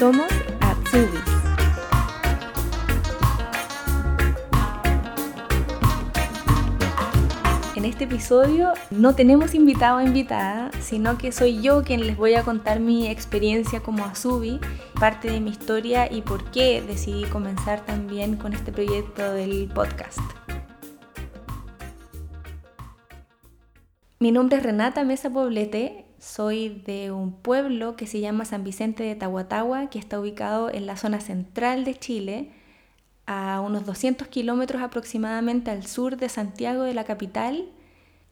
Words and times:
Somos 0.00 0.32
Atsubis. 0.62 1.20
En 7.76 7.84
este 7.84 8.04
episodio 8.04 8.72
no 8.90 9.14
tenemos 9.14 9.54
invitado 9.54 9.98
o 9.98 10.00
invitada, 10.00 10.70
sino 10.80 11.18
que 11.18 11.32
soy 11.32 11.60
yo 11.60 11.82
quien 11.82 12.06
les 12.06 12.16
voy 12.16 12.32
a 12.32 12.44
contar 12.44 12.80
mi 12.80 13.08
experiencia 13.08 13.80
como 13.80 14.06
Azubi, 14.06 14.58
parte 14.98 15.30
de 15.30 15.38
mi 15.38 15.50
historia 15.50 16.10
y 16.10 16.22
por 16.22 16.50
qué 16.50 16.80
decidí 16.80 17.24
comenzar 17.24 17.84
también 17.84 18.36
con 18.36 18.54
este 18.54 18.72
proyecto 18.72 19.34
del 19.34 19.68
podcast. 19.68 20.20
Mi 24.18 24.32
nombre 24.32 24.56
es 24.56 24.62
Renata 24.62 25.04
Mesa 25.04 25.28
Poblete, 25.28 26.06
soy 26.20 26.82
de 26.86 27.10
un 27.10 27.32
pueblo 27.32 27.96
que 27.96 28.06
se 28.06 28.20
llama 28.20 28.44
San 28.44 28.62
Vicente 28.62 29.02
de 29.02 29.16
Tahuatahua, 29.16 29.88
que 29.88 29.98
está 29.98 30.20
ubicado 30.20 30.70
en 30.70 30.86
la 30.86 30.96
zona 30.96 31.20
central 31.20 31.84
de 31.84 31.94
Chile, 31.94 32.50
a 33.26 33.60
unos 33.60 33.86
200 33.86 34.28
kilómetros 34.28 34.82
aproximadamente 34.82 35.70
al 35.70 35.86
sur 35.86 36.18
de 36.18 36.28
Santiago 36.28 36.82
de 36.82 36.94
la 36.94 37.04
capital, 37.04 37.70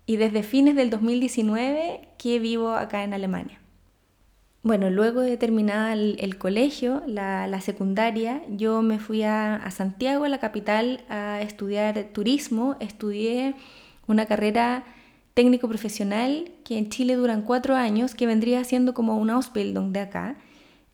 y 0.05 0.16
desde 0.16 0.42
fines 0.42 0.77
del 0.77 0.91
2019 0.91 2.09
que 2.19 2.38
vivo 2.38 2.73
acá 2.73 3.05
en 3.05 3.14
Alemania. 3.14 3.59
Bueno, 4.62 4.91
luego 4.91 5.20
de 5.20 5.36
terminar 5.36 5.97
el, 5.97 6.39
colegio, 6.39 7.02
la, 7.06 7.61
secundaria, 7.61 8.42
yo 8.50 8.83
me 8.83 8.98
fui 8.98 9.23
a, 9.23 9.55
a 9.56 9.70
Santiago, 9.70 10.25
a 10.25 10.28
la 10.28 10.39
capital, 10.39 11.05
a 11.09 11.41
estudiar 11.41 12.09
turismo. 12.12 12.77
Estudié 12.80 13.55
una 14.06 14.27
carrera 14.27 14.84
técnico 15.38 15.69
profesional 15.69 16.51
que 16.65 16.78
en 16.78 16.91
Chile 16.91 17.15
duran 17.15 17.42
cuatro 17.42 17.77
años, 17.77 18.16
que 18.16 18.27
vendría 18.27 18.65
siendo 18.65 18.92
como 18.92 19.16
una 19.19 19.34
Ausbildung 19.34 19.92
de 19.92 20.01
acá. 20.01 20.37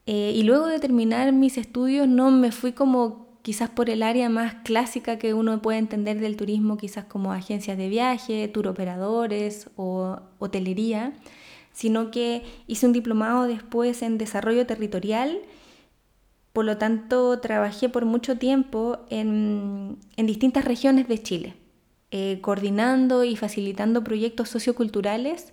Eh, 0.05 0.35
y 0.37 0.43
luego 0.43 0.67
de 0.67 0.79
terminar 0.81 1.33
mis 1.33 1.57
estudios 1.57 2.07
no 2.07 2.31
me 2.31 2.53
fui 2.53 2.73
como 2.73 3.39
quizás 3.41 3.71
por 3.71 3.89
el 3.89 4.03
área 4.03 4.29
más 4.29 4.57
clásica 4.63 5.17
que 5.17 5.33
uno 5.33 5.63
puede 5.63 5.79
entender 5.79 6.21
del 6.21 6.37
turismo, 6.37 6.77
quizás 6.77 7.07
como 7.07 7.33
agencias 7.33 7.79
de 7.79 7.89
viaje, 7.89 8.47
tour 8.49 8.69
operadores 8.69 9.71
o 9.77 10.19
hotelería, 10.39 11.15
sino 11.73 12.11
que 12.11 12.43
hice 12.67 12.85
un 12.85 12.93
diplomado 12.93 13.47
después 13.47 14.03
en 14.03 14.19
desarrollo 14.19 14.67
territorial. 14.67 15.39
Por 16.53 16.67
lo 16.67 16.77
tanto, 16.77 17.41
trabajé 17.41 17.89
por 17.89 18.05
mucho 18.05 18.37
tiempo 18.37 18.99
en, 19.09 19.97
en 20.19 20.27
distintas 20.27 20.67
regiones 20.67 21.09
de 21.09 21.23
Chile. 21.23 21.64
Eh, 22.17 22.39
coordinando 22.43 23.25
y 23.25 23.35
facilitando 23.35 24.05
proyectos 24.05 24.49
socioculturales 24.49 25.53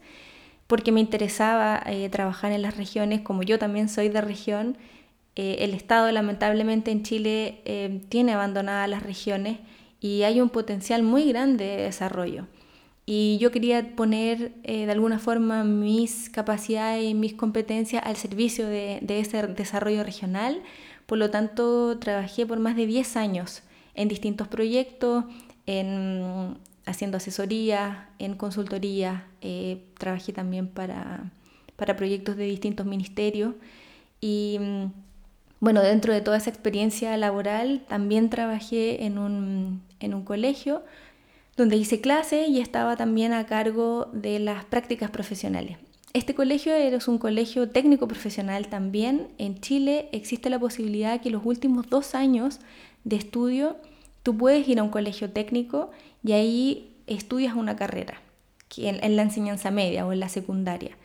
porque 0.68 0.92
me 0.92 1.00
interesaba 1.00 1.82
eh, 1.88 2.08
trabajar 2.10 2.52
en 2.52 2.62
las 2.62 2.78
regiones, 2.78 3.22
como 3.22 3.42
yo 3.42 3.58
también 3.58 3.90
soy 3.90 4.10
de 4.10 4.22
región. 4.22 4.78
Eh, 5.36 5.56
el 5.62 5.74
Estado 5.74 6.12
lamentablemente 6.12 6.92
en 6.92 7.02
Chile 7.02 7.64
tiene 8.10 8.34
abandonadas 8.34 8.88
las 8.88 9.02
regiones 9.02 9.58
y 10.00 10.22
hay 10.22 10.40
un 10.40 10.50
potencial 10.50 11.02
muy 11.02 11.28
grande 11.30 11.66
de 11.66 11.78
desarrollo. 11.82 12.46
Y 13.08 13.40
yo 13.40 13.50
quería 13.50 13.96
poner 13.96 14.54
de 14.62 14.92
alguna 14.92 15.18
forma 15.18 15.64
mis 15.64 16.30
capacidades 16.30 17.04
y 17.04 17.16
mis 17.16 17.34
competencias 17.34 18.04
al 18.06 18.18
servicio 18.18 18.68
de, 18.68 19.00
ese 19.08 19.48
desarrollo 19.48 20.04
regional. 20.04 20.62
Por 21.08 21.18
lo 21.18 21.32
tanto, 21.32 21.98
trabajé 21.98 22.46
por 22.46 22.60
más 22.60 22.76
de 22.76 22.86
10 22.86 23.18
años 23.18 23.64
en 23.96 24.10
distintos 24.10 24.48
proyectos, 24.48 25.26
en 25.66 26.58
haciendo 26.86 27.18
asesoría, 27.18 28.10
en 28.20 28.36
consultoría, 28.36 29.28
eh, 29.42 29.84
trabajé 29.98 30.34
también 30.34 30.68
para, 30.68 31.32
para 31.76 31.96
proyectos 31.96 32.38
de 32.38 32.46
distintos 32.46 32.86
ministerios 32.86 33.54
y 34.20 34.60
bueno, 35.60 35.82
dentro 35.82 36.12
de 36.12 36.22
toda 36.22 36.38
esa 36.38 36.50
experiencia 36.50 37.16
laboral 37.18 37.84
también 37.88 38.30
trabajé 38.30 39.06
en 39.06 39.20
un, 39.20 39.82
en 40.00 40.14
un 40.14 40.24
colegio 40.24 40.84
donde 41.56 41.76
hice 41.76 42.02
clase 42.02 42.48
y 42.48 42.60
estaba 42.60 42.98
también 42.98 43.34
a 43.34 43.46
cargo 43.46 44.10
de 44.12 44.40
las 44.40 44.66
prácticas 44.66 45.12
profesionales. 45.12 45.78
Este 46.14 46.34
colegio 46.34 46.74
es 46.74 47.08
un 47.08 47.20
colegio 47.20 47.70
técnico 47.70 48.08
profesional 48.08 48.68
también. 48.68 49.30
En 49.38 49.60
Chile 49.62 50.10
existe 50.12 50.50
la 50.50 50.60
posibilidad 50.60 51.22
que 51.22 51.30
los 51.30 51.46
últimos 51.46 51.90
dos 51.90 52.16
años 52.16 52.60
de 53.04 53.16
estudio 53.16 53.78
Tú 54.24 54.38
puedes 54.38 54.68
ir 54.68 54.80
a 54.80 54.84
un 54.84 54.90
colegio 54.90 55.32
técnico 55.32 55.92
y 56.24 56.34
ahí 56.34 56.96
estudias 57.08 57.56
una 57.56 57.76
carrera 57.76 58.22
en, 58.78 59.16
la 59.16 59.22
enseñanza 59.24 59.72
media 59.72 60.06
o 60.06 60.14
en 60.14 60.20
la 60.20 60.30
secundaria. 60.30 60.98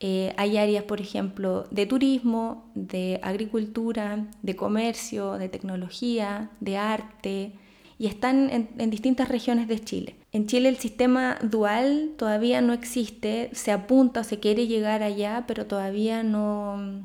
Eh, 0.00 0.34
hay 0.36 0.56
áreas, 0.58 0.84
por 0.84 1.00
ejemplo, 1.00 1.66
de 1.70 1.86
turismo, 1.86 2.70
de 2.74 3.20
agricultura, 3.22 4.26
de 4.42 4.56
comercio, 4.56 5.38
de 5.38 5.48
tecnología, 5.48 6.50
de 6.60 6.76
arte, 6.76 7.52
y 7.96 8.06
están 8.06 8.50
en, 8.50 8.90
distintas 8.90 9.28
regiones 9.28 9.68
de 9.68 9.78
Chile. 9.78 10.16
En 10.32 10.46
Chile 10.46 10.68
el 10.68 10.76
sistema 10.76 11.38
dual 11.42 12.10
todavía 12.18 12.60
no 12.60 12.72
existe, 12.72 13.50
se 13.52 13.70
apunta 13.70 14.20
o 14.20 14.24
se 14.24 14.40
quiere 14.40 14.66
llegar 14.66 15.02
allá, 15.02 15.44
pero 15.46 15.66
todavía 15.66 16.24
no, 16.24 17.02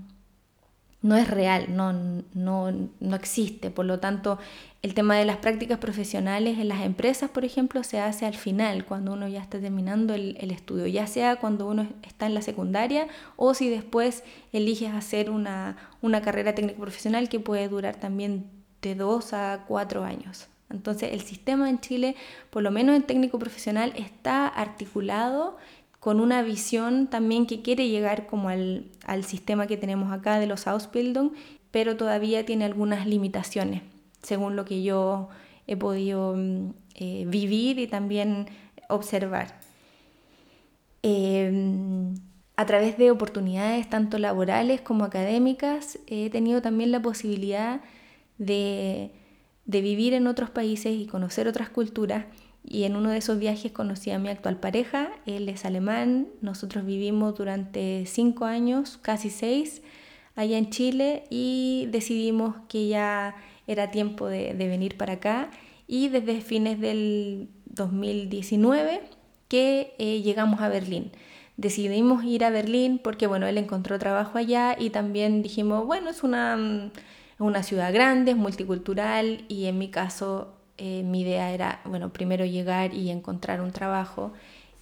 no 1.01 1.15
es 1.15 1.29
real, 1.29 1.75
no, 1.75 1.93
no, 2.33 2.71
no 2.99 3.15
existe. 3.15 3.71
Por 3.71 3.85
lo 3.85 3.99
tanto, 3.99 4.37
el 4.81 4.93
tema 4.93 5.15
de 5.15 5.25
las 5.25 5.37
prácticas 5.37 5.77
profesionales 5.77 6.57
en 6.57 6.67
las 6.67 6.81
empresas, 6.81 7.29
por 7.29 7.45
ejemplo, 7.45 7.83
se 7.83 7.99
hace 7.99 8.25
al 8.25 8.35
final, 8.35 8.85
cuando 8.85 9.13
uno 9.13 9.27
ya 9.27 9.41
está 9.41 9.59
terminando 9.59 10.13
el, 10.13 10.35
estudio, 10.51 10.87
ya 10.87 11.07
sea 11.07 11.37
cuando 11.37 11.67
uno 11.67 11.87
está 12.03 12.25
en 12.25 12.33
la 12.33 12.41
secundaria 12.41 13.07
o 13.37 13.53
si 13.53 13.69
después 13.69 14.23
eliges 14.51 14.93
hacer 14.93 15.29
una, 15.29 15.77
una 16.01 16.21
carrera 16.21 16.53
técnico 16.53 16.81
profesional 16.81 17.29
que 17.29 17.39
puede 17.39 17.67
durar 17.69 17.95
también 17.95 18.49
de 18.81 18.95
dos 18.95 19.33
a 19.33 19.65
cuatro 19.67 20.03
años. 20.03 20.47
Entonces, 20.69 21.13
el 21.13 21.21
sistema 21.21 21.69
en 21.69 21.79
Chile, 21.79 22.15
por 22.51 22.61
lo 22.61 22.71
menos 22.71 22.95
en 22.95 23.03
técnico 23.03 23.39
profesional, 23.39 23.91
está 23.95 24.47
articulado 24.47 25.57
con 25.99 26.19
una 26.19 26.41
visión 26.41 27.07
también 27.07 27.45
que 27.45 27.61
quiere 27.61 27.89
llegar 27.89 28.25
como 28.25 28.49
al, 28.49 28.89
sistema 29.23 29.67
que 29.67 29.77
tenemos 29.77 30.11
acá 30.11 30.39
de 30.39 30.47
los 30.47 30.67
Ausbildung, 30.67 31.31
pero 31.71 31.97
todavía 31.97 32.45
tiene 32.45 32.65
algunas 32.65 33.05
limitaciones, 33.05 33.83
según 34.23 34.55
lo 34.55 34.65
que 34.65 34.81
yo 34.81 35.29
he 35.67 35.75
podido 35.75 36.35
mm, 36.35 36.69
eh, 36.95 37.25
vivir 37.27 37.79
y 37.79 37.87
también 37.87 38.47
observar. 38.87 39.59
Em, 41.03 42.15
a 42.55 42.65
través 42.65 42.97
de 42.97 43.11
oportunidades 43.11 43.89
tanto 43.89 44.17
laborales 44.17 44.81
como 44.81 45.05
académicas, 45.05 45.99
he 46.07 46.29
tenido 46.29 46.61
también 46.61 46.91
la 46.91 47.01
posibilidad 47.01 47.81
de, 48.37 49.11
de 49.65 49.81
vivir 49.81 50.13
en 50.13 50.27
otros 50.27 50.49
países 50.49 50.93
y 50.93 51.07
conocer 51.07 51.47
otras 51.47 51.69
culturas 51.69 52.25
y 52.69 52.83
en 52.83 52.95
uno 52.95 53.09
de 53.09 53.17
esos 53.17 53.39
viajes 53.39 53.71
conocí 53.71 54.11
a 54.11 54.19
mi 54.19 54.29
actual 54.29 54.57
pareja, 54.57 55.09
él 55.25 55.49
es 55.49 55.65
alemán, 55.65 56.27
nosotros 56.41 56.85
vivimos 56.85 57.35
durante 57.35 58.05
cinco 58.05 58.45
años, 58.45 58.99
casi 59.01 59.31
seis, 59.31 59.81
allá 60.35 60.59
en 60.59 60.69
Chile 60.69 61.23
y 61.31 61.87
decidimos 61.91 62.55
que 62.69 62.87
ya 62.87 63.35
era 63.65 63.89
tiempo 63.89 64.27
de, 64.27 64.53
venir 64.53 64.97
para 64.97 65.13
acá 65.13 65.49
y 65.87 66.09
desde 66.09 66.41
fines 66.41 66.79
del 66.79 67.49
2019 67.65 69.01
que 69.47 69.95
eh, 69.97 70.21
llegamos 70.21 70.61
a 70.61 70.69
Berlín. 70.69 71.11
Decidimos 71.57 72.23
ir 72.23 72.45
a 72.45 72.51
Berlín 72.51 73.01
porque 73.03 73.25
bueno, 73.25 73.47
él 73.47 73.57
encontró 73.57 73.97
trabajo 73.97 74.37
allá 74.37 74.75
y 74.79 74.91
también 74.91 75.41
dijimos, 75.41 75.87
bueno, 75.87 76.11
es 76.11 76.21
una, 76.21 76.91
una 77.39 77.63
ciudad 77.63 77.91
grande, 77.91 78.31
es 78.31 78.37
multicultural 78.37 79.43
y 79.47 79.65
en 79.65 79.79
mi 79.79 79.89
caso 79.89 80.58
eh, 80.79 81.03
mi 81.03 81.21
idea 81.21 81.51
era, 81.51 81.81
bueno, 81.83 82.13
primero 82.13 82.45
llegar 82.45 82.93
y 82.93 83.09
encontrar 83.09 83.59
un 83.61 83.71
trabajo. 83.71 84.31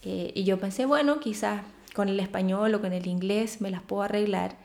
Eh, 0.03 0.31
y 0.35 0.44
yo 0.44 0.59
pensé, 0.59 0.85
bueno, 0.85 1.19
quizás 1.19 1.63
con 1.96 2.08
el 2.08 2.19
español 2.19 2.75
o 2.75 2.81
con 2.81 2.94
el 2.94 3.08
inglés 3.08 3.62
me 3.62 3.72
las 3.72 3.81
puedo 3.81 4.03
arreglar. 4.03 4.57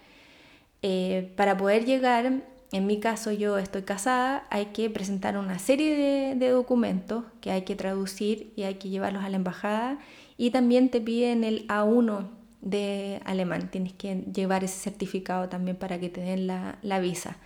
Eh, 0.82 1.32
para 1.36 1.56
poder 1.56 1.86
llegar, 1.86 2.42
en 2.70 2.86
mi 2.86 3.00
caso 3.00 3.32
yo 3.32 3.56
estoy 3.56 3.82
casada, 3.82 4.46
hay 4.50 4.66
que 4.66 4.90
presentar 4.90 5.38
una 5.38 5.58
serie 5.58 5.96
de, 5.96 6.34
de, 6.34 6.50
documentos 6.50 7.24
que 7.40 7.50
hay 7.50 7.62
que 7.62 7.76
traducir 7.76 8.52
y 8.56 8.64
hay 8.64 8.74
que 8.74 8.90
llevarlos 8.90 9.24
a 9.24 9.30
la 9.30 9.36
embajada. 9.36 9.98
Y 10.36 10.50
también 10.50 10.90
te 10.90 11.00
piden 11.00 11.44
el 11.44 11.66
A1 11.68 12.28
de 12.60 13.22
alemán, 13.24 13.70
tienes 13.70 13.94
que 13.94 14.16
llevar 14.32 14.64
ese 14.64 14.78
certificado 14.78 15.48
también 15.48 15.76
para 15.78 15.98
que 15.98 16.10
te 16.10 16.20
den 16.20 16.46
la, 16.46 16.78
la 16.82 17.00
visa. 17.00 17.38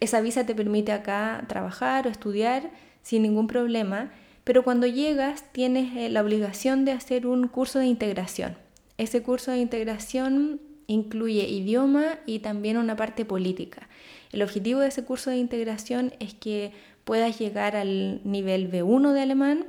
Esa 0.00 0.20
visa 0.20 0.44
te 0.44 0.56
permite 0.56 0.90
acá 0.90 1.44
trabajar 1.46 2.08
o 2.08 2.10
estudiar 2.10 2.70
sin 3.02 3.22
ningún 3.22 3.46
problema, 3.46 4.12
pero 4.44 4.64
cuando 4.64 4.86
llegas 4.86 5.44
tienes 5.52 5.96
eh, 5.96 6.08
la 6.08 6.22
obligación 6.22 6.84
de 6.84 6.92
hacer 6.92 7.26
un 7.26 7.48
curso 7.48 7.78
de 7.78 7.86
integración. 7.86 8.56
Ese 8.98 9.22
curso 9.22 9.50
de 9.50 9.58
integración 9.58 10.60
incluye 10.86 11.48
idioma 11.48 12.18
y 12.26 12.40
también 12.40 12.76
una 12.76 12.96
parte 12.96 13.24
política. 13.24 13.88
El 14.32 14.42
objetivo 14.42 14.80
de 14.80 14.88
ese 14.88 15.04
curso 15.04 15.30
de 15.30 15.36
integración 15.36 16.12
es 16.18 16.34
que 16.34 16.72
puedas 17.04 17.38
llegar 17.38 17.76
al 17.76 18.20
nivel 18.24 18.70
B1 18.70 19.12
de 19.12 19.20
alemán 19.20 19.66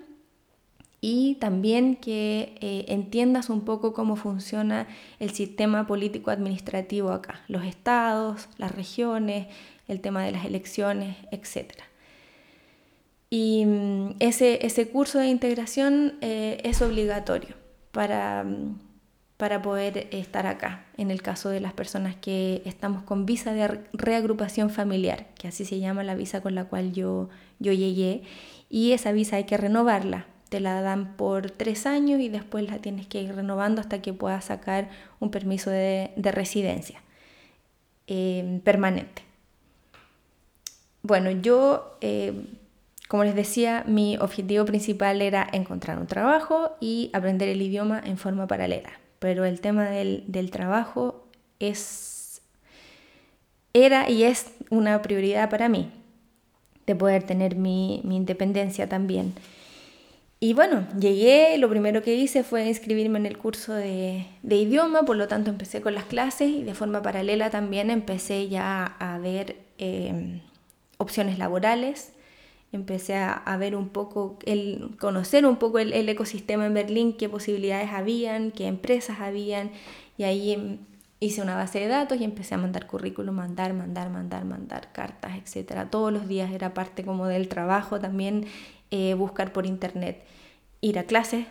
y 1.02 1.36
también 1.36 1.98
que 1.98 2.56
eh, 2.62 2.86
entiendas 2.88 3.50
un 3.50 3.66
poco 3.66 3.94
cómo 3.94 4.16
funciona 4.16 4.88
el 5.20 5.32
sistema 5.32 5.86
político 5.86 6.32
administrativo 6.32 7.12
acá, 7.12 7.42
los 7.50 7.66
estados, 7.66 8.48
las 8.58 8.74
regiones, 8.74 9.48
el 9.90 10.00
tema 10.00 10.24
de 10.24 10.32
las 10.32 10.46
elecciones, 10.46 11.18
etc. 11.32 11.74
Y 13.36 13.66
mm, 13.66 14.18
ese, 14.20 14.64
ese, 14.64 14.90
curso 14.90 15.18
de 15.18 15.26
integración 15.26 16.20
eh, 16.22 16.62
es 16.64 16.84
obligatorio 16.84 17.56
para, 17.92 18.44
mm, 18.44 18.78
para 19.38 19.60
poder 19.64 20.08
estar 20.12 20.46
acá, 20.46 20.86
en 20.98 21.10
el 21.10 21.24
caso 21.24 21.50
de 21.50 21.60
las 21.60 21.74
personas 21.74 22.16
que 22.16 22.62
estamos 22.64 23.02
con 23.02 23.26
visa 23.26 23.52
de 23.52 23.82
reagrupación 23.92 24.70
familiar, 24.70 25.30
que 25.34 25.48
así 25.48 25.66
se 25.66 25.80
llama 25.80 26.04
la 26.04 26.14
visa 26.14 26.42
con 26.42 26.54
la 26.54 26.66
cual 26.66 26.94
yo, 26.94 27.30
yo 27.58 27.74
llegué, 27.74 28.22
y 28.70 28.92
esa 28.92 29.12
visa 29.12 29.38
hay 29.38 29.46
que 29.46 29.58
renovarla 29.58 30.28
te 30.50 30.60
la 30.60 30.84
dan 30.84 31.18
por 31.18 31.50
tres 31.50 31.88
años 31.88 32.22
y 32.22 32.30
después 32.30 32.70
la 32.70 32.78
tienes 32.78 33.08
que 33.08 33.20
ir 33.20 33.34
renovando 33.34 33.82
hasta 33.82 34.04
que 34.04 34.14
puedas 34.14 34.46
sacar 34.46 34.92
un 35.20 35.32
permiso 35.32 35.72
de, 35.72 36.12
residencia 36.16 37.02
eh, 38.06 38.62
permanente. 38.64 39.24
Bueno, 41.02 41.32
yo, 41.32 41.98
eh, 42.02 42.46
como 43.08 43.24
les 43.24 43.36
decía, 43.36 43.84
mi 43.88 44.18
objetivo 44.18 44.66
principal 44.66 45.22
era 45.22 45.48
encontrar 45.52 46.00
un 46.00 46.08
trabajo 46.08 46.76
y 46.80 47.10
aprender 47.14 47.50
el 47.50 47.62
idioma 47.62 48.02
en 48.04 48.18
forma 48.18 48.48
paralela. 48.48 48.92
Pero 49.20 49.46
el 49.46 49.62
tema 49.62 49.90
del, 49.90 50.50
trabajo 50.52 51.28
es, 51.60 52.42
era 53.74 54.10
y 54.10 54.24
es 54.24 54.48
una 54.70 55.02
prioridad 55.02 55.50
para 55.50 55.70
mí, 55.70 55.92
de 56.86 56.96
poder 56.96 57.24
tener 57.24 57.56
mi, 57.56 58.02
mi 58.04 58.16
independencia 58.16 58.90
también. 58.90 59.34
Y 60.44 60.54
bueno, 60.54 60.86
llegué, 61.00 61.58
lo 61.58 61.70
primero 61.70 62.02
que 62.02 62.16
hice 62.16 62.44
fue 62.44 62.66
inscribirme 62.68 63.18
en 63.18 63.26
el 63.26 63.38
curso 63.38 63.74
de, 63.74 64.26
idioma, 64.44 65.04
por 65.04 65.16
lo 65.16 65.30
tanto 65.30 65.50
empecé 65.50 65.80
con 65.80 65.96
las 65.96 66.04
clases 66.04 66.50
y 66.50 66.64
de 66.64 66.74
forma 66.74 67.02
paralela 67.02 67.50
también 67.50 67.90
empecé 67.90 68.50
ya 68.50 68.84
a 69.00 69.18
ver 69.20 69.56
em, 69.78 70.42
opciones 70.98 71.38
laborales, 71.38 72.12
empecé 72.76 73.16
a, 73.16 73.58
ver 73.58 73.76
un 73.76 73.90
poco, 73.90 74.38
el, 74.46 74.96
conocer 75.00 75.46
un 75.46 75.58
poco 75.58 75.80
el, 75.80 76.10
ecosistema 76.10 76.66
en 76.66 76.74
Berlín, 76.74 77.14
qué 77.14 77.30
posibilidades 77.30 77.92
habían, 77.92 78.52
qué 78.52 78.68
empresas 78.68 79.20
habían, 79.20 79.72
y 80.18 80.24
ahí 80.24 80.54
em, 80.54 80.78
hice 81.20 81.42
una 81.42 81.56
base 81.56 81.80
de 81.80 81.88
datos 81.88 82.20
y 82.20 82.24
empecé 82.24 82.56
a 82.56 82.58
mandar 82.58 82.88
currículum, 82.88 83.36
mandar, 83.36 83.74
mandar, 83.74 84.10
mandar, 84.10 84.46
mandar 84.46 84.92
cartas, 84.92 85.38
etcétera. 85.38 85.90
Todos 85.90 86.12
los 86.12 86.28
días 86.28 86.52
era 86.52 86.74
parte 86.74 87.04
como 87.04 87.28
del 87.28 87.48
trabajo 87.48 88.00
también 88.00 88.46
eh, 88.92 89.14
buscar 89.14 89.54
por 89.54 89.66
internet 89.66 90.24
ir 90.82 91.00
a 91.00 91.04
clases, 91.06 91.48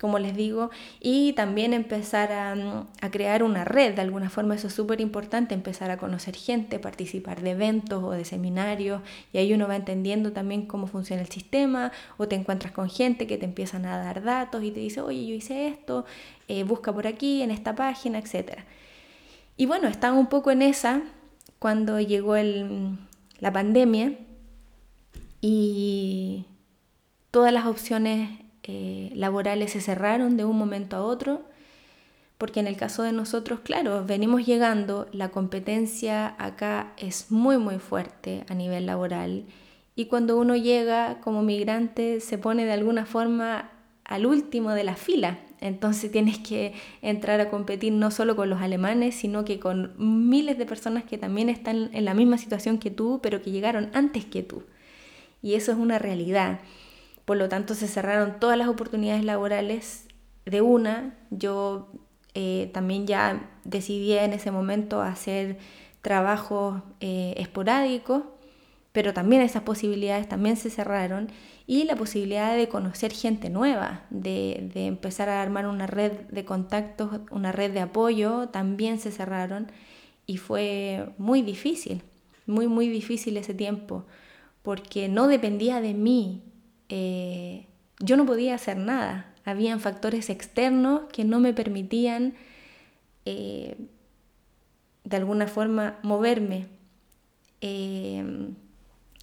como 0.00 0.18
les 0.18 0.36
digo, 0.36 0.70
y 1.00 1.32
también 1.32 1.72
empezar 1.72 2.30
a, 2.32 2.86
crear 3.10 3.42
una 3.42 3.64
red. 3.64 3.94
De 3.94 4.02
alguna 4.02 4.28
forma 4.28 4.54
eso 4.54 4.66
es 4.66 4.74
súper 4.74 5.00
importante, 5.00 5.54
empezar 5.54 5.90
a 5.90 5.96
conocer 5.96 6.36
gente, 6.36 6.78
participar 6.78 7.40
de 7.40 7.52
eventos 7.52 8.02
o 8.02 8.10
de 8.10 8.24
seminarios, 8.24 9.00
y 9.32 9.38
ahí 9.38 9.54
uno 9.54 9.68
va 9.68 9.76
entendiendo 9.76 10.32
también 10.32 10.66
cómo 10.66 10.86
funciona 10.86 11.22
el 11.22 11.30
sistema, 11.30 11.92
o 12.18 12.28
te 12.28 12.36
encuentras 12.36 12.72
con 12.72 12.90
gente 12.90 13.26
que 13.26 13.38
te 13.38 13.46
empiezan 13.46 13.86
a 13.86 13.96
dar 13.96 14.22
datos 14.22 14.62
y 14.62 14.70
te 14.70 14.80
dice, 14.80 15.00
oye, 15.00 15.26
yo 15.26 15.34
hice 15.34 15.68
esto, 15.68 16.04
eh, 16.48 16.64
busca 16.64 16.92
por 16.92 17.06
aquí, 17.06 17.40
en 17.42 17.50
esta 17.50 17.74
página, 17.74 18.18
etc. 18.18 18.58
Y 19.56 19.64
bueno, 19.64 19.88
estaba 19.88 20.18
un 20.18 20.26
poco 20.26 20.50
en 20.50 20.60
esa 20.60 21.02
cuando 21.58 21.98
llegó 22.00 22.34
la 22.36 23.52
pandemia 23.52 24.12
y 25.40 26.44
todas 27.30 27.52
las 27.52 27.64
opciones 27.64 28.45
eh, 28.66 29.10
laborales 29.14 29.72
se 29.72 29.80
cerraron 29.80 30.36
de 30.36 30.44
un 30.44 30.58
momento 30.58 30.96
a 30.96 31.02
otro, 31.02 31.42
porque 32.38 32.60
en 32.60 32.66
el 32.66 32.76
caso 32.76 33.02
de 33.02 33.12
nosotros, 33.12 33.60
claro, 33.60 34.04
venimos 34.04 34.44
llegando, 34.44 35.08
la 35.12 35.30
competencia 35.30 36.34
acá 36.38 36.92
es 36.96 37.30
muy, 37.30 37.58
muy 37.58 37.78
fuerte 37.78 38.44
a 38.48 38.54
nivel 38.54 38.86
laboral, 38.86 39.46
y 39.96 40.06
cuando 40.06 40.36
uno 40.36 40.54
llega 40.56 41.20
como 41.20 41.42
migrante 41.42 42.20
se 42.20 42.36
pone 42.36 42.66
de 42.66 42.72
alguna 42.72 43.06
forma 43.06 43.70
al 44.04 44.26
último 44.26 44.72
de 44.72 44.84
la 44.84 44.94
fila. 44.94 45.38
Entonces 45.60 46.12
tienes 46.12 46.38
que 46.38 46.74
entrar 47.02 47.40
a 47.40 47.48
competir 47.48 47.92
no 47.94 48.10
solo 48.10 48.36
con 48.36 48.50
los 48.50 48.60
alemanes, 48.60 49.14
sino 49.14 49.44
que 49.44 49.58
con 49.58 49.94
miles 49.96 50.58
de 50.58 50.66
personas 50.66 51.04
que 51.04 51.18
también 51.18 51.48
están 51.48 51.90
en 51.92 52.04
la 52.04 52.14
misma 52.14 52.38
situación 52.38 52.78
que 52.78 52.90
tú, 52.90 53.20
pero 53.22 53.42
que 53.42 53.50
llegaron 53.50 53.90
antes 53.94 54.26
que 54.26 54.42
tú. 54.42 54.64
Y 55.42 55.54
eso 55.54 55.72
es 55.72 55.78
una 55.78 55.98
realidad. 55.98 56.60
Por 57.26 57.36
lo 57.36 57.50
tanto, 57.50 57.74
se 57.74 57.88
cerraron 57.88 58.40
todas 58.40 58.56
las 58.56 58.68
oportunidades 58.68 59.24
laborales 59.24 60.06
de 60.46 60.62
una. 60.62 61.14
Yo 61.30 61.88
eh, 62.34 62.70
también 62.72 63.06
ya 63.06 63.50
decidí 63.64 64.14
en 64.14 64.32
ese 64.32 64.50
momento 64.50 65.02
hacer 65.02 65.58
trabajos 66.00 66.82
eh, 67.00 67.34
esporádicos, 67.36 68.22
pero 68.92 69.12
también 69.12 69.42
esas 69.42 69.64
posibilidades 69.64 70.28
también 70.28 70.56
se 70.56 70.70
cerraron 70.70 71.28
y 71.66 71.82
la 71.84 71.96
posibilidad 71.96 72.56
de 72.56 72.68
conocer 72.68 73.12
gente 73.12 73.50
nueva, 73.50 74.04
de, 74.10 74.70
de, 74.72 74.86
empezar 74.86 75.28
a 75.28 75.42
armar 75.42 75.66
una 75.66 75.88
red 75.88 76.12
de 76.30 76.44
contactos, 76.44 77.10
una 77.30 77.50
red 77.50 77.72
de 77.72 77.80
apoyo, 77.80 78.50
también 78.50 79.00
se 79.00 79.10
cerraron 79.10 79.72
y 80.26 80.36
fue 80.36 81.08
muy 81.18 81.42
difícil, 81.42 82.02
muy, 82.46 82.68
muy 82.68 82.88
difícil 82.88 83.36
ese 83.36 83.52
tiempo, 83.52 84.06
porque 84.62 85.08
no 85.08 85.26
dependía 85.26 85.80
de 85.80 85.94
mí, 85.94 86.44
eh, 86.88 87.66
yo 88.00 88.16
no 88.16 88.26
podía 88.26 88.54
hacer 88.54 88.76
nada. 88.76 89.32
Habían 89.44 89.80
factores 89.80 90.30
externos 90.30 91.02
que 91.12 91.24
no 91.24 91.40
me 91.40 91.52
permitían 91.52 92.34
eh, 93.24 93.76
de 95.04 95.16
alguna 95.16 95.46
forma 95.46 95.98
moverme. 96.02 96.66
Eh, 97.60 98.24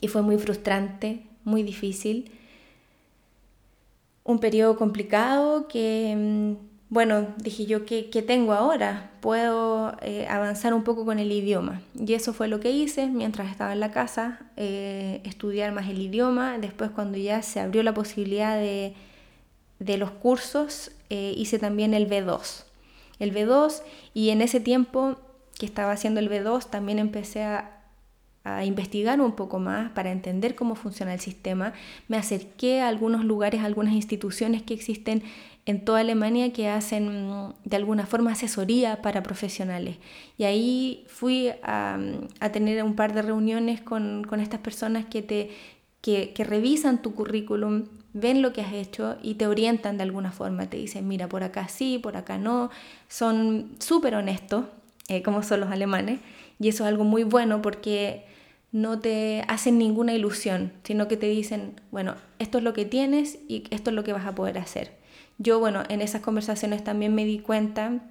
y 0.01 0.07
fue 0.07 0.21
muy 0.21 0.37
frustrante, 0.37 1.23
muy 1.43 1.63
difícil. 1.63 2.31
Un 4.23 4.39
periodo 4.39 4.77
complicado 4.77 5.67
que 5.67 6.15
mm, 6.17 6.72
bueno, 6.93 7.25
dije 7.37 7.65
yo, 7.65 7.87
¿qué, 7.87 8.03
tengo 8.27 8.53
ahora? 8.53 9.09
Puedo 9.19 9.97
eh, 10.03 10.27
avanzar 10.29 10.75
un 10.75 10.83
poco 10.83 11.05
con 11.05 11.17
el 11.17 11.31
idioma. 11.31 11.81
Y 11.95 12.13
eso 12.13 12.33
fue 12.33 12.47
lo 12.47 12.59
que 12.59 12.69
hice 12.69 13.07
mientras 13.07 13.49
estaba 13.49 13.73
en 13.73 13.79
la 13.79 13.89
casa, 13.89 14.41
eh, 14.57 15.19
estudiar 15.23 15.71
más 15.71 15.89
el 15.89 15.99
idioma. 15.99 16.59
Después 16.59 16.91
cuando 16.91 17.17
ya 17.17 17.41
se 17.41 17.59
abrió 17.59 17.81
la 17.81 17.95
posibilidad 17.95 18.55
de, 18.55 18.93
los 19.79 20.11
cursos, 20.11 20.91
eh, 21.09 21.33
hice 21.35 21.57
también 21.57 21.95
el 21.95 22.07
B2. 22.07 22.65
El 23.17 23.33
B2 23.33 23.81
y 24.13 24.29
en 24.29 24.41
ese 24.43 24.59
tiempo 24.59 25.15
que 25.57 25.65
estaba 25.65 25.93
haciendo 25.93 26.19
el 26.19 26.29
B2 26.29 26.69
también 26.69 26.99
empecé 26.99 27.41
a, 27.41 27.81
a 28.43 28.65
investigar 28.65 29.19
un 29.19 29.31
poco 29.31 29.57
más 29.57 29.89
para 29.93 30.11
entender 30.11 30.53
cómo 30.53 30.75
funciona 30.75 31.15
el 31.15 31.19
sistema. 31.19 31.73
Me 32.07 32.17
acerqué 32.17 32.81
a 32.81 32.87
algunos 32.87 33.25
lugares, 33.25 33.61
a 33.61 33.65
algunas 33.65 33.95
instituciones 33.95 34.61
que 34.61 34.75
existen 34.75 35.23
en 35.65 35.85
toda 35.85 35.99
Alemania 35.99 36.51
que 36.51 36.67
hacen 36.67 37.29
mm, 37.29 37.53
de 37.63 37.75
alguna 37.77 38.05
forma 38.05 38.31
asesoría 38.31 39.01
para 39.01 39.23
profesionales. 39.23 39.97
Y 40.37 40.43
ahí 40.43 41.05
fui 41.07 41.51
a, 41.63 41.97
tener 42.51 42.83
un 42.83 42.95
par 42.95 43.13
de 43.13 43.21
reuniones 43.21 43.81
con, 43.81 44.27
estas 44.39 44.59
personas 44.59 45.05
que, 45.05 45.21
te, 45.21 45.51
que, 46.01 46.33
revisan 46.43 47.01
tu 47.01 47.15
currículum, 47.15 47.85
ven 48.13 48.41
lo 48.41 48.53
que 48.53 48.61
has 48.61 48.73
hecho 48.73 49.17
y 49.23 49.35
te 49.35 49.47
orientan 49.47 49.97
de 49.97 50.03
alguna 50.03 50.31
forma. 50.31 50.69
Te 50.69 50.77
dicen, 50.77 51.07
mira, 51.07 51.27
por 51.29 51.43
acá 51.43 51.67
sí, 51.67 51.97
por 51.97 52.17
acá 52.17 52.37
no. 52.37 52.69
Son 53.07 53.71
súper 53.79 54.15
honestos, 54.15 54.65
eh, 55.07 55.23
como 55.23 55.43
son 55.43 55.61
los 55.61 55.71
alemanes. 55.71 56.19
Y 56.59 56.67
eso 56.67 56.83
es 56.83 56.89
algo 56.89 57.03
muy 57.03 57.23
bueno 57.23 57.61
porque 57.61 58.25
no 58.71 58.99
te 58.99 59.43
hacen 59.47 59.77
ninguna 59.77 60.13
ilusión, 60.13 60.73
sino 60.83 61.07
que 61.07 61.15
te 61.15 61.27
dicen, 61.27 61.79
bueno, 61.91 62.15
esto 62.39 62.57
es 62.57 62.63
lo 62.63 62.73
que 62.73 62.85
tienes 62.85 63.37
y 63.47 63.63
esto 63.69 63.91
es 63.91 63.95
lo 63.95 64.03
que 64.03 64.13
vas 64.13 64.25
a 64.25 64.35
poder 64.35 64.57
hacer. 64.57 65.02
Yo, 65.37 65.59
bueno, 65.59 65.83
en 65.89 66.01
esas 66.01 66.21
conversaciones 66.21 66.83
también 66.83 67.15
me 67.15 67.25
di 67.25 67.39
cuenta, 67.39 68.01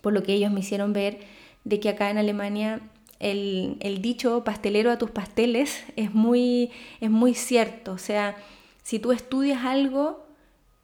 por 0.00 0.12
lo 0.12 0.22
que 0.22 0.34
ellos 0.34 0.50
me 0.50 0.60
hicieron 0.60 0.92
ver, 0.92 1.20
de 1.64 1.80
que 1.80 1.88
acá 1.88 2.10
en 2.10 2.18
Alemania 2.18 2.80
el, 3.18 3.98
dicho 4.00 4.44
pastelero 4.44 4.90
a 4.90 4.98
tus 4.98 5.10
pasteles 5.10 5.84
es 5.96 6.14
muy, 6.14 6.70
es 7.00 7.10
muy 7.10 7.34
cierto. 7.34 7.92
O 7.92 7.98
sea, 7.98 8.36
si 8.82 8.98
tú 8.98 9.12
estudias 9.12 9.64
algo, 9.64 10.26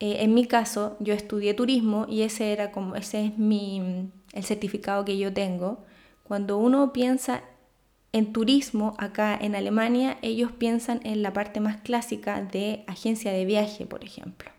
eh, 0.01 0.19
en 0.21 0.35
mi 0.35 0.47
caso, 0.47 0.97
yo 1.01 1.15
estudié 1.15 1.55
turismo 1.55 2.07
y 2.09 2.23
ese 2.23 2.53
era 2.53 2.73
como, 2.73 2.97
ese 2.97 3.27
es 3.27 3.39
mi, 3.39 4.11
el 4.33 4.45
certificado 4.45 5.05
que 5.05 5.19
yo 5.19 5.33
tengo. 5.33 5.85
Cuando 6.25 6.59
uno 6.59 6.93
piensa 6.93 7.43
en 8.13 8.33
turismo 8.33 8.95
acá 8.99 9.39
en 9.41 9.55
Alemania, 9.55 10.19
ellos 10.23 10.53
piensan 10.53 11.01
en 11.05 11.23
la 11.23 11.33
parte 11.33 11.61
más 11.61 11.79
clásica 11.79 12.43
de 12.43 12.85
agencia 12.87 13.33
de 13.33 13.45
viaje, 13.45 13.87
por 13.87 14.05
ejemplo 14.05 14.51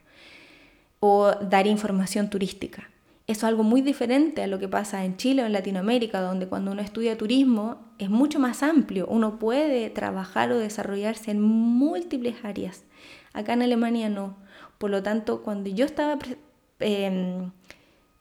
o 1.05 1.33
dar 1.36 1.67
información 1.67 2.29
turística. 2.29 2.89
Eso 3.27 3.39
es 3.39 3.43
algo 3.43 3.63
muy 3.63 3.81
diferente 3.81 4.41
a 4.41 4.48
lo 4.48 4.57
que 4.57 4.69
pasa 4.69 5.03
en 5.03 5.17
Chile 5.17 5.43
o 5.43 5.45
en 5.45 5.51
Latinoamérica, 5.51 6.22
donde 6.22 6.48
cuando 6.48 6.72
uno 6.72 6.81
estudia 6.81 7.17
turismo 7.17 7.93
es 8.00 8.10
mucho 8.10 8.39
más 8.39 8.63
amplio, 8.63 9.05
uno 9.07 9.38
puede 9.38 9.89
trabajar 9.89 10.53
o 10.53 10.57
desarrollarse 10.57 11.31
en 11.31 11.41
múltiples 11.41 12.45
áreas. 12.45 12.86
Acá 13.33 13.51
en 13.51 13.63
Alemania 13.63 14.07
no. 14.07 14.38
Por 14.77 14.91
lo 14.91 15.03
tanto, 15.03 15.43
cuando 15.43 15.69
yo 15.69 15.83
estaba 15.83 16.17
em, 16.79 17.51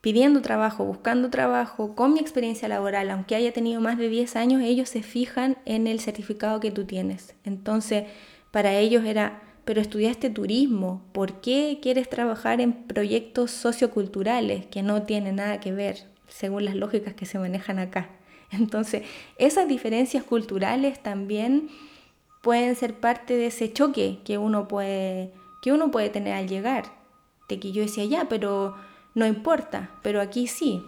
pidiendo 0.01 0.41
trabajo, 0.41 0.83
buscando 0.83 1.29
trabajo, 1.29 1.95
con 1.95 2.11
mi 2.11 2.19
experiencia 2.19 2.67
laboral, 2.67 3.09
aunque 3.11 3.35
haya 3.35 3.53
tenido 3.53 3.79
más 3.79 3.97
de 3.97 4.09
10 4.09 4.35
años, 4.35 4.61
ellos 4.61 4.89
se 4.89 5.03
fijan 5.03 5.55
en 5.63 5.87
el 5.87 6.01
certificado 6.01 6.59
que 6.59 6.71
tú 6.71 6.83
tienes. 6.83 7.33
Entonces, 7.45 8.07
para 8.51 8.73
ellos 8.73 9.05
era, 9.05 9.41
pero 9.65 9.81
estudiaste 9.81 10.29
turismo, 10.29 11.01
¿por 11.13 11.41
qué 11.41 11.79
quieres 11.81 12.09
trabajar 12.09 12.59
en 12.61 12.73
proyectos 12.73 13.51
socioculturales 13.51 14.65
que 14.65 14.83
no 14.83 15.03
tienen 15.03 15.37
nada 15.37 15.59
que 15.59 15.71
ver 15.71 16.07
según 16.27 16.65
las 16.65 16.75
lógicas 16.75 17.13
que 17.13 17.25
se 17.25 17.39
manejan 17.39 17.79
acá? 17.79 18.09
Entonces, 18.51 19.03
esas 19.37 19.67
diferencias 19.67 20.23
culturales 20.23 21.01
también 21.01 21.69
pueden 22.41 22.75
ser 22.75 22.99
parte 22.99 23.35
de 23.35 23.47
ese 23.47 23.71
choque 23.71 24.19
que 24.25 24.37
uno 24.37 24.67
puede, 24.67 25.31
que 25.61 25.71
uno 25.71 25.91
puede 25.91 26.09
tener 26.09 26.33
al 26.33 26.47
llegar. 26.47 26.85
De 27.47 27.59
que 27.59 27.71
yo 27.71 27.81
decía, 27.81 28.05
ya, 28.05 28.27
pero 28.29 28.75
no 29.15 29.25
importa, 29.25 29.91
pero 30.01 30.21
aquí 30.21 30.47
sí, 30.47 30.83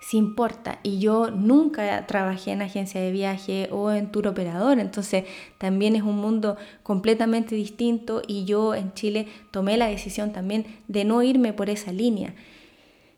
sí 0.00 0.16
importa. 0.16 0.78
Y 0.82 0.98
yo 0.98 1.30
nunca 1.30 2.06
trabajé 2.06 2.52
en 2.52 2.62
agencia 2.62 3.00
de 3.00 3.12
viaje 3.12 3.68
o 3.70 3.92
en 3.92 4.10
tour 4.10 4.26
operador, 4.26 4.78
entonces 4.78 5.24
también 5.58 5.94
es 5.94 6.02
un 6.02 6.16
mundo 6.16 6.56
completamente 6.82 7.54
distinto 7.54 8.22
y 8.26 8.44
yo 8.44 8.74
en 8.74 8.92
Chile 8.94 9.28
tomé 9.50 9.76
la 9.76 9.86
decisión 9.86 10.32
también 10.32 10.66
de 10.88 11.04
no 11.04 11.22
irme 11.22 11.52
por 11.52 11.70
esa 11.70 11.92
línea. 11.92 12.34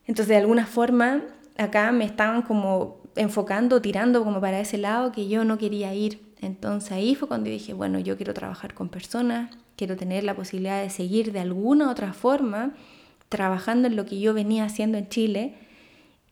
Entonces 0.06 0.28
de 0.28 0.36
alguna 0.36 0.66
forma 0.66 1.22
acá 1.56 1.92
me 1.92 2.04
estaban 2.04 2.42
como 2.42 3.00
enfocando, 3.16 3.80
tirando 3.80 4.24
como 4.24 4.40
para 4.40 4.60
ese 4.60 4.78
lado 4.78 5.12
que 5.12 5.28
yo 5.28 5.44
no 5.44 5.58
quería 5.58 5.94
ir. 5.94 6.20
Entonces 6.40 6.92
ahí 6.92 7.14
fue 7.14 7.28
cuando 7.28 7.50
dije, 7.50 7.72
bueno, 7.72 8.00
yo 8.00 8.16
quiero 8.16 8.34
trabajar 8.34 8.74
con 8.74 8.88
personas, 8.88 9.50
quiero 9.76 9.96
tener 9.96 10.24
la 10.24 10.34
posibilidad 10.34 10.82
de 10.82 10.90
seguir 10.90 11.32
de 11.32 11.40
alguna 11.40 11.90
otra 11.90 12.12
forma 12.12 12.74
trabajando 13.28 13.88
en 13.88 13.96
lo 13.96 14.04
que 14.04 14.18
yo 14.18 14.34
venía 14.34 14.64
haciendo 14.64 14.98
en 14.98 15.08
Chile. 15.08 15.54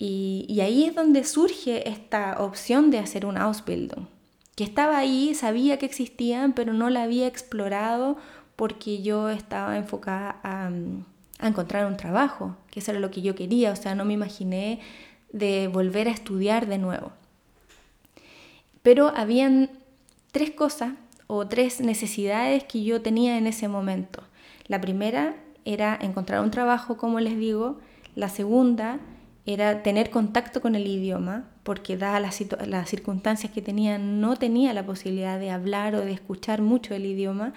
Y, 0.03 0.61
ahí 0.63 0.85
es 0.85 0.95
donde 0.95 1.25
surge 1.25 1.87
esta 1.87 2.43
opción 2.43 2.91
de 2.91 2.99
hacer 2.99 3.27
un 3.27 3.37
Ausbildung, 3.37 4.07
que 4.55 4.65
estaba 4.65 4.97
ahí, 4.97 5.35
sabía 5.35 5.79
que 5.79 5.85
existían, 5.85 6.55
pero 6.55 6.73
no 6.73 6.89
la 6.89 7.03
había 7.03 7.27
explorado 7.27 8.17
porque 8.57 9.03
yo 9.03 9.29
estaba 9.29 9.77
enfocada 9.77 10.41
a, 10.43 10.71
a 11.39 11.47
encontrar 11.47 11.85
un 11.85 11.99
trabajo, 11.99 12.57
que 12.71 12.81
eso 12.81 12.93
era 12.93 13.01
lo 13.01 13.11
que 13.11 13.21
yo 13.21 13.35
quería, 13.35 13.73
o 13.73 13.77
sea, 13.77 13.95
no 13.95 14.07
me 14.07 14.15
imaginé 14.15 14.81
de 15.33 15.69
volver 15.69 16.09
a 16.09 16.13
estudiar 16.13 16.67
de 16.67 16.79
nuevo. 16.79 17.13
Pero 18.81 19.13
habían 19.15 19.69
tres 20.33 20.51
cosas 20.51 20.95
o 21.27 21.47
tres 21.47 21.83
necesidades 21.83 22.65
que 22.65 22.85
yo 22.85 23.03
tenía 23.03 23.37
en 23.37 23.47
ese 23.47 23.69
momento. 23.69 24.23
La 24.67 24.81
primera 24.81 25.37
era 25.67 25.99
encontrar 26.01 26.41
un 26.41 26.51
trabajo, 26.51 26.97
como 26.97 27.21
les 27.21 27.37
digo. 27.37 27.79
La 28.17 28.31
segunda 28.31 28.99
era 29.47 29.83
tener 29.83 30.11
contacto 30.11 30.61
con 30.61 30.75
el 30.75 30.87
idioma, 30.87 31.49
porque 31.63 31.97
dadas 31.97 32.41
las, 32.67 32.89
circunstancias 32.89 33.53
que 33.53 33.63
tenía, 33.63 33.99
no 33.99 34.37
tenía 34.37 34.75
la 34.75 34.85
posibilidad 34.85 35.39
de 35.39 35.51
hablar 35.51 35.95
o 35.95 36.01
de 36.01 36.13
escuchar 36.13 36.61
mucho 36.63 36.95
el 36.95 37.07
idioma. 37.07 37.55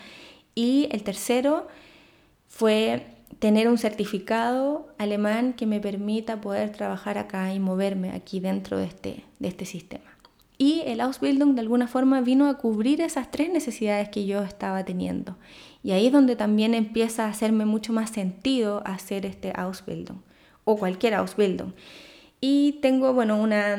Y 0.56 0.88
el 0.92 1.04
tercero 1.04 1.68
fue 2.48 3.08
tener 3.40 3.68
un 3.68 3.78
certificado 3.78 4.88
alemán 4.98 5.54
que 5.54 5.66
me 5.66 5.80
permita 5.80 6.40
poder 6.40 6.72
trabajar 6.72 7.18
acá 7.18 7.54
y 7.54 7.60
moverme 7.60 8.12
aquí 8.12 8.40
dentro 8.40 8.78
de 8.78 8.86
este, 8.86 9.24
de 9.40 9.48
este 9.48 9.66
sistema. 9.66 10.06
Y 10.58 10.84
el 10.86 11.02
Ausbildung 11.02 11.56
de 11.56 11.62
alguna 11.62 11.88
forma 11.88 12.22
vino 12.22 12.48
a 12.48 12.58
cubrir 12.58 13.02
esas 13.02 13.32
tres 13.32 13.52
necesidades 13.52 14.08
que 14.10 14.26
yo 14.26 14.44
estaba 14.44 14.86
teniendo. 14.86 15.36
Y 15.82 15.92
ahí 15.92 16.08
es 16.08 16.14
donde 16.14 16.36
también 16.36 16.74
empieza 16.76 17.26
a 17.26 17.30
hacerme 17.30 17.66
mucho 17.66 17.92
más 17.92 18.12
sentido 18.12 18.82
hacer 18.86 19.26
este 19.26 19.52
Ausbildung 19.56 20.20
o 20.66 20.78
cualquier 20.78 21.16
Ausbildung. 21.16 21.74
Y 22.42 22.80
tengo, 22.82 23.14
bueno, 23.14 23.42
una, 23.42 23.78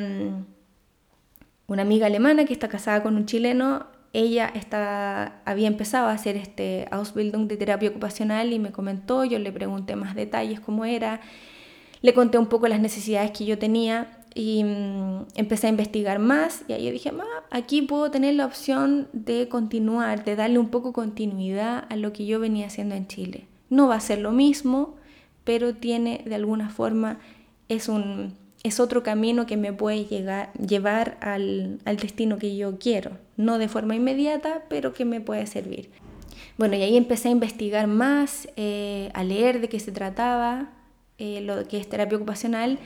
una 1.66 1.82
amiga 1.82 2.06
alemana 2.06 2.44
que 2.44 2.52
está 2.52 2.68
casada 2.68 3.02
con 3.02 3.16
un 3.16 3.26
chileno. 3.26 3.86
Ella 4.12 4.50
está, 4.54 5.42
había 5.44 5.66
empezado 5.66 6.08
a 6.08 6.12
hacer 6.12 6.36
este 6.36 6.86
Ausbildung 6.90 7.48
de 7.48 7.56
terapia 7.56 7.90
ocupacional 7.90 8.52
y 8.52 8.58
me 8.58 8.70
comentó, 8.70 9.24
yo 9.24 9.38
le 9.38 9.52
pregunté 9.52 9.96
más 9.96 10.14
detalles 10.14 10.60
cómo 10.60 10.84
era, 10.84 11.20
le 12.00 12.14
conté 12.14 12.38
un 12.38 12.46
poco 12.46 12.68
las 12.68 12.80
necesidades 12.80 13.32
que 13.32 13.44
yo 13.44 13.58
tenía 13.58 14.24
y 14.34 14.62
mm, 14.64 15.26
empecé 15.36 15.68
a 15.68 15.70
investigar 15.70 16.18
más 16.18 16.64
y 16.68 16.74
ahí 16.74 16.90
dije, 16.90 17.12
aquí 17.50 17.82
puedo 17.82 18.10
tener 18.10 18.34
la 18.34 18.46
opción 18.46 19.08
de 19.12 19.48
continuar, 19.48 20.24
de 20.24 20.36
darle 20.36 20.58
un 20.58 20.68
poco 20.68 20.92
continuidad 20.92 21.84
a 21.88 21.96
lo 21.96 22.12
que 22.12 22.26
yo 22.26 22.40
venía 22.40 22.66
haciendo 22.66 22.94
en 22.94 23.06
Chile. 23.06 23.46
No 23.70 23.88
va 23.88 23.96
a 23.96 24.00
ser 24.00 24.18
lo 24.18 24.32
mismo, 24.32 24.96
pero 25.44 25.74
tiene 25.74 26.22
de 26.24 26.34
alguna 26.34 26.70
forma, 26.70 27.18
es, 27.68 27.88
un, 27.88 28.34
es 28.62 28.80
otro 28.80 29.02
camino 29.02 29.46
que 29.46 29.56
me 29.56 29.72
puede 29.72 30.04
llegar, 30.04 30.52
llevar 30.54 31.18
al, 31.20 31.78
al 31.84 31.96
destino 31.96 32.38
que 32.38 32.56
yo 32.56 32.78
quiero. 32.78 33.18
No 33.36 33.58
de 33.58 33.68
forma 33.68 33.94
inmediata, 33.94 34.64
pero 34.68 34.92
que 34.92 35.04
me 35.04 35.20
puede 35.20 35.46
servir. 35.46 35.90
Bueno, 36.56 36.76
y 36.76 36.82
ahí 36.82 36.96
empecé 36.96 37.28
a 37.28 37.32
investigar 37.32 37.88
más, 37.88 38.48
eh, 38.56 39.10
a 39.14 39.24
leer 39.24 39.60
de 39.60 39.68
qué 39.68 39.80
se 39.80 39.90
trataba, 39.90 40.70
eh, 41.18 41.40
lo 41.40 41.66
que 41.66 41.78
es 41.78 41.88
terapia 41.88 42.16
ocupacional 42.16 42.78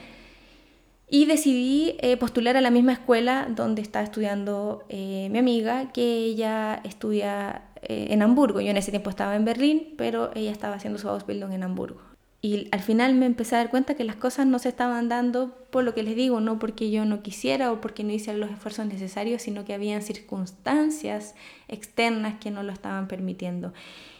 y 1.10 1.26
decidí 1.26 1.96
eh, 2.00 2.16
postular 2.18 2.56
a 2.56 2.60
la 2.60 2.70
misma 2.70 2.92
escuela 2.92 3.48
donde 3.54 3.80
está 3.80 4.02
estudiando 4.02 4.84
mi 4.90 5.38
amiga, 5.38 5.90
que 5.92 6.24
ella 6.24 6.80
estudia 6.84 7.62
en 7.82 8.20
Hamburgo. 8.22 8.60
Yo 8.60 8.70
en 8.70 8.76
ese 8.76 8.90
tiempo 8.90 9.08
estaba 9.08 9.34
en 9.36 9.44
Berlín, 9.46 9.94
pero 9.96 10.30
ella 10.34 10.50
estaba 10.50 10.74
haciendo 10.74 10.98
su 10.98 11.08
Ausbildung 11.08 11.52
en 11.52 11.62
Hamburgo. 11.62 12.07
Y 12.40 12.68
al 12.70 12.80
final 12.80 13.14
me 13.14 13.26
empecé 13.26 13.56
a 13.56 13.58
dar 13.58 13.70
cuenta 13.70 13.94
que 13.94 14.04
las 14.04 14.14
cosas 14.14 14.46
no 14.46 14.60
se 14.60 14.68
estaban 14.68 15.08
dando 15.08 15.56
por 15.70 15.82
lo 15.82 15.92
que 15.92 16.04
les 16.04 16.14
digo, 16.14 16.40
no 16.40 16.60
porque 16.60 16.90
yo 16.90 17.04
no 17.04 17.20
quisiera 17.22 17.72
o 17.72 17.80
porque 17.80 18.04
no 18.04 18.12
hice 18.12 18.32
los 18.34 18.50
esfuerzos 18.50 18.86
necesarios, 18.86 19.42
sino 19.42 19.64
que 19.64 19.74
habían 19.74 20.02
circunstancias 20.02 21.34
externas 21.66 22.38
que 22.38 22.52
no 22.52 22.62
lo 22.62 22.72
estaban 22.72 23.08
permitiendo. 23.08 23.72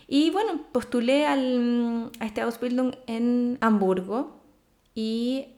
Y 0.09 0.31
bueno, 0.31 0.63
postulé 0.73 1.27
al, 1.27 2.11
a 2.19 2.27
este 2.27 2.41
Ausbildung 2.41 2.97
en 3.07 3.57
Hamburgo 3.61 4.41
y 4.95 5.49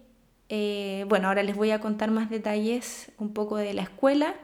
eh, 0.51 1.07
bueno, 1.09 1.29
ahora 1.29 1.43
les 1.43 1.57
voy 1.57 1.71
a 1.71 1.81
contar 1.81 2.11
más 2.11 2.29
detalles 2.29 3.11
un 3.19 3.33
poco 3.33 3.57
de 3.57 3.73
la 3.73 3.83
escuela 3.83 4.35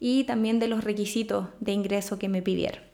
y 0.00 0.24
también 0.24 0.58
de 0.58 0.66
los 0.66 0.82
requisitos 0.82 1.48
de 1.60 1.72
ingreso 1.72 2.18
que 2.18 2.28
me 2.28 2.42
pidieron. 2.42 2.89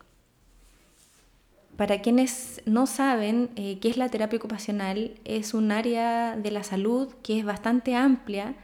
Para 1.77 2.01
quienes 2.01 2.63
no 2.65 2.87
saben 2.87 3.51
eh, 3.57 3.79
qué 3.81 3.89
es 3.89 3.99
la 3.99 4.09
terapia 4.09 4.39
ocupacional, 4.39 5.13
es 5.25 5.53
un 5.53 5.73
área 5.73 6.35
de 6.35 6.51
la 6.51 6.63
salud 6.63 7.09
que 7.23 7.39
es 7.39 7.45
bastante 7.45 7.95
amplia. 7.95 8.55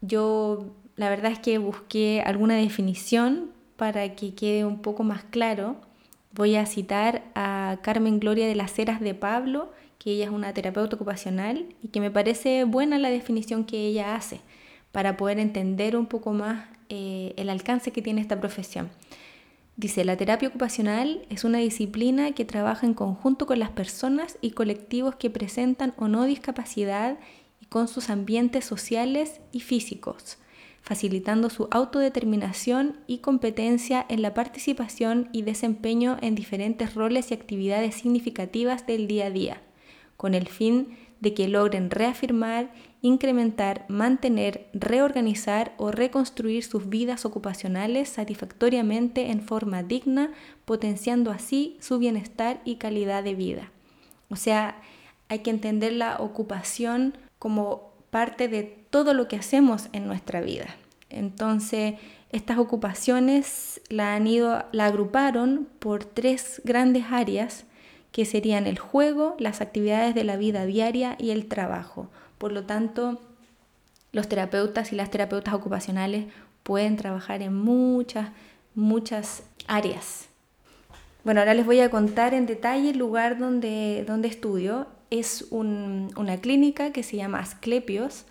Yo 0.00 0.66
la 0.96 1.08
verdad 1.08 1.30
es 1.30 1.38
que 1.38 1.58
busqué 1.58 2.22
alguna 2.26 2.56
definición 2.56 3.52
para 3.76 4.16
que 4.16 4.34
quede 4.34 4.64
un 4.64 4.82
poco 4.82 5.04
más 5.04 5.22
claro. 5.24 5.76
Voy 6.32 6.56
a 6.56 6.66
citar 6.66 7.22
a 7.34 7.78
Carmen 7.82 8.18
Gloria 8.18 8.46
de 8.48 8.56
las 8.56 8.76
Heras 8.78 9.00
de 9.00 9.14
Pablo, 9.14 9.72
que 9.98 10.10
ella 10.10 10.24
es 10.24 10.30
una 10.30 10.52
terapeuta 10.52 10.96
ocupacional 10.96 11.66
y 11.82 11.88
que 11.88 12.00
me 12.00 12.10
parece 12.10 12.64
buena 12.64 12.98
la 12.98 13.10
definición 13.10 13.64
que 13.64 13.86
ella 13.86 14.16
hace 14.16 14.40
para 14.90 15.16
poder 15.16 15.38
entender 15.38 15.96
un 15.96 16.06
poco 16.06 16.32
más 16.32 16.66
eh, 16.88 17.32
el 17.36 17.48
alcance 17.48 17.92
que 17.92 18.02
tiene 18.02 18.20
esta 18.20 18.40
profesión. 18.40 18.90
Dice, 19.76 20.04
la 20.04 20.16
terapia 20.16 20.48
ocupacional 20.48 21.26
es 21.30 21.44
una 21.44 21.58
disciplina 21.58 22.32
que 22.32 22.44
trabaja 22.44 22.86
en 22.86 22.94
conjunto 22.94 23.46
con 23.46 23.58
las 23.58 23.70
personas 23.70 24.36
y 24.40 24.50
colectivos 24.50 25.14
que 25.14 25.30
presentan 25.30 25.94
o 25.96 26.08
no 26.08 26.24
discapacidad 26.24 27.18
y 27.60 27.66
con 27.66 27.88
sus 27.88 28.10
ambientes 28.10 28.64
sociales 28.64 29.40
y 29.52 29.60
físicos, 29.60 30.38
facilitando 30.82 31.48
su 31.48 31.68
autodeterminación 31.70 32.98
y 33.06 33.18
competencia 33.18 34.04
en 34.08 34.22
la 34.22 34.34
participación 34.34 35.28
y 35.32 35.42
desempeño 35.42 36.18
en 36.20 36.34
diferentes 36.34 36.94
roles 36.94 37.30
y 37.30 37.34
actividades 37.34 37.94
significativas 37.94 38.86
del 38.86 39.06
día 39.06 39.26
a 39.26 39.30
día 39.30 39.62
con 40.20 40.34
el 40.34 40.48
fin 40.48 40.98
de 41.20 41.32
que 41.32 41.48
logren 41.48 41.90
reafirmar, 41.90 42.74
incrementar, 43.02 43.86
mantener, 43.88 44.68
reorganizar 44.74 45.72
o 45.78 45.90
reconstruir 45.90 46.64
sus 46.64 46.88
vidas 46.88 47.24
ocupacionales 47.24 48.08
satisfactoriamente 48.08 49.30
en 49.30 49.40
forma 49.40 49.82
digna, 49.82 50.32
potenciando 50.64 51.30
así 51.30 51.78
su 51.80 51.98
bienestar 51.98 52.60
y 52.64 52.76
calidad 52.76 53.24
de 53.24 53.34
vida. 53.34 53.70
O 54.28 54.36
sea, 54.36 54.80
hay 55.28 55.40
que 55.40 55.50
entender 55.50 55.92
la 55.92 56.18
ocupación 56.18 57.14
como 57.38 57.92
parte 58.10 58.48
de 58.48 58.62
todo 58.90 59.14
lo 59.14 59.28
que 59.28 59.36
hacemos 59.36 59.88
en 59.92 60.06
nuestra 60.06 60.40
vida. 60.40 60.76
Entonces, 61.08 61.94
estas 62.30 62.58
ocupaciones 62.58 63.80
la 63.88 64.14
han 64.14 64.26
ido, 64.26 64.64
la 64.72 64.86
agruparon 64.86 65.68
por 65.78 66.04
tres 66.04 66.60
grandes 66.64 67.06
áreas 67.10 67.64
que 68.12 68.24
serían 68.24 68.66
el 68.66 68.78
juego, 68.78 69.36
las 69.38 69.60
actividades 69.60 70.14
de 70.14 70.24
la 70.24 70.36
vida 70.36 70.66
diaria 70.66 71.16
y 71.18 71.30
el 71.30 71.46
trabajo. 71.46 72.08
Por 72.40 72.52
lo 72.52 72.64
tanto, 72.64 73.20
los 74.12 74.26
terapeutas 74.26 74.94
y 74.94 74.96
las 74.96 75.10
terapeutas 75.10 75.52
ocupacionales 75.52 76.24
pueden 76.62 76.96
trabajar 76.96 77.42
en 77.42 77.54
muchas, 77.54 78.30
muchas 78.74 79.42
áreas. 79.66 80.30
Bueno, 81.22 81.40
ahora 81.40 81.52
les 81.52 81.66
voy 81.66 81.80
a 81.80 81.90
contar 81.90 82.32
en 82.32 82.46
detalle 82.46 82.92
el 82.92 82.98
lugar 82.98 83.38
donde, 83.38 84.04
donde 84.06 84.28
estudio. 84.28 84.86
Es 85.10 85.48
una 85.50 86.38
clínica 86.38 86.92
que 86.92 87.02
se 87.02 87.18
llama 87.18 87.40
Asclepios. 87.40 88.24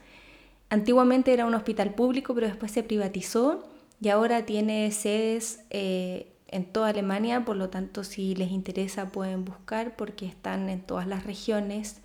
Antiguamente 0.72 1.32
era 1.32 1.46
un 1.46 1.54
hospital 1.54 1.94
público, 1.94 2.34
pero 2.34 2.48
después 2.48 2.72
se 2.72 2.82
privatizó 2.82 3.64
y 4.02 4.10
ahora 4.10 4.44
tiene 4.44 4.90
sedes 4.90 5.60
eh, 5.70 6.32
en 6.48 6.66
toda 6.66 6.88
Alemania, 6.88 7.46
por 7.46 7.58
lo 7.58 7.70
tanto 7.70 8.04
si 8.04 8.34
les 8.34 8.50
interesa 8.50 9.12
pueden 9.12 9.46
buscar 9.46 9.96
porque 9.96 10.26
están 10.26 10.68
en 10.68 10.82
todas 10.82 11.06
las 11.06 11.26
regiones, 11.26 12.02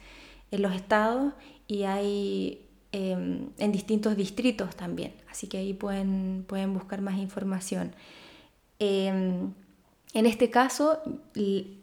en 0.55 0.63
los 0.63 0.75
estados 0.75 1.35
y 1.67 1.85
hay 1.85 2.67
em, 2.93 3.51
en 3.59 3.73
distintos 3.73 4.17
distritos 4.17 4.77
también, 4.77 5.15
así 5.31 5.47
que 5.49 5.59
ahí 5.59 5.75
pueden, 5.75 6.45
pueden 6.47 6.75
buscar 6.75 7.01
más 7.01 7.19
información. 7.19 7.95
Em, 8.79 9.53
en 10.15 10.27
este 10.27 10.49
caso, 10.49 11.01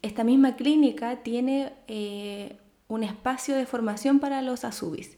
esta 0.01 0.23
misma 0.23 0.55
clínica 0.55 1.17
tiene 1.17 1.73
eh, 1.89 2.55
un 2.87 3.03
espacio 3.03 3.55
de 3.55 3.65
formación 3.65 4.19
para 4.19 4.41
los 4.41 4.63
ASUBIS, 4.63 5.17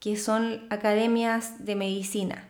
que 0.00 0.16
son 0.16 0.66
academias 0.70 1.64
de 1.64 1.74
medicina. 1.74 2.48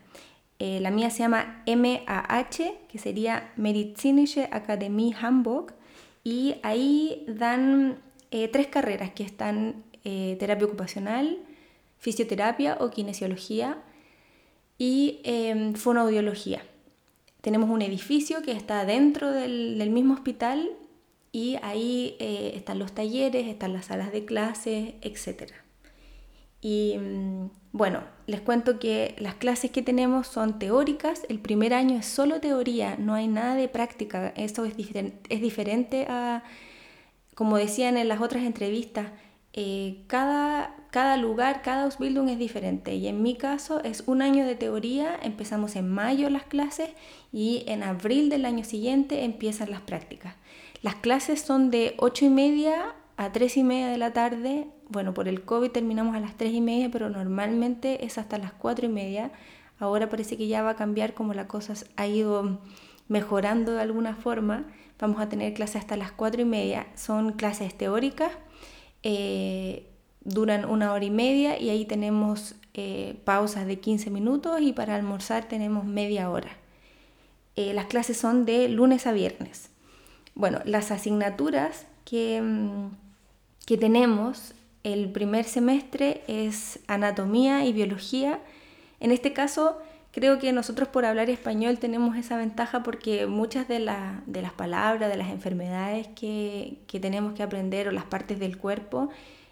Eh, 0.61 0.79
la 0.81 0.91
mía 0.91 1.11
se 1.11 1.21
llama 1.21 1.63
MAH, 1.67 2.75
que 2.89 2.99
sería 2.99 3.53
Medizinische 3.57 4.49
Akademie 4.53 5.15
Hamburg, 5.21 5.75
y 6.23 6.57
ahí 6.63 7.25
dan 7.27 7.99
eh, 8.31 8.49
tres 8.49 8.67
carreras 8.67 9.11
que 9.11 9.23
están 9.23 9.83
eh, 10.05 10.37
terapia 10.39 10.67
ocupacional, 10.67 11.39
fisioterapia 11.99 12.77
o 12.81 12.91
kinesiología 12.91 13.79
y 14.79 15.21
em, 15.25 15.75
fonoaudiología. 15.75 16.63
Tenemos 17.41 17.71
un 17.71 17.83
edificio 17.83 18.43
que 18.43 18.53
está 18.53 18.85
dentro 18.85 19.33
del, 19.33 19.91
mismo 19.91 20.15
hospital 20.15 20.71
y 21.33 21.57
ahí 21.63 22.17
están 22.19 22.79
los 22.79 22.93
talleres, 22.93 23.47
están 23.47 23.73
las 23.73 23.87
salas 23.87 24.13
de 24.13 24.25
clases, 24.25 24.95
etc. 25.03 25.53
Y 26.61 26.97
mm, 26.99 27.51
bueno, 27.73 28.03
les 28.27 28.41
cuento 28.41 28.79
que 28.79 29.15
las 29.19 29.35
clases 29.35 29.71
que 29.71 29.83
tenemos 29.83 30.27
son 30.27 30.59
teóricas, 30.59 31.23
el 31.29 31.39
primer 31.39 31.75
año 31.75 31.99
es 31.99 32.07
solo 32.07 32.41
teoría, 32.41 32.97
no 32.99 33.15
hay 33.15 33.29
nada 33.29 33.55
de 33.55 33.69
práctica, 33.69 34.33
eso 34.37 34.65
es, 34.65 34.75
es 35.29 35.41
diferente 35.41 36.07
a, 36.09 36.43
como 37.35 37.57
decían 37.57 37.97
en 37.97 38.09
las 38.09 38.21
otras 38.21 38.45
entrevistas, 38.45 39.07
eh, 39.53 40.03
cada, 40.07 40.75
cada 40.91 41.17
lugar, 41.17 41.63
cada 41.63 41.85
Ausbildung 41.85 42.29
es 42.29 42.39
diferente 42.39 42.95
y 42.95 43.09
en 43.09 43.23
mi 43.23 43.35
caso 43.35 43.83
es 43.83 44.05
un 44.07 44.23
año 44.23 44.47
de 44.47 44.55
teoría, 44.55 45.19
empezamos 45.23 45.75
en 45.77 45.89
mayo 45.89 46.31
las 46.31 46.45
clases 46.45 46.91
y 47.33 47.65
en 47.67 47.83
abril 47.83 48.31
del 48.31 48.45
año 48.45 48.65
siguiente 48.65 49.25
empiezan 49.25 49.71
las 49.71 49.81
prácticas. 49.81 50.35
Las 50.83 50.95
clases 50.97 51.41
son 51.41 51.71
de 51.71 51.95
8 51.99 52.27
y 52.27 52.31
media 52.31 52.95
a 53.17 53.33
3 53.33 53.57
y 53.57 53.65
media 53.65 53.89
de 53.89 53.99
la 53.99 54.13
tarde. 54.13 54.69
Bueno, 54.89 55.13
por 55.13 55.27
el 55.27 55.43
COVID 55.43 55.71
terminamos 55.71 56.15
a 56.15 56.21
las 56.21 56.37
3 56.37 56.53
y 56.53 56.61
media, 56.61 56.89
pero 56.91 57.11
normalmente 57.11 58.05
es 58.05 58.17
hasta 58.17 58.39
las 58.39 58.53
4 58.53 58.87
y 58.87 58.89
media. 58.89 59.33
Ahora 59.81 60.09
parece 60.09 60.37
que 60.37 60.47
ya 60.47 60.63
va 60.63 60.71
a 60.71 60.77
cambiar 60.77 61.15
como 61.15 61.35
la 61.35 61.49
cosa 61.49 61.75
ha 61.97 62.07
ido 62.07 62.61
mejorando 63.09 63.73
de 63.73 63.81
alguna 63.81 64.15
forma. 64.15 64.67
Vamos 65.01 65.21
a 65.21 65.29
tener 65.29 65.53
clases 65.55 65.77
hasta 65.77 65.97
las 65.97 66.13
4 66.13 66.43
y 66.43 66.45
media. 66.45 66.87
Son 66.95 67.33
clases 67.33 67.77
teóricas, 67.77 68.31
eh, 69.03 69.87
duran 70.23 70.65
una 70.65 70.93
hora 70.93 71.05
y 71.05 71.11
media 71.11 71.59
y 71.61 71.71
ahí 71.71 71.85
tenemos 71.85 72.55
eh, 72.75 73.19
pausas 73.25 73.67
de 73.67 73.81
15 73.81 74.11
minutos 74.11 74.61
y 74.61 74.73
para 74.73 74.95
almorzar 74.95 75.49
tenemos 75.49 75.85
media 75.85 76.31
hora. 76.31 76.51
Eh, 77.57 77.75
las 77.75 77.87
clases 77.87 78.17
son 78.17 78.45
de 78.45 78.69
lunes 78.69 79.07
a 79.07 79.13
viernes. 79.13 79.71
Bueno, 80.35 80.61
las 80.65 80.91
asignaturas 80.91 81.87
que... 82.05 82.41
Mm, 82.41 83.09
que 83.69 83.77
tenemos 83.77 84.55
el 84.83 85.13
primer 85.13 85.45
semestre 85.45 86.23
es 86.27 86.81
anatomía 86.87 87.67
y 87.67 87.75
biología. 87.75 88.41
En 88.99 89.13
este 89.13 89.35
caso, 89.35 89.77
creo 90.19 90.39
que 90.39 90.53
nosotros 90.53 90.89
por 90.89 91.05
hablar 91.05 91.31
español 91.31 91.79
tenemos 91.79 92.17
esa 92.17 92.37
ventaja 92.37 92.83
porque 92.83 93.27
muchas 93.27 93.69
de, 93.69 93.79
las 93.81 94.53
palabras, 94.57 95.11
de 95.11 95.17
las 95.17 95.31
enfermedades 95.31 96.09
que, 96.09 96.79
tenemos 97.01 97.35
que 97.35 97.43
aprender 97.43 97.89
o 97.89 97.93
las 97.93 98.05
partes 98.05 98.39
del 98.39 98.59
cuerpo 98.59 99.11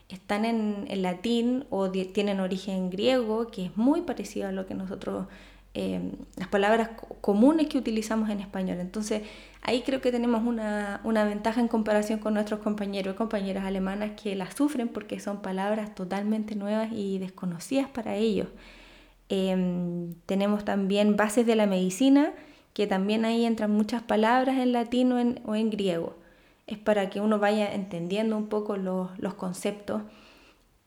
están 0.09 0.45
en, 0.45 1.03
latín 1.03 1.65
o 1.71 1.91
tienen 1.91 2.41
origen 2.41 2.91
griego, 2.91 3.49
que 3.49 3.67
es 3.67 3.77
muy 3.77 4.03
parecido 4.03 4.49
a 4.49 4.53
lo 4.53 4.67
que 4.67 4.75
nosotros, 4.75 5.27
eh, 5.75 6.13
las 6.37 6.49
palabras 6.49 6.91
comunes 7.21 7.69
que 7.69 7.79
utilizamos 7.79 8.31
en 8.31 8.41
español. 8.41 8.79
Entonces, 8.81 9.23
Ahí 9.67 9.83
creo 9.83 10.01
que 10.01 10.13
tenemos 10.13 10.45
una, 10.45 11.01
ventaja 11.25 11.61
en 11.61 11.67
comparación 11.67 12.21
con 12.21 12.35
nuestros 12.35 12.61
compañeros 12.61 13.15
y 13.15 13.19
compañeras 13.19 13.65
alemanas 13.65 14.13
que 14.13 14.37
las 14.37 14.55
sufren 14.55 14.87
porque 14.87 15.19
son 15.19 15.43
palabras 15.43 15.93
totalmente 15.93 16.55
nuevas 16.55 16.91
y 16.93 17.19
desconocidas 17.19 17.89
para 17.91 18.15
ellos. 18.15 18.47
Em, 19.29 20.15
tenemos 20.27 20.65
también 20.65 21.17
bases 21.17 21.47
de 21.47 21.57
la 21.57 21.67
medicina, 21.67 22.33
que 22.73 22.87
también 22.87 23.25
ahí 23.25 23.45
entran 23.45 23.71
muchas 23.71 24.03
palabras 24.03 24.59
en 24.59 24.73
latín 24.73 25.13
o 25.13 25.55
en, 25.55 25.71
griego. 25.71 26.17
Es 26.67 26.79
para 26.79 27.11
que 27.11 27.21
uno 27.21 27.39
vaya 27.39 27.73
entendiendo 27.73 28.37
un 28.37 28.49
poco 28.49 28.77
los, 28.77 29.35
conceptos. 29.35 30.03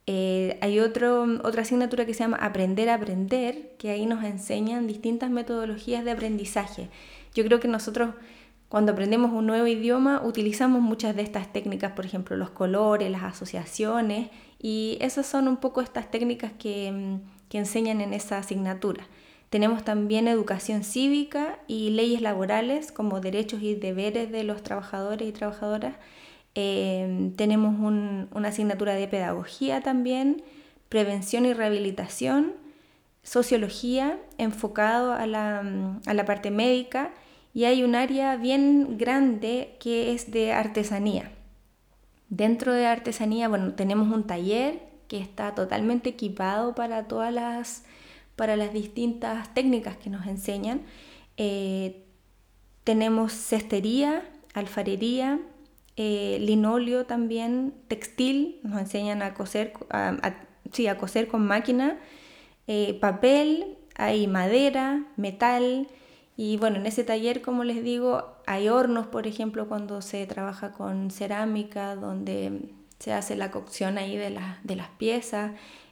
Eh, 0.06 0.58
hay 0.62 0.80
otro, 0.80 1.26
otra 1.44 1.64
asignatura 1.64 2.06
que 2.06 2.14
se 2.14 2.22
llama 2.22 2.38
Aprender 2.38 2.90
a 2.90 2.96
Aprender, 2.96 3.76
que 3.78 3.92
ahí 3.92 4.06
nos 4.06 4.24
enseñan 4.24 4.88
distintas 4.88 5.30
metodologías 5.30 6.06
de 6.06 6.12
aprendizaje. 6.12 6.90
Yo 7.34 7.44
creo 7.44 7.60
que 7.60 7.68
nosotros 7.68 8.16
cuando 8.70 8.92
aprendemos 8.92 9.32
un 9.32 9.48
nuevo 9.48 9.66
idioma 9.68 10.22
utilizamos 10.24 10.82
muchas 10.82 11.16
de 11.16 11.24
estas 11.24 11.52
técnicas, 11.52 11.94
por 11.94 12.06
ejemplo, 12.06 12.38
los 12.38 12.52
colores, 12.52 13.10
las 13.10 13.24
asociaciones, 13.24 14.30
y 14.60 14.98
esas 15.02 15.26
son 15.26 15.48
un 15.48 15.58
poco 15.58 15.82
estas 15.82 16.12
técnicas 16.12 16.52
que, 16.54 17.20
mm, 17.54 17.58
enseñan 17.58 18.02
en 18.02 18.14
esa 18.14 18.38
asignatura. 18.38 19.08
Tenemos 19.50 19.84
también 19.84 20.28
educación 20.28 20.84
cívica 20.84 21.60
y 21.68 21.90
leyes 21.90 22.22
laborales 22.22 22.92
como 22.92 23.20
derechos 23.20 23.62
y 23.64 23.76
deberes 23.76 24.32
de 24.32 24.44
los 24.44 24.62
trabajadores 24.62 25.28
y 25.28 25.32
trabajadoras. 25.32 25.96
Em, 26.54 27.34
tenemos 27.36 27.76
una 27.80 28.48
asignatura 28.50 28.94
de 28.94 29.08
pedagogía 29.08 29.82
también, 29.82 30.44
prevención 30.88 31.46
y 31.46 31.54
rehabilitación, 31.54 32.54
sociología 33.24 34.20
enfocado 34.38 35.14
a 35.14 35.26
la, 35.26 35.64
a 36.06 36.14
la 36.14 36.26
parte 36.26 36.52
médica 36.52 37.12
y 37.54 37.66
hay 37.66 37.84
un 37.84 37.96
área 37.96 38.36
bien 38.36 38.98
grande 38.98 39.76
que 39.80 40.14
es 40.14 40.32
de 40.32 40.54
artesanía. 40.54 41.32
Dentro 42.30 42.74
de 42.74 42.86
artesanía, 42.86 43.48
bueno, 43.48 43.74
tenemos 43.74 44.14
un 44.14 44.26
taller 44.28 44.89
que 45.10 45.20
está 45.20 45.56
totalmente 45.56 46.10
equipado 46.10 46.76
para 46.76 47.08
todas 47.10 47.34
las, 47.34 47.84
para 48.38 48.56
las 48.56 48.72
distintas 48.72 49.54
técnicas 49.54 49.98
que 49.98 50.10
nos 50.10 50.26
enseñan. 50.28 50.84
Eh, 51.36 52.06
tenemos 52.86 53.34
cestería, 53.34 54.24
alfarería, 54.54 55.40
eh, 55.98 56.38
linóleo 56.40 57.06
también, 57.06 57.74
textil, 57.90 58.60
nos 58.64 58.80
enseñan 58.80 59.22
a 59.22 59.34
coser, 59.34 59.74
sí, 60.72 60.88
a 60.88 60.98
coser 60.98 61.28
con 61.28 61.46
máquina, 61.46 61.98
eh, 62.68 62.94
papel, 63.02 63.78
hay 63.96 64.28
madera, 64.28 65.06
metal, 65.18 65.88
y 66.38 66.56
bueno, 66.58 66.78
en 66.78 66.86
ese 66.86 67.04
taller, 67.04 67.42
como 67.42 67.66
les 67.66 67.84
digo, 67.84 68.38
hay 68.46 68.70
hornos, 68.70 69.08
por 69.08 69.28
ejemplo, 69.28 69.68
cuando 69.68 70.02
se 70.02 70.26
trabaja 70.26 70.72
con 70.72 71.12
cerámica, 71.12 71.96
donde 71.96 72.70
se 73.00 73.14
hace 73.14 73.36
la 73.36 73.52
cocción 73.52 73.98
ahí 73.98 74.18
de, 74.18 74.38
de 74.64 74.76
las 74.76 74.90
piezas, 74.98 75.52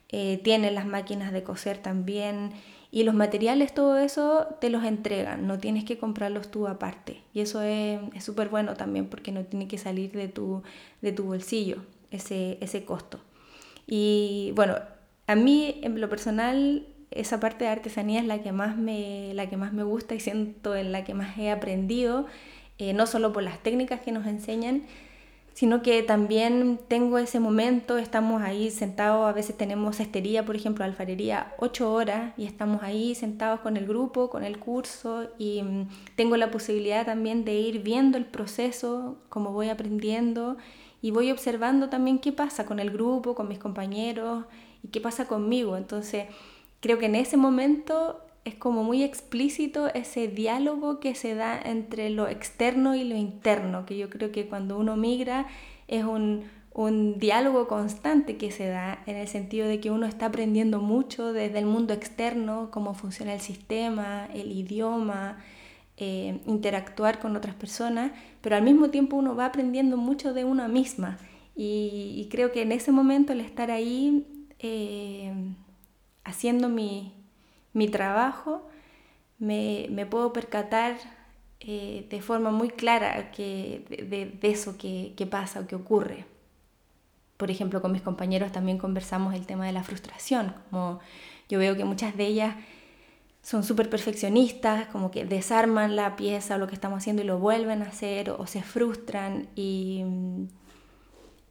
eh, 0.09 0.39
tienen 0.43 0.75
las 0.75 0.85
máquinas 0.85 1.31
de 1.31 1.43
coser 1.43 1.77
también, 1.77 2.51
y 2.89 3.03
los 3.03 3.13
materiales, 3.13 3.73
todo 3.73 3.97
eso 3.97 4.47
te 4.61 4.69
los 4.69 4.83
entregan, 4.83 5.45
no 5.45 5.59
tienes 5.59 5.83
que 5.83 5.97
comprarlos 5.97 6.49
tú 6.49 6.67
aparte. 6.67 7.21
Y 7.33 7.41
eso 7.41 7.61
es 7.61 7.99
súper 8.23 8.47
bueno 8.47 8.75
también 8.75 9.07
porque 9.07 9.31
no 9.31 9.43
tiene 9.43 9.67
que 9.67 9.77
salir 9.77 10.11
de 10.13 10.29
tu, 10.29 10.63
de 11.01 11.11
tu 11.11 11.25
bolsillo 11.25 11.83
ese, 12.11 12.57
ese 12.61 12.85
costo. 12.85 13.19
Y 13.85 14.53
bueno, 14.55 14.75
a 15.27 15.35
mí 15.35 15.79
en 15.83 15.99
lo 15.99 16.09
personal 16.09 16.87
esa 17.11 17.39
parte 17.39 17.65
de 17.65 17.71
artesanía 17.71 18.19
es 18.19 18.25
la 18.25 18.41
que 18.41 18.51
más 18.51 18.77
me, 18.77 19.33
la 19.33 19.49
que 19.49 19.57
más 19.57 19.73
me 19.73 19.83
gusta 19.83 20.15
y 20.15 20.19
siento 20.19 20.75
en 20.75 20.91
la 20.91 21.03
que 21.03 21.13
más 21.13 21.37
he 21.37 21.51
aprendido, 21.51 22.25
eh, 22.77 22.93
no 22.93 23.07
solo 23.07 23.33
por 23.33 23.43
las 23.43 23.61
técnicas 23.63 24.01
que 24.01 24.11
nos 24.11 24.27
enseñan, 24.27 24.83
sino 25.57 25.81
que 25.81 26.03
también 26.03 26.79
tengo 26.87 27.17
ese 27.17 27.39
momento, 27.39 27.97
estamos 27.97 28.43
ahí 28.43 28.69
sentados, 28.69 29.27
a 29.27 29.31
veces 29.31 29.57
tenemos 29.57 29.95
cestería, 29.95 30.45
por 30.45 30.55
ejemplo, 30.55 30.85
alfarería, 30.85 31.55
ocho 31.57 31.91
horas 31.91 32.33
y 32.37 32.45
estamos 32.45 32.83
ahí 32.83 33.15
sentados 33.15 33.61
con 33.61 33.75
el 33.75 33.87
grupo, 33.87 34.29
con 34.29 34.43
el 34.43 34.59
curso 34.59 35.31
y 35.39 35.63
mm, 35.63 35.87
tengo 36.15 36.37
la 36.37 36.51
posibilidad 36.51 37.07
también 37.07 37.43
de 37.43 37.55
ir 37.55 37.81
viendo 37.81 38.19
el 38.19 38.25
proceso, 38.25 39.17
cómo 39.29 39.51
voy 39.51 39.69
aprendiendo 39.69 40.57
y 41.01 41.09
voy 41.09 41.31
observando 41.31 41.89
también 41.89 42.19
qué 42.19 42.31
pasa 42.31 42.67
con 42.67 42.79
el 42.79 42.91
grupo, 42.91 43.33
con 43.33 43.47
mis 43.47 43.57
compañeros 43.57 44.45
y 44.83 44.89
qué 44.89 45.01
pasa 45.01 45.25
conmigo. 45.25 45.75
Entonces, 45.75 46.25
creo 46.81 46.99
que 46.99 47.07
en 47.07 47.15
ese 47.15 47.35
momento 47.35 48.21
es 48.47 48.55
como 48.55 48.83
muy 48.85 49.03
explícito 49.03 49.93
ese 49.93 50.29
diálogo 50.29 51.01
que 51.01 51.15
se 51.15 51.35
da 51.35 51.59
entre 51.59 52.09
lo 52.09 52.29
externo 52.29 52.95
y 52.95 53.03
lo 53.03 53.17
interno, 53.17 53.85
que 53.85 53.97
yo 53.97 54.09
creo 54.09 54.31
que 54.31 54.47
cuando 54.47 54.77
uno 54.77 54.95
migra 54.95 55.47
es 55.89 56.05
un, 56.05 56.43
un 56.71 57.19
diálogo 57.19 57.67
constante 57.67 58.37
que 58.37 58.51
se 58.51 58.67
da 58.67 59.03
en 59.05 59.17
el 59.17 59.27
sentido 59.27 59.67
de 59.67 59.81
que 59.81 59.91
uno 59.91 60.05
está 60.05 60.27
aprendiendo 60.27 60.79
mucho 60.79 61.33
desde 61.33 61.59
el 61.59 61.65
mundo 61.65 61.93
externo, 61.93 62.69
cómo 62.71 62.93
funciona 62.93 63.33
el 63.33 63.41
sistema, 63.41 64.29
el 64.33 64.53
idioma, 64.53 65.39
eh, 65.97 66.39
interactuar 66.45 67.19
con 67.19 67.35
otras 67.35 67.55
personas, 67.55 68.13
pero 68.41 68.55
al 68.55 68.63
mismo 68.63 68.91
tiempo 68.91 69.17
uno 69.17 69.35
va 69.35 69.47
aprendiendo 69.47 69.97
mucho 69.97 70.33
de 70.33 70.45
una 70.45 70.69
misma. 70.69 71.17
Y, 71.53 72.27
creo 72.31 72.51
que 72.51 72.61
en 72.61 72.71
ese 72.71 72.91
momento 72.91 73.33
el 73.33 73.41
estar 73.41 73.71
ahí 73.71 74.25
eh, 74.59 75.33
haciendo 76.23 76.69
mi, 76.69 77.16
mi 77.73 77.87
trabajo, 77.89 78.67
me, 79.39 79.87
me, 79.89 80.05
puedo 80.05 80.33
percatar 80.33 80.97
eh, 81.59 82.07
de 82.09 82.21
forma 82.21 82.51
muy 82.51 82.69
clara 82.69 83.31
que, 83.31 83.85
de, 83.89 84.25
de 84.25 84.49
eso 84.49 84.77
que, 84.77 85.13
que 85.15 85.25
pasa 85.25 85.59
o 85.61 85.67
que 85.67 85.75
ocurre. 85.75 86.25
Por 87.37 87.51
ejemplo, 87.51 87.81
con 87.81 87.91
mis 87.91 88.01
compañeros 88.01 88.51
también 88.51 88.77
conversamos 88.77 89.35
el 89.35 89.45
tema 89.45 89.65
de 89.65 89.71
la 89.73 89.83
frustración, 89.83 90.55
como 90.69 90.99
yo 91.49 91.59
veo 91.59 91.75
que 91.77 91.85
muchas 91.85 92.17
de 92.17 92.25
ellas 92.25 92.55
son 93.47 93.63
súper 93.63 93.89
perfeccionistas, 93.89 94.87
como 94.87 95.09
que 95.09 95.23
desarman 95.23 95.95
la 95.95 96.17
pieza 96.17 96.55
o 96.55 96.57
lo 96.57 96.67
que 96.67 96.75
estamos 96.75 96.97
haciendo 96.97 97.21
y 97.21 97.25
lo 97.25 97.39
vuelven 97.39 97.81
a 97.81 97.85
hacer 97.85 98.29
o, 98.29 98.45
se 98.45 98.61
frustran 98.61 99.47
y, 99.55 100.03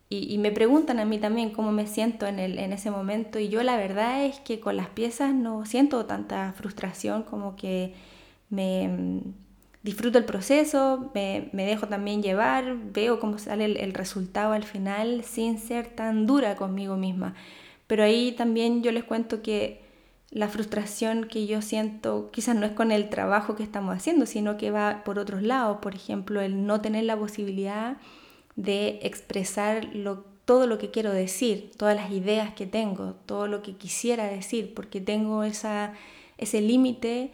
y, 0.08 0.38
me 0.38 0.52
preguntan 0.52 1.00
a 1.00 1.04
mí 1.04 1.18
también 1.18 1.50
cómo 1.50 1.72
me 1.72 1.86
siento 1.86 2.26
en, 2.26 2.38
el, 2.38 2.58
en 2.58 2.72
ese 2.72 2.90
momento 2.92 3.40
y 3.40 3.48
yo 3.48 3.62
la 3.64 3.76
verdad 3.76 4.24
es 4.24 4.38
que 4.40 4.60
con 4.60 4.76
las 4.76 4.88
piezas 4.88 5.34
no 5.34 5.66
siento 5.66 6.06
tanta 6.06 6.52
frustración 6.52 7.24
como 7.24 7.56
que 7.56 7.94
me 8.48 9.22
disfruto 9.86 10.18
el 10.18 10.24
proceso, 10.24 11.10
me, 11.14 11.48
dejo 11.52 11.86
también 11.86 12.20
llevar, 12.20 12.76
veo 12.92 13.20
cómo 13.20 13.38
sale 13.38 13.64
el, 13.64 13.94
resultado 13.94 14.52
al 14.52 14.64
final 14.64 15.22
sin 15.24 15.58
ser 15.58 15.86
tan 15.86 16.26
dura 16.26 16.56
conmigo 16.56 16.96
misma. 16.96 17.34
Pero 17.86 18.02
ahí 18.02 18.32
también 18.32 18.82
yo 18.82 18.90
les 18.90 19.04
cuento 19.04 19.42
que 19.42 19.80
la 20.30 20.48
frustración 20.48 21.28
que 21.28 21.46
yo 21.46 21.62
siento 21.62 22.30
quizás 22.32 22.56
no 22.56 22.66
es 22.66 22.72
con 22.72 22.90
el 22.90 23.08
trabajo 23.10 23.54
que 23.54 23.62
estamos 23.62 23.96
haciendo, 23.96 24.26
sino 24.26 24.56
que 24.56 24.72
va 24.72 25.02
por 25.04 25.20
otros 25.20 25.42
lados. 25.42 25.78
Por 25.80 25.94
ejemplo, 25.94 26.40
el 26.40 26.66
no 26.66 26.80
tener 26.80 27.04
la 27.04 27.16
posibilidad 27.16 27.96
de 28.56 28.98
expresar 29.02 29.88
todo 30.44 30.66
lo 30.66 30.78
que 30.78 30.90
quiero 30.90 31.12
decir, 31.12 31.70
todas 31.76 31.96
las 31.96 32.10
ideas 32.10 32.54
que 32.54 32.66
tengo, 32.66 33.14
todo 33.26 33.46
lo 33.46 33.62
que 33.62 33.76
quisiera 33.76 34.26
decir, 34.26 34.74
porque 34.74 35.00
tengo 35.00 35.44
esa, 35.44 35.94
ese 36.38 36.60
límite 36.60 37.30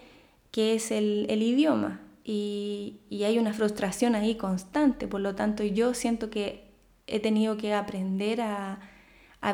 que 0.50 0.74
es 0.74 0.90
el, 0.90 1.26
el 1.30 1.42
idioma 1.42 2.00
y, 2.24 3.00
hay 3.24 3.38
una 3.38 3.52
frustración 3.52 4.14
ahí 4.14 4.36
constante, 4.36 5.08
por 5.08 5.20
lo 5.20 5.34
tanto 5.34 5.64
yo 5.64 5.94
siento 5.94 6.30
que 6.30 6.64
he 7.06 7.20
tenido 7.20 7.56
que 7.56 7.74
aprender 7.74 8.40
a, 8.40 8.80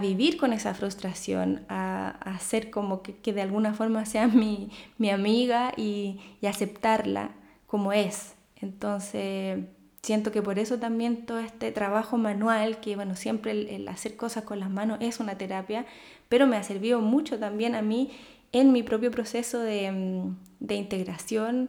vivir 0.02 0.36
con 0.36 0.52
esa 0.52 0.74
frustración, 0.74 1.64
a, 1.68 2.10
hacer 2.34 2.70
como 2.70 3.02
que, 3.02 3.32
de 3.32 3.42
alguna 3.42 3.74
forma 3.74 4.04
sea 4.04 4.28
mi, 4.28 4.70
amiga 5.10 5.72
y, 5.76 6.20
aceptarla 6.46 7.30
como 7.66 7.92
es. 7.92 8.34
Entonces 8.56 9.60
siento 10.08 10.32
que 10.32 10.40
por 10.40 10.58
eso 10.58 10.78
también 10.78 11.26
todo 11.26 11.38
este 11.38 11.70
trabajo 11.70 12.16
manual, 12.16 12.80
que 12.80 12.96
bueno, 12.96 13.14
siempre 13.14 13.50
el, 13.50 13.86
hacer 13.88 14.16
cosas 14.16 14.42
con 14.42 14.58
las 14.58 14.70
manos 14.70 14.96
es 15.02 15.20
una 15.20 15.36
terapia, 15.36 15.84
pero 16.30 16.46
me 16.46 16.56
ha 16.56 16.62
servido 16.62 17.02
mucho 17.02 17.38
también 17.38 17.74
a 17.74 17.82
mí 17.82 18.12
en 18.52 18.72
mi 18.72 18.82
propio 18.82 19.10
proceso 19.10 19.58
de, 19.58 20.32
de 20.60 20.74
integración 20.76 21.68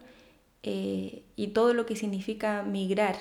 eh, 0.63 1.23
y 1.35 1.47
todo 1.47 1.73
lo 1.73 1.85
que 1.85 1.97
significa 1.97 2.63
migrar 2.63 3.17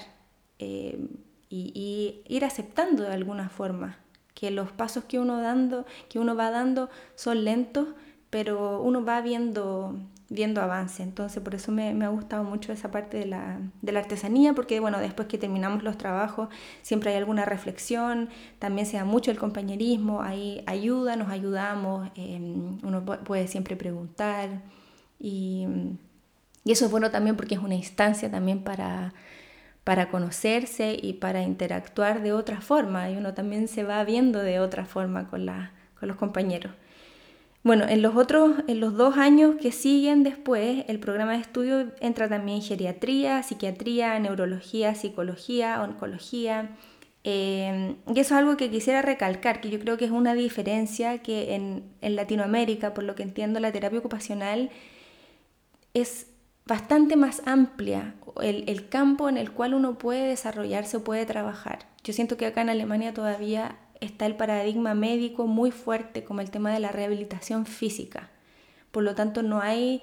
eh, 0.60 1.08
y, 1.50 2.20
ir 2.28 2.44
aceptando 2.44 3.02
de 3.02 3.12
alguna 3.12 3.48
forma 3.48 3.98
que 4.34 4.52
los 4.52 4.70
pasos 4.70 5.02
que 5.02 5.18
uno, 5.18 5.40
dando, 5.40 5.84
que 6.08 6.20
uno 6.20 6.36
va 6.36 6.52
dando 6.52 6.90
son 7.16 7.42
lentos, 7.42 7.88
pero 8.30 8.80
uno 8.82 9.04
va 9.04 9.20
viendo, 9.20 9.98
viendo 10.30 10.60
avance. 10.60 11.02
Entonces 11.02 11.42
por 11.42 11.54
eso 11.54 11.72
me, 11.72 11.90
ha 12.04 12.08
gustado 12.08 12.44
mucho 12.44 12.72
esa 12.72 12.90
parte 12.90 13.18
de 13.18 13.26
la, 13.26 13.60
de 13.82 13.92
la, 13.92 14.00
artesanía, 14.00 14.52
porque 14.54 14.80
bueno, 14.80 14.98
después 14.98 15.28
que 15.28 15.38
terminamos 15.38 15.82
los 15.82 15.96
trabajos 15.98 16.48
siempre 16.82 17.10
hay 17.10 17.16
alguna 17.16 17.44
reflexión, 17.44 18.28
también 18.58 18.86
se 18.86 18.96
da 18.96 19.04
mucho 19.04 19.30
el 19.30 19.38
compañerismo, 19.38 20.22
hay 20.22 20.62
ayuda, 20.66 21.16
nos 21.16 21.30
ayudamos, 21.30 22.10
eh, 22.16 22.38
uno 22.82 23.04
puede 23.04 23.48
siempre 23.48 23.76
preguntar 23.76 24.62
y 25.18 25.66
y 26.68 26.72
eso 26.72 26.84
es 26.84 26.90
bueno 26.90 27.10
también 27.10 27.34
porque 27.34 27.54
es 27.54 27.62
una 27.62 27.76
instancia 27.76 28.30
también 28.30 28.62
para, 28.62 29.14
para 29.84 30.10
conocerse 30.10 30.98
y 31.00 31.14
para 31.14 31.40
interactuar 31.40 32.22
de 32.22 32.34
otra 32.34 32.60
forma. 32.60 33.10
Y 33.10 33.16
uno 33.16 33.32
también 33.32 33.68
se 33.68 33.84
va 33.84 34.04
viendo 34.04 34.40
de 34.40 34.60
otra 34.60 34.84
forma 34.84 35.30
con, 35.30 35.46
la, 35.46 35.72
con 35.98 36.08
los 36.08 36.18
compañeros. 36.18 36.74
Bueno, 37.68 37.84
en 37.86 38.00
los 38.00 38.16
otros, 38.16 38.52
en 38.66 38.80
los 38.80 38.96
dos 38.96 39.18
años 39.18 39.56
que 39.60 39.72
siguen 39.72 40.22
después, 40.22 40.86
el 40.88 40.98
programa 40.98 41.32
de 41.32 41.40
estudio 41.40 41.92
entra 42.00 42.26
también 42.26 42.62
geriatría, 42.62 43.42
psiquiatría, 43.42 44.18
neurología, 44.18 44.94
psicología, 44.94 45.82
oncología. 45.82 46.70
Eh, 47.24 47.96
y 48.06 48.12
eso 48.12 48.20
es 48.20 48.32
algo 48.32 48.56
que 48.56 48.70
quisiera 48.70 49.02
recalcar, 49.02 49.60
que 49.60 49.68
yo 49.68 49.78
creo 49.80 49.98
que 49.98 50.06
es 50.06 50.10
una 50.10 50.32
diferencia 50.32 51.18
que 51.18 51.54
en, 51.54 51.84
en 52.00 52.16
Latinoamérica, 52.16 52.94
por 52.94 53.04
lo 53.04 53.14
que 53.14 53.22
entiendo, 53.22 53.60
la 53.60 53.70
terapia 53.70 53.98
ocupacional 53.98 54.70
es 55.92 56.28
bastante 56.64 57.16
más 57.16 57.42
amplia 57.44 58.14
el, 58.40 58.88
campo 58.88 59.28
en 59.28 59.36
el 59.36 59.50
cual 59.52 59.74
uno 59.74 59.98
puede 59.98 60.28
desarrollarse 60.28 60.98
o 60.98 61.04
puede 61.04 61.26
trabajar. 61.26 61.80
Yo 62.04 62.12
siento 62.12 62.36
que 62.36 62.46
acá 62.46 62.62
en 62.62 62.70
Alemania 62.70 63.14
todavía 63.14 63.76
está 64.00 64.26
el 64.26 64.36
paradigma 64.36 64.94
médico 64.94 65.46
muy 65.46 65.70
fuerte 65.70 66.24
como 66.24 66.40
el 66.40 66.50
tema 66.50 66.72
de 66.72 66.80
la 66.80 66.92
rehabilitación 66.92 67.66
física. 67.66 68.30
Por 68.90 69.02
lo 69.02 69.14
tanto, 69.14 69.42
no 69.42 69.60
hay 69.60 70.02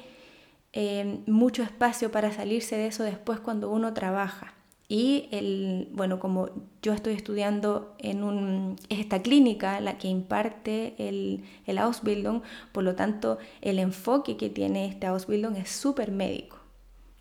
eh, 0.74 1.20
mucho 1.26 1.64
espacio 1.64 2.12
para 2.12 2.32
salirse 2.32 2.76
de 2.76 2.88
eso 2.88 3.04
después 3.04 3.40
cuando 3.40 3.70
uno 3.70 3.94
trabaja. 3.94 4.54
Y 4.88 5.30
el, 5.32 5.90
bueno, 5.94 6.20
como 6.20 6.50
yo 6.82 6.94
estoy 6.94 7.14
estudiando 7.14 7.96
en 7.98 8.76
esta 8.90 9.22
clínica 9.22 9.80
la 9.80 9.98
que 9.98 10.08
imparte 10.08 10.94
el, 10.98 11.44
el 11.66 11.78
Ausbildung, 11.80 12.42
por 12.72 12.84
lo 12.84 12.94
tanto 12.94 13.40
el 13.62 13.80
enfoque 13.80 14.38
que 14.38 14.50
tiene 14.50 14.86
este 14.86 15.08
Ausbildung 15.08 15.56
es 15.56 15.72
súper 15.72 16.12
médico. 16.12 16.58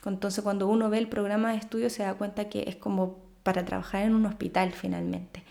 Entonces 0.04 0.44
cuando 0.44 0.68
uno 0.68 0.90
ve 0.90 0.98
el 0.98 1.08
programa 1.08 1.52
de 1.52 1.58
estudio 1.58 1.88
se 1.88 2.02
da 2.02 2.14
cuenta 2.14 2.50
que 2.50 2.64
es 2.66 2.76
como 2.76 3.24
para 3.42 3.64
trabajar 3.64 4.02
en 4.02 4.14
un 4.14 4.26
hospital 4.26 4.72
finalmente. 4.72 5.42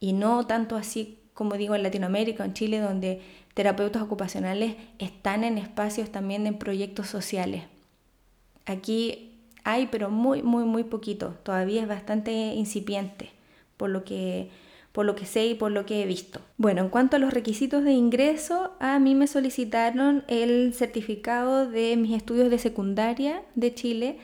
Y 0.00 0.14
no 0.14 0.46
tanto 0.46 0.76
así 0.76 1.20
como 1.40 1.54
digo 1.54 1.74
en 1.74 1.82
Latinoamérica, 1.82 2.44
en 2.44 2.52
Chile, 2.52 2.80
donde 2.80 3.22
terapeutas 3.54 4.02
ocupacionales 4.02 4.76
están 4.98 5.42
en 5.42 5.56
espacios 5.56 6.10
también 6.10 6.46
en 6.46 6.58
proyectos 6.58 7.06
sociales. 7.06 7.62
Aquí 8.66 9.30
hay, 9.64 9.86
pero 9.86 10.10
muy, 10.10 10.42
muy, 10.42 10.64
muy 10.64 10.84
poquito. 10.84 11.36
Todavía 11.42 11.80
es 11.80 11.88
bastante 11.88 12.32
incipiente, 12.32 13.30
por 13.78 13.88
lo 13.88 14.04
que, 14.04 14.50
por 14.92 15.06
lo 15.06 15.14
que 15.16 15.24
sé 15.24 15.46
y 15.46 15.54
por 15.54 15.72
lo 15.72 15.86
que 15.86 16.02
he 16.02 16.06
visto. 16.06 16.40
Bueno, 16.58 16.82
en 16.82 16.90
cuanto 16.90 17.16
a 17.16 17.18
los 17.18 17.32
requisitos 17.32 17.84
de 17.84 17.92
ingreso, 17.92 18.72
a 18.78 18.98
mí 18.98 19.14
me 19.14 19.26
solicitaron 19.26 20.24
el 20.28 20.74
certificado 20.74 21.70
de 21.70 21.96
mis 21.96 22.14
estudios 22.14 22.50
de 22.50 22.58
secundaria 22.58 23.42
de 23.54 23.74
Chile. 23.74 24.18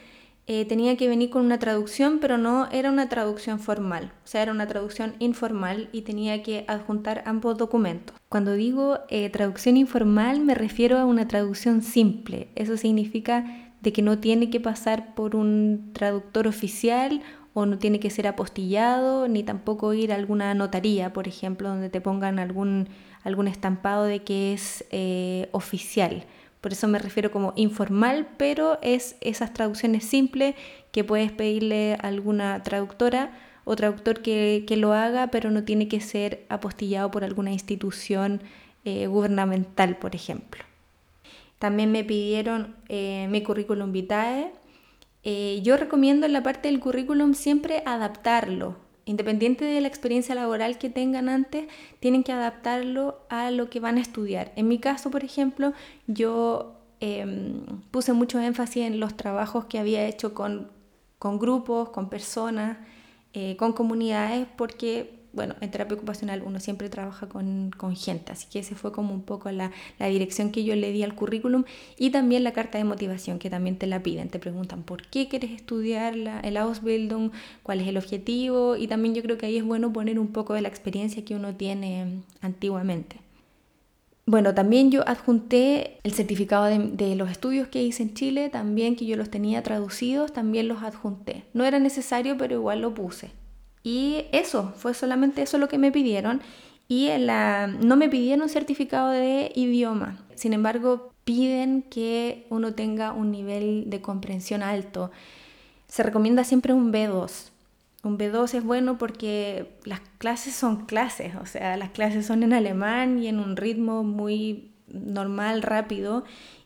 Eh, 0.48 0.64
tenía 0.64 0.96
que 0.96 1.08
venir 1.08 1.30
con 1.30 1.44
una 1.44 1.58
traducción, 1.58 2.20
pero 2.20 2.38
no 2.38 2.68
era 2.70 2.90
una 2.90 3.08
traducción 3.08 3.58
formal, 3.58 4.12
o 4.24 4.28
sea, 4.28 4.42
era 4.42 4.52
una 4.52 4.68
traducción 4.68 5.14
informal 5.18 5.88
y 5.90 6.02
tenía 6.02 6.40
que 6.44 6.64
adjuntar 6.68 7.24
ambos 7.26 7.58
documentos. 7.58 8.16
Cuando 8.28 8.52
digo 8.52 9.00
eh, 9.08 9.28
traducción 9.30 9.76
informal 9.76 10.40
me 10.40 10.54
refiero 10.54 10.98
a 10.98 11.04
una 11.04 11.26
traducción 11.26 11.82
simple, 11.82 12.48
eso 12.54 12.76
significa 12.76 13.72
de 13.80 13.92
que 13.92 14.02
no 14.02 14.18
tiene 14.18 14.48
que 14.48 14.60
pasar 14.60 15.16
por 15.16 15.34
un 15.34 15.90
traductor 15.92 16.46
oficial 16.46 17.22
o 17.52 17.66
no 17.66 17.78
tiene 17.78 17.98
que 17.98 18.10
ser 18.10 18.28
apostillado, 18.28 19.26
ni 19.28 19.42
tampoco 19.42 19.94
ir 19.94 20.12
a 20.12 20.14
alguna 20.14 20.54
notaría, 20.54 21.12
por 21.12 21.26
ejemplo, 21.26 21.70
donde 21.70 21.88
te 21.88 22.00
pongan 22.00 22.38
algún, 22.38 22.88
algún 23.24 23.48
estampado 23.48 24.04
de 24.04 24.22
que 24.22 24.52
es 24.52 24.84
eh, 24.90 25.48
oficial. 25.52 26.26
Por 26.66 26.72
eso 26.72 26.88
me 26.88 26.98
refiero 26.98 27.30
como 27.30 27.52
informal, 27.54 28.26
pero 28.38 28.80
es 28.82 29.14
esas 29.20 29.54
traducciones 29.54 30.04
simples 30.04 30.56
que 30.90 31.04
puedes 31.04 31.30
pedirle 31.30 31.92
a 31.92 32.08
alguna 32.08 32.60
traductora 32.64 33.30
o 33.62 33.76
traductor 33.76 34.20
que, 34.20 34.64
que 34.66 34.76
lo 34.76 34.92
haga, 34.92 35.28
pero 35.28 35.52
no 35.52 35.62
tiene 35.62 35.86
que 35.86 36.00
ser 36.00 36.44
apostillado 36.48 37.08
por 37.12 37.22
alguna 37.22 37.52
institución 37.52 38.42
eh, 38.84 39.06
gubernamental, 39.06 39.96
por 39.98 40.16
ejemplo. 40.16 40.64
También 41.60 41.92
me 41.92 42.02
pidieron 42.02 42.74
eh, 42.88 43.28
mi 43.30 43.44
currículum 43.44 43.92
vitae. 43.92 44.50
Eh, 45.22 45.60
yo 45.62 45.76
recomiendo 45.76 46.26
en 46.26 46.32
la 46.32 46.42
parte 46.42 46.66
del 46.66 46.80
currículum 46.80 47.34
siempre 47.34 47.84
adaptarlo. 47.86 48.74
Independiente 49.06 49.64
de 49.64 49.80
la 49.80 49.86
experiencia 49.86 50.34
laboral 50.34 50.78
que 50.78 50.90
tengan 50.90 51.28
antes, 51.28 51.66
tienen 52.00 52.24
que 52.24 52.32
adaptarlo 52.32 53.20
a 53.28 53.52
lo 53.52 53.70
que 53.70 53.80
van 53.80 53.98
a 53.98 54.00
estudiar. 54.00 54.52
En 54.56 54.66
mi 54.66 54.78
caso, 54.78 55.10
por 55.10 55.22
ejemplo, 55.22 55.72
yo 56.08 56.74
em, 57.00 57.64
puse 57.92 58.12
mucho 58.12 58.40
énfasis 58.40 58.84
en 58.84 58.98
los 58.98 59.16
trabajos 59.16 59.66
que 59.66 59.78
había 59.78 60.04
hecho 60.06 60.34
con, 60.34 60.72
con 61.20 61.38
grupos, 61.38 61.90
con 61.90 62.10
personas, 62.10 62.78
eh, 63.32 63.56
con 63.56 63.72
comunidades, 63.72 64.48
porque 64.56 65.15
bueno, 65.36 65.54
en 65.60 65.70
terapia 65.70 65.96
ocupacional 65.96 66.42
uno 66.44 66.58
siempre 66.58 66.88
trabaja 66.88 67.28
con, 67.28 67.70
con 67.76 67.94
gente, 67.94 68.32
así 68.32 68.48
que 68.50 68.58
ese 68.58 68.74
fue 68.74 68.90
como 68.90 69.14
un 69.14 69.22
poco 69.22 69.50
la, 69.52 69.70
la, 69.98 70.06
dirección 70.06 70.50
que 70.50 70.64
yo 70.64 70.74
le 70.74 70.90
di 70.90 71.02
al 71.04 71.14
currículum 71.14 71.64
y 71.96 72.10
también 72.10 72.42
la 72.42 72.52
carta 72.52 72.78
de 72.78 72.84
motivación 72.84 73.38
que 73.38 73.50
también 73.50 73.76
te 73.76 73.86
la 73.86 74.02
piden, 74.02 74.30
te 74.30 74.38
preguntan 74.38 74.82
por 74.82 75.06
qué 75.06 75.28
quieres 75.28 75.52
estudiar 75.52 76.16
la, 76.16 76.40
el 76.40 76.56
Ausbildung, 76.56 77.30
cuál 77.62 77.80
es 77.80 77.86
el 77.86 77.98
objetivo 77.98 78.76
y 78.76 78.88
también 78.88 79.14
yo 79.14 79.22
creo 79.22 79.38
que 79.38 79.46
ahí 79.46 79.58
es 79.58 79.64
bueno 79.64 79.92
poner 79.92 80.18
un 80.18 80.28
poco 80.28 80.54
de 80.54 80.62
la 80.62 80.68
experiencia 80.68 81.24
que 81.24 81.36
uno 81.36 81.54
tiene 81.54 82.22
antiguamente. 82.40 83.20
Bueno, 84.28 84.54
también 84.54 84.90
yo 84.90 85.06
adjunté 85.06 86.00
el 86.02 86.12
certificado 86.12 86.64
de, 86.64 87.14
los 87.14 87.30
estudios 87.30 87.68
que 87.68 87.84
hice 87.84 88.02
en 88.02 88.14
Chile, 88.14 88.48
también 88.48 88.96
que 88.96 89.06
yo 89.06 89.16
los 89.16 89.30
tenía 89.30 89.62
traducidos, 89.62 90.32
también 90.32 90.66
los 90.66 90.82
adjunté. 90.82 91.44
No 91.54 91.64
era 91.64 91.78
necesario, 91.78 92.36
pero 92.36 92.56
igual 92.56 92.80
lo 92.80 92.92
puse. 92.92 93.30
Y 93.86 94.24
eso, 94.32 94.72
fue 94.76 94.94
solamente 94.94 95.42
eso 95.42 95.58
lo 95.58 95.68
que 95.68 95.78
me 95.78 95.92
pidieron. 95.92 96.40
Y 96.88 97.08
no 97.78 97.94
me 97.94 98.08
pidieron 98.08 98.48
certificado 98.48 99.10
de 99.10 99.52
idioma. 99.54 100.18
Sin 100.34 100.52
embargo, 100.52 101.12
piden 101.22 101.82
que 101.82 102.48
uno 102.50 102.74
tenga 102.74 103.12
un 103.12 103.30
nivel 103.30 103.84
de 103.86 104.00
comprensión 104.00 104.64
alto. 104.64 105.12
Se 105.86 106.02
recomienda 106.02 106.42
siempre 106.42 106.72
un 106.72 106.92
B2. 106.92 107.50
Un 108.02 108.18
B2 108.18 108.54
es 108.54 108.64
bueno 108.64 108.98
porque 108.98 109.78
las 109.84 110.00
clases 110.18 110.56
son 110.56 110.86
clases, 110.86 111.36
o 111.36 111.46
sea, 111.46 111.76
las 111.76 111.90
clases 111.90 112.26
son 112.26 112.42
en 112.42 112.54
alemán 112.54 113.20
y 113.20 113.28
en 113.28 113.38
un 113.38 113.56
ritmo 113.56 114.02
muy 114.02 114.72
normal, 114.88 115.62
rápido. 115.62 116.24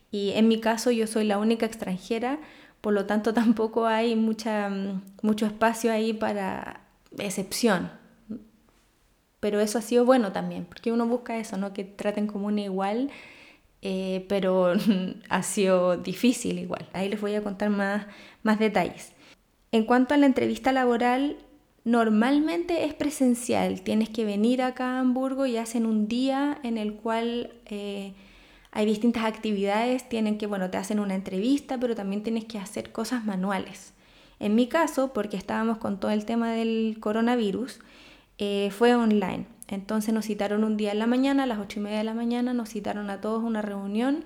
Y 0.09 0.31
en 0.31 0.47
mi 0.47 0.59
caso 0.59 0.89
yo 0.89 1.05
soy 1.05 1.25
la 1.25 1.37
única 1.37 1.67
extranjera, 1.67 2.39
por 2.81 2.93
lo 2.93 3.05
tanto 3.05 3.31
tampoco 3.35 3.85
hay 3.85 4.15
mucha, 4.15 4.71
mucho 5.21 5.45
espacio 5.45 5.91
ahí 5.91 6.13
para 6.13 6.81
excepción. 7.17 7.91
Pero 9.39 9.59
eso 9.59 9.79
ha 9.79 9.81
sido 9.81 10.05
bueno 10.05 10.31
también, 10.31 10.65
porque 10.65 10.91
uno 10.91 11.07
busca 11.07 11.37
eso, 11.37 11.57
¿no? 11.57 11.73
Que 11.73 11.83
traten 11.83 12.27
como 12.27 12.47
una 12.47 12.61
igual, 12.61 13.09
eh, 13.81 14.25
pero 14.29 14.73
ha 15.29 15.43
sido 15.43 15.97
difícil 15.97 16.59
igual. 16.59 16.87
Ahí 16.93 17.09
les 17.09 17.19
voy 17.19 17.35
a 17.35 17.43
contar 17.43 17.69
más, 17.69 18.05
más 18.43 18.59
detalles. 18.59 19.13
En 19.71 19.85
cuanto 19.85 20.13
a 20.13 20.17
la 20.17 20.25
entrevista 20.27 20.71
laboral, 20.71 21.37
normalmente 21.83 22.85
es 22.85 22.93
presencial. 22.93 23.81
Tienes 23.81 24.09
que 24.09 24.25
venir 24.25 24.61
acá 24.61 24.97
a 24.97 24.99
Hamburgo 24.99 25.45
y 25.45 25.57
hacen 25.57 25.85
un 25.85 26.07
día 26.07 26.59
en 26.63 26.77
el 26.77 26.93
cual 26.95 27.51
eh, 27.65 28.13
hay 28.71 28.85
distintas 28.85 29.23
actividades. 29.25 30.07
Tienen 30.07 30.37
que, 30.37 30.47
bueno, 30.47 30.69
te 30.69 30.77
hacen 30.77 30.99
una 30.99 31.15
entrevista, 31.15 31.79
pero 31.79 31.95
también 31.95 32.23
tienes 32.23 32.45
que 32.45 32.59
hacer 32.59 32.91
cosas 32.91 33.25
manuales. 33.25 33.93
En 34.41 34.55
mi 34.55 34.65
caso, 34.67 35.13
porque 35.13 35.37
estábamos 35.37 35.77
con 35.77 35.99
todo 35.99 36.09
el 36.09 36.25
tema 36.25 36.51
del 36.51 36.97
coronavirus, 36.99 37.79
eh, 38.39 38.71
fue 38.71 38.95
online. 38.95 39.45
Entonces 39.67 40.15
nos 40.15 40.25
citaron 40.25 40.63
un 40.63 40.77
día 40.77 40.93
en 40.93 40.99
la 40.99 41.05
mañana, 41.05 41.43
a 41.43 41.45
las 41.45 41.59
ocho 41.59 41.79
y 41.79 41.83
media 41.83 41.99
de 41.99 42.03
la 42.03 42.15
mañana, 42.15 42.51
nos 42.51 42.69
citaron 42.69 43.11
a 43.11 43.21
todos 43.21 43.43
una 43.43 43.61
reunión, 43.61 44.25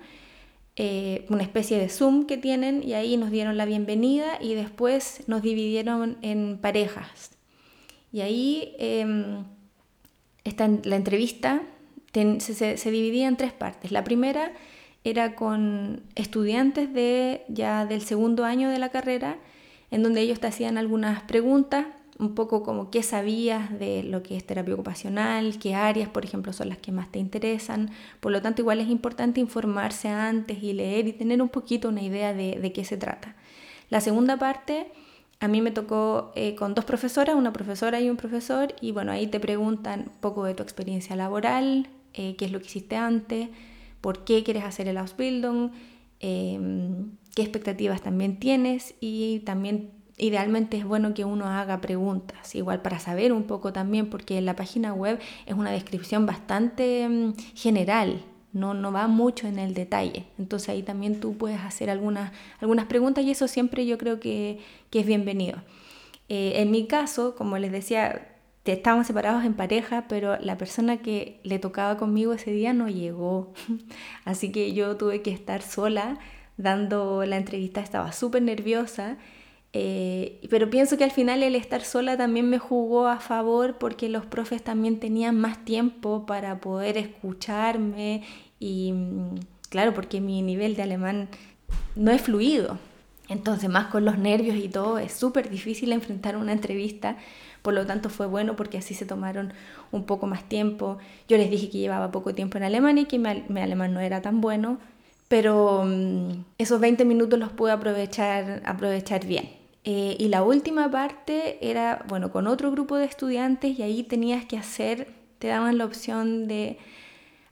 eh, 0.76 1.26
una 1.28 1.42
especie 1.42 1.78
de 1.78 1.90
Zoom 1.90 2.24
que 2.24 2.38
tienen, 2.38 2.82
y 2.82 2.94
ahí 2.94 3.18
nos 3.18 3.30
dieron 3.30 3.58
la 3.58 3.66
bienvenida 3.66 4.38
y 4.40 4.54
después 4.54 5.22
nos 5.26 5.42
dividieron 5.42 6.16
en 6.22 6.56
parejas. 6.62 7.32
Y 8.10 8.22
ahí 8.22 8.74
eh, 8.78 9.04
la 10.82 10.96
entrevista 10.96 11.60
se, 12.38 12.78
se 12.78 12.90
dividía 12.90 13.28
en 13.28 13.36
tres 13.36 13.52
partes. 13.52 13.92
La 13.92 14.02
primera 14.02 14.52
era 15.04 15.34
con 15.34 16.04
estudiantes 16.14 16.90
de, 16.94 17.44
ya 17.48 17.84
del 17.84 18.00
segundo 18.00 18.46
año 18.46 18.70
de 18.70 18.78
la 18.78 18.88
carrera, 18.88 19.36
en 19.90 20.02
donde 20.02 20.20
ellos 20.20 20.40
te 20.40 20.46
hacían 20.46 20.78
algunas 20.78 21.22
preguntas, 21.22 21.86
un 22.18 22.34
poco 22.34 22.62
como 22.62 22.90
qué 22.90 23.02
sabías 23.02 23.78
de 23.78 24.02
lo 24.02 24.22
que 24.22 24.36
es 24.36 24.46
terapia 24.46 24.74
ocupacional, 24.74 25.58
qué 25.58 25.74
áreas, 25.74 26.08
por 26.08 26.24
ejemplo, 26.24 26.52
son 26.52 26.70
las 26.70 26.78
que 26.78 26.92
más 26.92 27.12
te 27.12 27.18
interesan. 27.18 27.90
Por 28.20 28.32
lo 28.32 28.40
tanto, 28.40 28.62
igual 28.62 28.80
es 28.80 28.88
importante 28.88 29.40
informarse 29.40 30.08
antes 30.08 30.62
y 30.62 30.72
leer 30.72 31.06
y 31.08 31.12
tener 31.12 31.42
un 31.42 31.50
poquito 31.50 31.88
una 31.88 32.02
idea 32.02 32.32
de, 32.32 32.72
qué 32.72 32.84
se 32.84 32.96
trata. 32.96 33.36
La 33.90 34.00
segunda 34.00 34.38
parte, 34.38 34.86
a 35.40 35.48
mí 35.48 35.60
me 35.60 35.70
tocó 35.70 36.32
eh, 36.34 36.54
con 36.54 36.74
dos 36.74 36.86
profesoras, 36.86 37.36
una 37.36 37.52
profesora 37.52 38.00
y 38.00 38.08
un 38.08 38.16
profesor, 38.16 38.74
y 38.80 38.92
bueno, 38.92 39.12
ahí 39.12 39.26
te 39.26 39.38
preguntan 39.38 40.10
un 40.12 40.20
poco 40.20 40.44
de 40.44 40.54
tu 40.54 40.62
experiencia 40.62 41.16
laboral, 41.16 41.88
eh, 42.14 42.34
qué 42.36 42.46
es 42.46 42.52
lo 42.52 42.60
que 42.60 42.66
hiciste 42.66 42.96
antes, 42.96 43.50
por 44.00 44.24
qué 44.24 44.42
quieres 44.42 44.64
hacer 44.64 44.88
el 44.88 44.96
Ausbildung, 44.96 45.70
Em, 46.18 47.10
qué 47.36 47.42
expectativas 47.42 48.00
también 48.00 48.38
tienes 48.38 48.94
y 48.98 49.40
también 49.40 49.90
idealmente 50.16 50.78
es 50.78 50.86
bueno 50.86 51.12
que 51.12 51.26
uno 51.26 51.44
haga 51.46 51.82
preguntas, 51.82 52.54
igual 52.54 52.80
para 52.80 52.98
saber 52.98 53.34
un 53.34 53.42
poco 53.42 53.74
también, 53.74 54.08
porque 54.08 54.40
la 54.40 54.56
página 54.56 54.94
web 54.94 55.20
es 55.44 55.54
una 55.54 55.70
descripción 55.70 56.24
bastante 56.24 57.02
em, 57.02 57.34
general, 57.54 58.22
no, 58.54 58.72
no 58.72 58.90
va 58.90 59.06
mucho 59.06 59.46
en 59.46 59.58
el 59.58 59.74
detalle. 59.74 60.24
Entonces 60.38 60.70
ahí 60.70 60.82
también 60.82 61.20
tú 61.20 61.36
puedes 61.36 61.60
hacer 61.60 61.90
algunas, 61.90 62.32
algunas 62.58 62.86
preguntas 62.86 63.22
y 63.22 63.32
eso 63.32 63.48
siempre 63.48 63.84
yo 63.84 63.98
creo 63.98 64.18
que, 64.18 64.58
que 64.88 65.00
es 65.00 65.06
bienvenido. 65.06 65.58
Eh, 66.30 66.54
en 66.56 66.70
mi 66.70 66.86
caso, 66.86 67.36
como 67.36 67.58
les 67.58 67.70
decía, 67.70 68.34
estábamos 68.64 69.06
separados 69.06 69.44
en 69.44 69.52
pareja, 69.52 70.06
pero 70.08 70.38
la 70.38 70.56
persona 70.56 70.96
que 70.96 71.38
le 71.42 71.58
tocaba 71.58 71.98
conmigo 71.98 72.32
ese 72.32 72.50
día 72.50 72.72
no 72.72 72.88
llegó. 72.88 73.52
Así 74.24 74.50
que 74.52 74.72
yo 74.72 74.96
tuve 74.96 75.20
que 75.20 75.32
estar 75.32 75.60
sola 75.60 76.18
dando 76.56 77.24
la 77.24 77.36
entrevista, 77.36 77.80
estaba 77.80 78.12
súper 78.12 78.42
nerviosa. 78.42 79.16
Eh, 79.72 80.40
pero 80.48 80.70
pienso 80.70 80.96
que 80.96 81.04
al 81.04 81.10
final 81.10 81.42
el 81.42 81.54
estar 81.54 81.82
sola 81.82 82.16
también 82.16 82.48
me 82.48 82.58
jugó 82.58 83.08
a 83.08 83.18
favor 83.20 83.76
porque 83.78 84.08
los 84.08 84.24
profes 84.24 84.62
también 84.62 85.00
tenían 85.00 85.38
más 85.38 85.64
tiempo 85.64 86.24
para 86.24 86.60
poder 86.60 86.96
escucharme 86.96 88.22
y 88.58 88.92
mm, 88.92 89.34
claro, 89.68 89.92
porque 89.92 90.20
mi 90.20 90.40
nivel 90.40 90.76
de 90.76 90.82
alemán 90.82 91.28
no 91.94 92.10
es 92.10 92.22
fluido. 92.22 92.78
Entonces, 93.28 93.68
más 93.68 93.88
con 93.88 94.04
los 94.04 94.18
nervios 94.18 94.56
y 94.56 94.68
todo, 94.68 94.98
es 94.98 95.12
súper 95.12 95.50
difícil 95.50 95.92
enfrentar 95.92 96.36
una 96.36 96.52
entrevista 96.52 97.16
por 97.66 97.74
lo 97.74 97.84
tanto 97.84 98.10
fue 98.10 98.28
bueno 98.28 98.54
porque 98.54 98.78
así 98.78 98.94
se 98.94 99.06
tomaron 99.06 99.52
un 99.90 100.04
poco 100.04 100.28
más 100.28 100.44
tiempo. 100.44 100.98
Yo 101.28 101.36
les 101.36 101.50
dije 101.50 101.68
que 101.68 101.78
llevaba 101.78 102.12
poco 102.12 102.32
tiempo 102.32 102.58
en 102.58 102.62
Alemania 102.62 103.02
y 103.02 103.06
que 103.06 103.18
mi, 103.18 103.60
alemán 103.60 103.92
no 103.92 103.98
era 103.98 104.22
tan 104.22 104.40
bueno, 104.40 104.78
pero 105.28 105.84
mm, 105.84 106.44
esos 106.58 106.80
20 106.80 107.04
minutos 107.04 107.38
los 107.38 107.52
pude 107.52 107.72
aprovechar, 107.72 108.62
aprovechar 108.64 109.26
bien. 109.26 109.50
Eh, 109.84 110.16
y 110.18 110.28
la 110.28 110.42
última 110.42 110.90
parte 110.90 111.58
era, 111.60 112.04
bueno, 112.08 112.32
con 112.32 112.46
otro 112.46 112.72
grupo 112.72 112.96
de 112.96 113.04
estudiantes 113.04 113.78
y 113.78 113.82
ahí 113.82 114.02
tenías 114.02 114.44
que 114.44 114.58
hacer, 114.58 115.08
te 115.38 115.48
daban 115.48 115.78
la 115.78 115.84
opción 115.84 116.48
de 116.48 116.78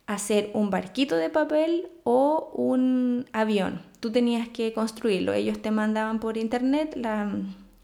hacer 0.07 0.51
un 0.53 0.71
barquito 0.71 1.17
de 1.17 1.31
papel 1.31 1.89
o 2.03 2.51
un 2.55 3.27
avión. 3.33 3.83
Tú 4.01 4.11
tenías 4.11 4.49
que 4.49 4.73
construirlo. 4.73 5.33
Ellos 5.33 5.63
te 5.63 5.71
mandaban 5.71 6.21
por 6.21 6.37
internet 6.37 6.95
la, 6.97 7.33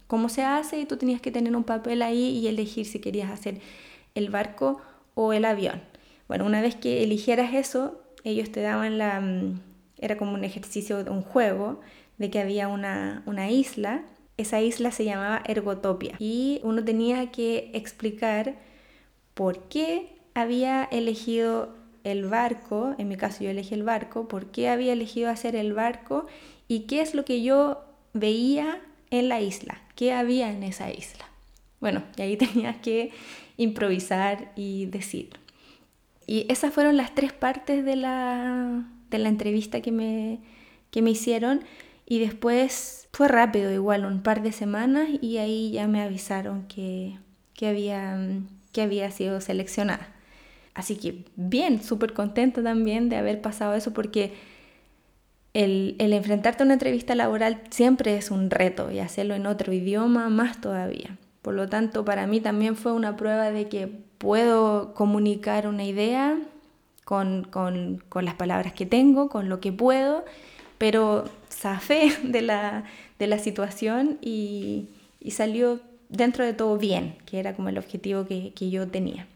cómo 0.07 0.29
se 0.29 0.43
hace 0.43 0.81
y 0.81 0.85
tú 0.85 0.97
tenías 0.97 1.21
que 1.21 1.31
tener 1.31 1.55
un 1.57 1.65
papel 1.65 2.03
ahí 2.03 2.39
y 2.39 2.49
elegir 2.49 2.87
si 2.87 2.99
querías 2.99 3.31
hacer 3.31 3.61
el 4.15 4.29
barco 4.31 4.81
o 5.15 5.33
el 5.33 5.45
avión. 5.45 5.81
Bueno, 6.29 6.45
una 6.45 6.61
vez 6.61 6.75
que 6.75 7.05
eligieras 7.05 7.55
eso, 7.55 8.03
ellos 8.25 8.51
te 8.51 8.61
daban 8.61 8.99
la... 8.99 9.23
Era 10.01 10.17
como 10.17 10.33
un 10.35 10.45
ejercicio, 10.45 11.05
un 11.09 11.23
juego, 11.23 11.81
de 12.19 12.31
que 12.31 12.41
había 12.41 12.69
una, 12.69 13.23
una 13.27 13.51
isla. 13.51 14.03
Esa 14.37 14.61
isla 14.61 14.91
se 14.91 15.05
llamaba 15.05 15.43
Ergotopia 15.47 16.17
y 16.19 16.61
uno 16.65 16.85
tenía 16.85 17.31
que 17.31 17.71
explicar 17.75 18.57
por 19.35 19.69
qué 19.69 20.17
había 20.35 20.85
elegido 20.85 21.75
el 22.05 22.27
barco, 22.27 22.95
en 22.99 23.09
mi 23.09 23.17
caso 23.17 23.45
yo 23.45 23.51
elegí 23.51 23.75
el 23.75 23.83
barco, 23.83 24.29
por 24.29 24.47
qué 24.47 24.69
había 24.69 24.93
elegido 24.93 25.31
hacer 25.31 25.57
el 25.57 25.73
barco 25.73 26.27
y 26.69 26.81
qué 26.81 27.01
es 27.01 27.15
lo 27.15 27.25
que 27.25 27.43
yo 27.43 27.85
veía 28.13 28.81
en 29.11 29.29
la 29.29 29.41
isla, 29.41 29.81
qué 29.97 30.13
había 30.13 30.51
en 30.51 30.63
esa 30.63 30.91
isla. 30.91 31.27
Bueno, 31.81 32.03
y 32.17 32.23
ahí 32.23 32.37
tenías 32.39 32.77
que 32.79 33.13
improvisar 33.57 34.53
y 34.57 34.87
decir. 34.87 35.31
Y 36.27 36.47
esas 36.49 36.73
fueron 36.73 36.97
las 36.97 37.15
tres 37.15 37.33
partes 37.33 37.85
de 37.85 37.97
la, 37.97 38.85
de 39.11 39.19
la 39.19 39.29
entrevista 39.29 39.81
que 39.81 39.93
me, 39.93 40.41
que 40.91 41.03
me 41.03 41.11
hicieron. 41.11 41.63
Y 42.07 42.19
después 42.19 43.09
fue 43.13 43.29
rápido, 43.29 43.73
igual, 43.73 44.05
un 44.05 44.23
par 44.23 44.43
de 44.43 44.53
semanas, 44.53 45.09
y 45.21 45.39
ahí 45.39 45.71
ya 45.73 45.87
me 45.87 46.03
avisaron 46.03 46.67
que, 46.67 47.19
que, 47.55 47.69
había, 47.69 48.19
que 48.73 48.83
había 48.83 49.11
sido 49.11 49.41
seleccionada. 49.41 50.09
Así 50.75 50.97
que 50.97 51.25
bien, 51.37 51.83
súper 51.83 52.13
contenta 52.13 52.63
también 52.63 53.09
de 53.09 53.17
haber 53.17 53.41
pasado 53.41 53.75
eso, 53.75 53.93
porque 53.93 54.33
el, 55.53 55.97
enfrentarte 55.99 56.63
a 56.63 56.67
una 56.67 56.75
entrevista 56.75 57.15
laboral 57.15 57.63
siempre 57.71 58.17
es 58.17 58.31
un 58.31 58.51
reto 58.51 58.91
y 58.91 59.01
hacerlo 59.01 59.35
en 59.35 59.47
otro 59.47 59.73
idioma 59.73 60.29
más 60.29 60.61
todavía. 60.61 61.19
Por 61.43 61.55
lo 61.55 61.69
tanto, 61.69 62.05
para 62.05 62.27
mí 62.27 62.41
también 62.41 62.77
fue 62.77 62.93
una 62.93 63.17
prueba 63.17 63.51
de 63.51 63.69
que 63.69 63.87
puedo 63.87 64.95
comunicar 64.95 65.67
una 65.67 65.85
idea 65.85 66.39
con, 67.11 68.01
las 68.23 68.35
palabras 68.35 68.73
que 68.73 68.87
tengo, 68.87 69.29
con 69.29 69.49
lo 69.49 69.59
que 69.59 69.73
puedo, 69.73 70.25
pero 70.79 71.25
zafé 71.51 72.13
de 72.23 72.41
la, 72.41 72.85
de 73.19 73.27
la 73.27 73.39
situación 73.39 74.19
y, 74.21 74.87
y, 75.19 75.33
salió 75.33 75.81
dentro 76.09 76.45
de 76.45 76.53
todo 76.53 76.79
bien, 76.79 77.17
que 77.27 77.41
era 77.41 77.57
como 77.57 77.69
el 77.69 77.79
objetivo 77.79 78.27
que, 78.27 78.53
que 78.55 78.71
yo 78.71 78.87
tenía. 78.87 79.27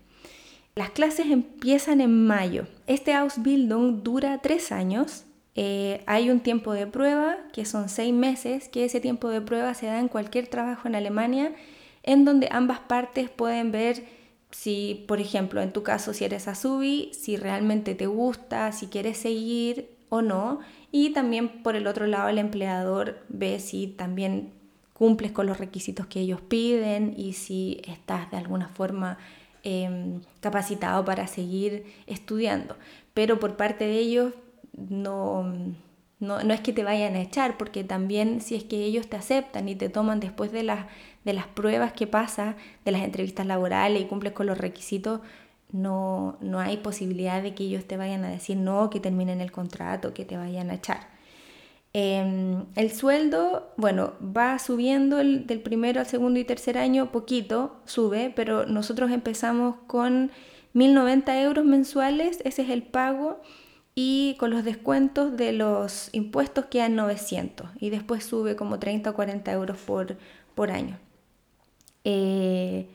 Las 0.76 0.90
clases 0.90 1.26
empiezan 1.26 2.00
en 2.00 2.26
mayo. 2.26 2.66
Este 2.87 3.12
Ausbildung 3.12 4.04
dura 4.04 4.38
tres 4.38 4.70
años. 4.70 5.24
Eh, 5.56 6.02
hay 6.06 6.30
un 6.30 6.40
tiempo 6.40 6.72
de 6.72 6.87
prueba, 6.87 7.37
que 7.52 7.64
son 7.64 7.88
seis 7.88 8.14
meses, 8.14 8.68
que 8.68 8.84
ese 8.84 9.00
tiempo 9.00 9.28
de 9.28 9.40
prueba 9.40 9.74
se 9.74 9.87
da 9.87 9.98
en 9.98 10.08
cualquier 10.08 10.46
trabajo 10.46 10.87
en 10.87 10.94
Alemania, 10.94 11.52
en 12.04 12.24
donde 12.24 12.48
ambas 12.52 12.80
partes 12.80 13.30
pueden 13.30 13.72
ver 13.72 14.04
si, 14.54 15.04
por 15.08 15.20
ejemplo, 15.20 15.60
en 15.60 15.72
tu 15.72 15.82
caso, 15.82 16.14
si 16.14 16.24
eres 16.24 16.46
Azubi, 16.46 17.10
si 17.12 17.36
realmente 17.36 17.96
te 17.96 18.06
gusta, 18.06 18.70
si 18.70 18.86
quieres 18.86 19.18
seguir 19.18 19.90
o 20.10 20.22
no. 20.22 20.60
Y 20.92 21.10
también 21.10 21.62
por 21.64 21.74
el 21.74 21.88
otro 21.88 22.06
lado, 22.06 22.28
el 22.28 22.38
empleador 22.38 23.18
ve 23.28 23.58
si 23.58 23.88
también 23.88 24.52
cumples 24.92 25.32
con 25.32 25.46
los 25.46 25.58
requisitos 25.58 26.06
que 26.06 26.20
ellos 26.20 26.40
piden 26.40 27.14
y 27.16 27.32
si 27.32 27.82
estás 27.88 28.30
de 28.30 28.36
alguna 28.36 28.68
forma 28.68 29.18
em, 29.64 30.20
capacitado 30.40 31.04
para 31.04 31.26
seguir 31.26 31.92
estudiando. 32.06 32.76
Pero 33.12 33.40
por 33.40 33.56
parte 33.56 33.84
de 33.84 33.98
ellos 33.98 34.34
no, 34.72 35.52
no, 36.20 36.44
no, 36.44 36.54
es 36.54 36.60
que 36.60 36.72
te 36.72 36.84
vayan 36.84 37.16
a 37.16 37.22
echar, 37.22 37.58
porque 37.58 37.82
también 37.82 38.40
si 38.40 38.54
es 38.54 38.62
que 38.62 38.84
ellos 38.84 39.08
te 39.08 39.16
aceptan 39.16 39.68
y 39.68 39.74
te 39.74 39.88
toman 39.88 40.20
después 40.20 40.52
de 40.52 40.62
las, 40.62 40.86
de 41.24 41.32
las 41.32 41.46
pruebas 41.46 41.92
que 41.92 42.06
pasa, 42.06 42.56
de 42.84 42.92
las 42.92 43.02
entrevistas 43.02 43.46
laborales 43.46 44.02
y 44.02 44.06
cumples 44.06 44.32
con 44.32 44.46
los 44.46 44.58
requisitos, 44.58 45.20
no, 45.72 46.37
no 46.40 46.60
hay 46.60 46.76
posibilidad 46.76 47.42
de 47.42 47.54
que 47.54 47.64
ellos 47.64 47.84
te 47.84 47.96
vayan 47.96 48.24
a 48.24 48.30
decir 48.30 48.56
no, 48.56 48.90
que 48.90 49.00
terminen 49.00 49.40
el 49.40 49.50
contrato, 49.50 50.14
que 50.14 50.24
te 50.24 50.37
vayan 50.37 50.70
a 50.70 50.74
echar. 50.74 51.14
Em, 51.96 52.64
el 52.74 52.92
sueldo, 52.92 53.72
bueno, 53.76 54.14
va 54.20 54.58
subiendo 54.58 55.18
del 55.18 55.60
primero 55.62 56.00
al 56.00 56.06
segundo 56.06 56.40
y 56.40 56.44
tercer 56.44 56.76
año, 56.76 57.12
poquito 57.12 57.76
sube, 57.84 58.32
pero 58.34 58.66
nosotros 58.66 59.12
empezamos 59.12 59.76
con 59.87 60.32
1.090 60.74 61.40
euros 61.42 61.64
mensuales, 61.64 62.40
ese 62.44 62.62
es 62.62 62.70
el 62.70 62.82
pago, 62.82 63.40
y 63.94 64.34
con 64.40 64.50
los 64.50 64.64
descuentos 64.64 65.37
de 65.37 65.52
los 65.52 66.10
impuestos 66.12 66.64
quedan 66.66 66.96
900, 66.96 67.68
y 67.78 67.90
después 67.90 68.24
sube 68.24 68.56
como 68.56 68.80
30 68.80 69.10
o 69.10 69.14
40 69.14 69.52
euros 69.52 69.78
por, 69.78 70.16
por 70.56 70.72
año. 70.72 70.98
Eh, 72.04 72.86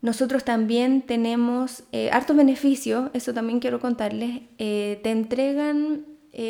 nosotros 0.00 0.44
también 0.44 1.02
tenemos 1.02 1.84
eh, 1.92 2.10
hartos 2.10 2.36
beneficios, 2.36 3.10
eso 3.12 3.32
también 3.32 3.60
quiero 3.60 3.78
contarles. 3.78 4.40
Eh, 4.58 5.00
te 5.02 5.10
entregan 5.10 6.06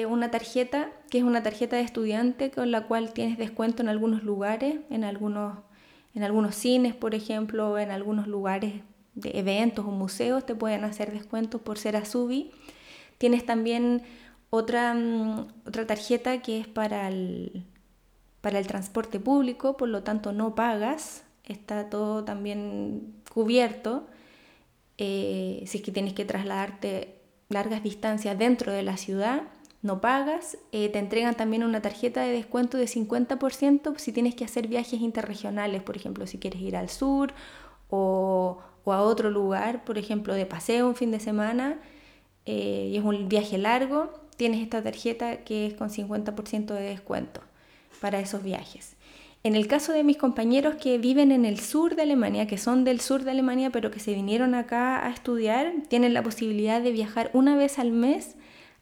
una 0.09 0.31
tarjeta, 0.31 0.92
que 1.11 1.18
es 1.18 1.25
una 1.25 1.42
tarjeta 1.42 1.75
de 1.75 1.83
estudiante 1.83 2.53
con 2.53 2.71
la 2.71 2.87
cual 2.87 3.12
tienes 3.12 3.37
descuento 3.37 3.83
en 3.83 3.88
algunos 3.88 4.23
lugares, 4.23 4.77
en 4.90 5.03
algunos, 5.03 5.59
en 6.14 6.23
algunos 6.23 6.55
cines, 6.55 6.95
por 6.95 7.16
ejemplo, 7.16 7.77
en 7.79 7.90
algunos 7.90 8.29
lugares 8.29 8.75
de 9.14 9.38
eventos 9.38 9.85
o 9.85 9.90
museos 9.90 10.47
te 10.47 10.55
pueden 10.55 10.85
hacer 10.85 11.12
descuentos 11.12 11.61
por 11.61 11.79
ser 11.79 11.97
Azubi. 11.97 12.53
Tienes 13.18 13.45
también 13.45 14.03
otra, 14.51 14.95
mm, 14.95 15.49
otra 15.66 15.87
tarjeta 15.87 16.42
que 16.42 16.61
es 16.61 16.68
para 16.68 17.09
el, 17.09 17.64
para 18.40 18.59
el 18.59 18.66
transporte 18.66 19.21
público, 19.21 19.77
por 19.77 19.88
lo 19.88 20.03
tanto 20.03 20.33
no 20.33 20.55
pagas 20.55 21.25
está 21.45 21.89
todo 21.91 22.25
también 22.25 23.15
cubierto. 23.31 24.07
Eh, 24.99 25.65
si 25.67 25.79
es 25.79 25.85
que 25.85 25.93
tienes 25.93 26.13
que 26.13 26.25
trasladarte 26.25 27.17
largas 27.49 27.83
distancias 27.83 28.39
dentro 28.39 28.73
de 28.73 28.83
la 28.83 28.97
ciudad, 28.97 29.43
no 29.83 30.01
pagas. 30.01 30.59
Eh, 30.71 30.89
te 30.89 30.99
entregan 30.99 31.35
también 31.35 31.65
una 31.65 31.83
tarjeta 31.83 32.23
de 32.23 32.33
descuento 32.33 32.79
de 32.79 32.87
50% 32.87 33.99
si 33.99 34.13
tienes 34.13 34.35
que 34.35 34.45
hacer 34.45 34.69
viajes 34.69 35.01
interregionales, 35.01 35.83
por 35.83 35.97
ejemplo, 35.97 36.27
si 36.27 36.39
quieres 36.39 36.61
ir 36.61 36.77
al 36.77 36.89
sur 36.89 37.35
o, 37.91 38.59
a 38.87 39.03
otro 39.03 39.31
lugar, 39.31 39.85
por 39.85 39.99
ejemplo, 39.99 40.35
de 40.35 40.47
paseo 40.47 40.89
un 40.89 40.95
fin 40.97 41.11
de 41.11 41.21
semana 41.21 41.79
eh, 42.47 42.91
y 42.93 42.97
es 42.97 43.05
un 43.05 43.29
viaje 43.29 43.59
largo, 43.59 44.13
tienes 44.37 44.61
esta 44.63 44.83
tarjeta 44.83 45.39
que 45.45 45.67
es 45.67 45.75
con 45.75 45.91
50% 45.91 46.75
de 46.75 46.83
descuento 46.83 47.41
para 48.01 48.21
esos 48.21 48.43
viajes. 48.43 48.97
En 49.45 49.57
el 49.57 49.67
caso 49.67 49.93
de 49.93 50.05
mis 50.05 50.19
compañeros 50.19 50.77
que 50.77 50.99
viven 50.99 51.33
en 51.33 51.45
el 51.45 51.59
sur 51.59 51.97
de 51.97 52.03
Alemania, 52.03 52.47
que 52.47 52.59
son 52.59 52.85
del 52.85 53.01
sur 53.01 53.25
de 53.25 53.33
Alemania, 53.33 53.71
pero 53.71 53.91
que 53.91 53.99
se 53.99 54.15
vinieron 54.15 54.55
acá 54.55 55.05
a 55.05 55.11
estudiar, 55.11 55.73
tienen 55.89 56.15
la 56.15 56.23
posibilidad 56.23 56.81
de 56.81 56.93
viajar 56.93 57.31
una 57.33 57.57
vez 57.57 57.81
al 57.81 57.91
mes 57.91 58.37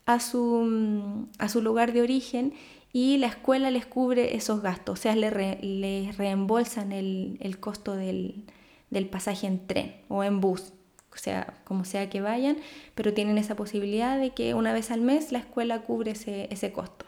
a 0.05 0.21
su, 0.21 1.29
a 1.39 1.49
su 1.49 1.63
lugar 1.63 1.93
de 1.93 2.03
origen 2.03 2.53
y 2.93 3.17
la 3.19 3.29
escuela 3.29 3.71
les 3.71 3.87
cubre 3.87 4.37
esos 4.37 4.61
gastos, 4.61 4.99
o 4.99 5.03
sea, 5.03 5.15
les, 5.17 6.17
reembolsan 6.17 6.93
el, 6.93 7.39
el 7.41 7.59
costo 7.59 7.95
del, 7.95 8.45
del, 8.91 9.07
pasaje 9.07 9.47
en 9.47 9.67
tren 9.67 9.95
o 10.09 10.25
en 10.25 10.41
bus, 10.41 10.73
o 11.13 11.17
sea, 11.17 11.55
como 11.65 11.85
sea 11.85 12.11
que 12.11 12.21
vayan, 12.21 12.57
pero 12.95 13.15
tienen 13.15 13.39
esa 13.39 13.55
posibilidad 13.55 14.19
de 14.19 14.31
que 14.31 14.55
una 14.55 14.73
vez 14.73 14.91
al 14.91 15.01
mes 15.01 15.33
la 15.33 15.39
escuela 15.39 15.83
cubre 15.83 16.13
ese, 16.13 16.49
ese 16.51 16.73
costo. 16.73 17.07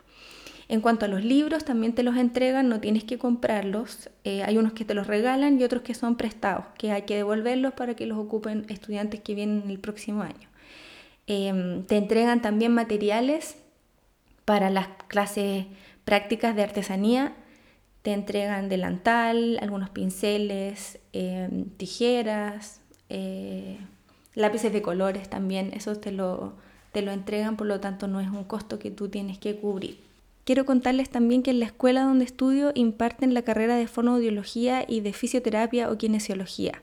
En 0.72 0.80
cuanto 0.80 1.04
a 1.04 1.08
los 1.08 1.22
libros, 1.22 1.66
también 1.66 1.94
te 1.94 2.02
los 2.02 2.16
entregan, 2.16 2.70
no 2.70 2.80
tienes 2.80 3.04
que 3.04 3.18
comprarlos. 3.18 4.08
Eh, 4.24 4.42
hay 4.42 4.56
unos 4.56 4.72
que 4.72 4.86
te 4.86 4.94
los 4.94 5.06
regalan 5.06 5.60
y 5.60 5.64
otros 5.64 5.82
que 5.82 5.92
son 5.92 6.16
prestados, 6.16 6.64
que 6.78 6.92
hay 6.92 7.02
que 7.02 7.14
devolverlos 7.14 7.74
para 7.74 7.94
que 7.94 8.06
los 8.06 8.16
ocupen 8.16 8.64
estudiantes 8.70 9.20
que 9.20 9.34
vienen 9.34 9.68
el 9.68 9.78
próximo 9.78 10.22
año. 10.22 10.48
Em, 11.26 11.82
te 11.84 11.98
entregan 11.98 12.40
también 12.40 12.72
materiales 12.72 13.58
para 14.46 14.70
las 14.70 14.88
clases 15.08 15.66
prácticas 16.06 16.56
de 16.56 16.62
artesanía. 16.62 17.34
Te 18.00 18.14
entregan 18.14 18.70
delantal, 18.70 19.58
algunos 19.60 19.90
pinceles, 19.90 21.00
em, 21.12 21.66
tijeras, 21.76 22.80
eh, 23.10 23.76
lápices 24.34 24.72
de 24.72 24.80
colores 24.80 25.28
también. 25.28 25.70
Eso 25.74 25.96
te 25.96 26.12
lo, 26.12 26.54
te 26.92 27.02
lo 27.02 27.12
entregan, 27.12 27.58
por 27.58 27.66
lo 27.66 27.78
tanto 27.78 28.08
no 28.08 28.20
es 28.20 28.28
un 28.28 28.44
costo 28.44 28.78
que 28.78 28.90
tú 28.90 29.10
tienes 29.10 29.36
que 29.36 29.56
cubrir. 29.56 30.11
Quiero 30.44 30.64
contarles 30.64 31.08
también 31.08 31.42
que 31.42 31.52
en 31.52 31.60
la 31.60 31.66
escuela 31.66 32.02
donde 32.02 32.24
estudio 32.24 32.72
imparten 32.74 33.32
la 33.32 33.42
carrera 33.42 33.76
de 33.76 33.86
fonoaudiología 33.86 34.84
y 34.88 35.00
de 35.00 35.12
fisioterapia 35.12 35.88
o 35.88 35.96
kinesiología. 35.96 36.82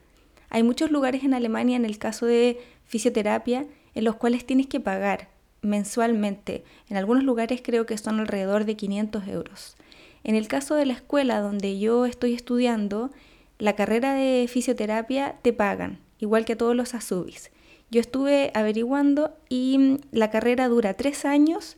Hay 0.50 0.64
muchos 0.64 0.92
lugares 0.92 1.24
en 1.24 1.34
Alemania 1.34 1.76
en 1.76 1.86
el 1.86 1.98
caso 1.98 2.26
de 2.26 2.60
fisioterapia 2.86 3.68
en 3.96 4.04
los 4.06 4.16
cuales 4.16 4.46
tienes 4.46 4.68
que 4.68 4.80
pagar 4.80 5.30
mensualmente. 5.62 6.64
En 6.90 6.96
algunos 6.96 7.26
lugares 7.26 7.62
creo 7.62 7.86
que 7.86 7.98
son 7.98 8.22
alrededor 8.22 8.64
de 8.64 8.78
500 8.78 9.28
euros. 9.28 9.76
En 10.24 10.36
el 10.36 10.48
caso 10.48 10.76
de 10.76 10.86
la 10.86 10.94
escuela 10.94 11.42
donde 11.42 11.80
yo 11.80 12.06
estoy 12.06 12.34
estudiando, 12.34 13.12
la 13.58 13.76
carrera 13.76 14.14
de 14.14 14.48
fisioterapia 14.48 15.36
te 15.42 15.52
pagan, 15.52 16.00
igual 16.18 16.46
que 16.46 16.56
todos 16.56 16.78
los 16.78 16.94
ASUBIS. 16.94 17.52
Yo 17.92 18.00
estuve 18.00 18.52
averiguando 18.54 19.36
y 19.50 19.98
la 20.12 20.30
carrera 20.30 20.68
dura 20.68 20.94
tres 20.94 21.26
años 21.26 21.76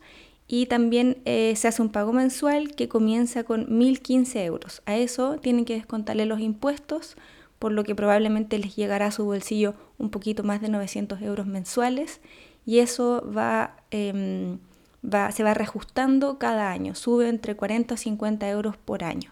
y 0.51 0.65
también 0.65 1.21
eh, 1.23 1.53
se 1.55 1.69
hace 1.69 1.81
un 1.81 1.87
pago 1.87 2.11
mensual 2.11 2.75
que 2.75 2.89
comienza 2.89 3.45
con 3.45 3.67
1.015 3.67 4.43
euros. 4.43 4.81
A 4.85 4.97
eso 4.97 5.37
tienen 5.37 5.63
que 5.63 5.75
descontarle 5.75 6.25
los 6.25 6.41
impuestos, 6.41 7.15
por 7.57 7.71
lo 7.71 7.85
que 7.85 7.95
probablemente 7.95 8.57
les 8.57 8.75
llegará 8.75 9.05
a 9.05 9.11
su 9.11 9.23
bolsillo 9.23 9.75
un 9.97 10.09
poquito 10.09 10.43
más 10.43 10.59
de 10.59 10.67
900 10.67 11.21
euros 11.21 11.47
mensuales 11.47 12.19
y 12.65 12.79
eso 12.79 13.25
va, 13.33 13.77
em, 13.91 14.59
va, 15.01 15.31
se 15.31 15.43
va 15.43 15.53
reajustando 15.53 16.37
cada 16.37 16.69
año, 16.69 16.95
sube 16.95 17.29
entre 17.29 17.55
40 17.55 17.93
y 17.93 17.97
50 17.97 18.49
euros 18.49 18.75
por 18.75 19.05
año. 19.05 19.31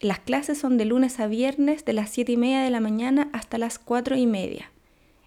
Las 0.00 0.18
clases 0.18 0.58
son 0.58 0.76
de 0.76 0.84
lunes 0.84 1.18
a 1.18 1.28
viernes 1.28 1.86
de 1.86 1.94
las 1.94 2.10
7 2.10 2.30
y 2.30 2.36
media 2.36 2.60
de 2.60 2.68
la 2.68 2.80
mañana 2.80 3.30
hasta 3.32 3.56
las 3.56 3.78
4 3.78 4.16
y 4.16 4.26
media. 4.26 4.70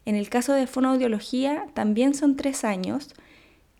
En 0.05 0.13
el 0.13 0.29
caso 0.29 0.53
de 0.53 0.67
fonoaudiología 0.67 1.65
también 1.73 2.13
son 2.13 2.35
tres 2.35 2.63
años. 2.63 3.15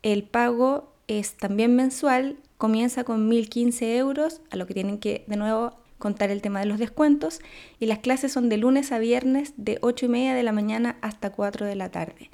El 0.01 0.23
pago 0.23 0.94
es 1.07 1.35
también 1.35 1.75
mensual, 1.75 2.37
comienza 2.57 3.03
con 3.03 3.29
1.015 3.29 3.97
euros, 3.97 4.41
a 4.49 4.55
lo 4.55 4.67
que 4.67 4.73
tienen 4.73 4.97
que 4.97 5.23
de 5.27 5.37
nuevo 5.37 5.73
contar 5.97 6.29
el 6.29 6.41
tema 6.41 6.59
de 6.59 6.65
los 6.65 6.79
descuentos, 6.79 7.39
y 7.79 7.85
las 7.85 7.99
clases 7.99 8.31
son 8.31 8.49
de 8.49 8.57
lunes 8.57 8.91
a 8.91 8.99
viernes 8.99 9.53
de 9.57 9.77
8 9.81 10.05
y 10.05 10.09
media 10.09 10.33
de 10.33 10.43
la 10.43 10.51
mañana 10.51 10.97
hasta 11.01 11.31
4 11.31 11.65
de 11.65 11.75
la 11.75 11.89
tarde. 11.89 12.29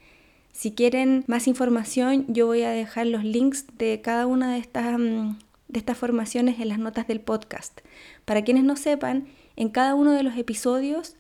Si 0.51 0.73
quieren 0.73 1.23
más 1.27 1.47
información, 1.47 2.25
yo 2.27 2.45
voy 2.47 2.63
a 2.63 2.71
dejar 2.71 3.07
los 3.07 3.23
links 3.23 3.65
de 3.77 4.01
cada 4.01 4.27
una 4.27 4.53
de 4.53 4.59
estas, 4.59 4.99
mm, 4.99 5.37
de 5.69 5.79
estas 5.79 5.97
formaciones 5.97 6.59
en 6.59 6.69
las 6.69 6.79
notas 6.79 7.07
del 7.07 7.21
podcast. 7.21 7.79
Para 8.25 8.43
quienes 8.43 8.63
no 8.63 8.75
sepan, 8.75 9.27
en 9.55 9.69
cada 9.69 9.95
uno 9.95 10.11
de 10.11 10.23
los 10.23 10.37
episodios 10.37 11.15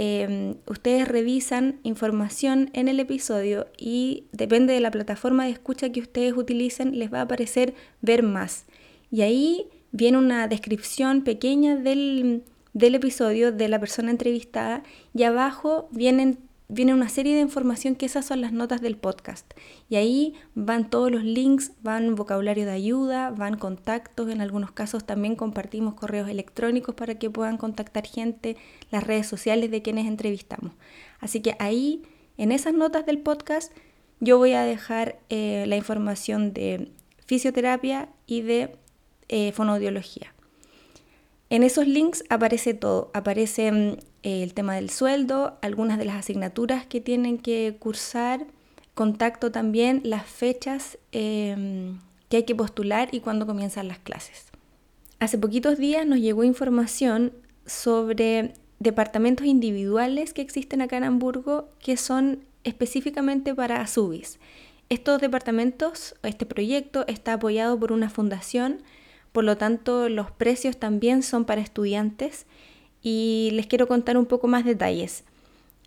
Em, 0.00 0.54
ustedes 0.66 1.08
revisan 1.08 1.80
información 1.82 2.70
en 2.72 2.86
el 2.86 3.00
episodio 3.00 3.66
y 3.76 4.26
depende 4.30 4.72
de 4.72 4.78
la 4.78 4.92
plataforma 4.92 5.44
de 5.44 5.50
escucha 5.50 5.90
que 5.90 5.98
ustedes 5.98 6.34
utilicen, 6.36 6.96
les 6.96 7.12
va 7.12 7.18
a 7.18 7.22
aparecer 7.22 7.74
ver 8.00 8.22
más. 8.22 8.66
Y 9.10 9.22
ahí 9.22 9.66
viene 9.90 10.18
una 10.18 10.46
descripción 10.46 11.24
pequeña 11.24 11.74
del, 11.74 12.44
del 12.74 12.94
episodio 12.94 13.50
de 13.50 13.68
la 13.68 13.80
persona 13.80 14.12
entrevistada 14.12 14.84
y 15.12 15.24
abajo 15.24 15.88
vienen 15.90 16.38
viene 16.68 16.92
una 16.92 17.08
serie 17.08 17.34
de 17.34 17.40
información 17.40 17.96
que 17.96 18.06
esas 18.06 18.26
son 18.26 18.42
las 18.42 18.52
notas 18.52 18.80
del 18.80 18.96
podcast. 18.96 19.52
Y 19.88 19.96
ahí 19.96 20.34
van 20.54 20.90
todos 20.90 21.10
los 21.10 21.24
links, 21.24 21.72
van 21.82 22.14
vocabulario 22.14 22.66
de 22.66 22.72
ayuda, 22.72 23.30
van 23.30 23.56
contactos, 23.56 24.28
en 24.30 24.42
algunos 24.42 24.70
casos 24.72 25.06
también 25.06 25.34
compartimos 25.34 25.94
correos 25.94 26.28
electrónicos 26.28 26.94
para 26.94 27.18
que 27.18 27.30
puedan 27.30 27.56
contactar 27.56 28.06
gente, 28.06 28.56
las 28.90 29.04
redes 29.04 29.26
sociales 29.26 29.70
de 29.70 29.82
quienes 29.82 30.06
entrevistamos. 30.06 30.72
Así 31.20 31.40
que 31.40 31.56
ahí, 31.58 32.02
en 32.36 32.52
esas 32.52 32.74
notas 32.74 33.06
del 33.06 33.18
podcast, 33.18 33.72
yo 34.20 34.36
voy 34.36 34.52
a 34.52 34.62
dejar 34.62 35.18
eh, 35.30 35.64
la 35.66 35.76
información 35.76 36.52
de 36.52 36.92
fisioterapia 37.26 38.08
y 38.26 38.42
de 38.42 38.76
eh, 39.28 39.52
fonoaudiología. 39.52 40.34
En 41.50 41.62
esos 41.62 41.86
links 41.86 42.24
aparece 42.28 42.74
todo, 42.74 43.10
aparece 43.14 43.72
mm, 43.72 43.96
el 44.22 44.54
tema 44.54 44.74
del 44.74 44.90
sueldo, 44.90 45.58
algunas 45.62 45.98
de 45.98 46.04
las 46.04 46.16
asignaturas 46.16 46.86
que 46.86 47.00
tienen 47.00 47.38
que 47.38 47.76
cursar, 47.78 48.46
contacto 48.94 49.50
también, 49.50 50.00
las 50.04 50.26
fechas 50.26 50.98
em, 51.12 51.98
que 52.28 52.38
hay 52.38 52.42
que 52.42 52.54
postular 52.54 53.08
y 53.12 53.20
cuándo 53.20 53.46
comienzan 53.46 53.88
las 53.88 53.98
clases. 53.98 54.46
Hace 55.20 55.38
poquitos 55.38 55.78
días 55.78 56.06
nos 56.06 56.18
llegó 56.18 56.44
información 56.44 57.32
sobre 57.64 58.54
departamentos 58.78 59.46
individuales 59.46 60.32
que 60.32 60.42
existen 60.42 60.82
acá 60.82 60.96
en 60.96 61.04
Hamburgo 61.04 61.68
que 61.80 61.96
son 61.96 62.40
específicamente 62.64 63.54
para 63.54 63.86
SUBIS. 63.86 64.38
Estos 64.90 65.20
departamentos, 65.20 66.14
este 66.22 66.46
proyecto 66.46 67.04
está 67.08 67.34
apoyado 67.34 67.78
por 67.78 67.92
una 67.92 68.10
fundación, 68.10 68.82
por 69.32 69.44
lo 69.44 69.56
tanto 69.56 70.08
los 70.08 70.30
precios 70.30 70.78
también 70.78 71.22
son 71.22 71.44
para 71.44 71.60
estudiantes 71.60 72.46
y 73.02 73.50
les 73.52 73.66
quiero 73.66 73.86
contar 73.86 74.16
un 74.16 74.26
poco 74.26 74.48
más 74.48 74.64
detalles. 74.64 75.24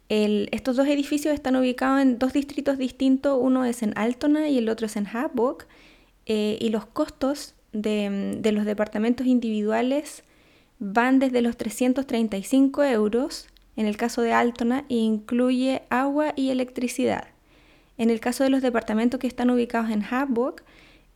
estos 0.09 0.75
dos 0.75 0.87
edificios 0.87 1.33
están 1.33 1.55
ubicados 1.55 2.01
en 2.01 2.19
dos 2.19 2.33
distritos 2.33 2.77
distintos, 2.77 3.37
uno 3.39 3.65
es 3.65 3.81
en 3.81 3.97
Altona 3.97 4.49
y 4.49 4.57
el 4.57 4.69
otro 4.69 4.85
es 4.85 4.95
en 4.95 5.07
Harburg, 5.07 5.67
eh, 6.25 6.57
y 6.59 6.69
los 6.69 6.85
costos 6.85 7.55
de, 7.71 8.37
de, 8.39 8.51
los 8.51 8.65
departamentos 8.65 9.25
individuales 9.25 10.23
van 10.79 11.19
desde 11.19 11.41
los 11.41 11.57
335 11.57 12.83
euros, 12.83 13.47
en 13.75 13.85
el 13.85 13.97
caso 13.97 14.21
de 14.21 14.33
Altona, 14.33 14.85
e 14.89 14.95
incluye 14.95 15.83
agua 15.89 16.33
y 16.35 16.49
electricidad. 16.49 17.27
En 17.97 18.09
el 18.09 18.19
caso 18.19 18.43
de 18.43 18.49
los 18.49 18.61
departamentos 18.61 19.19
que 19.19 19.27
están 19.27 19.49
ubicados 19.49 19.91
en 19.91 20.03
Harburg, 20.03 20.63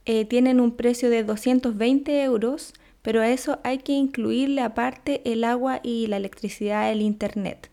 eh, 0.06 0.26
tienen 0.26 0.60
un 0.60 0.72
precio 0.72 1.10
de 1.10 1.24
220 1.24 2.24
euros, 2.24 2.74
pero 3.02 3.22
a 3.22 3.30
eso 3.30 3.60
hay 3.64 3.80
que 3.80 3.94
incluirle 3.94 4.62
aparte 4.62 5.22
el 5.32 5.44
agua 5.44 5.80
y 5.84 6.08
la 6.08 6.18
electricidad, 6.18 6.92
el 6.92 7.02
internet. 7.02 7.70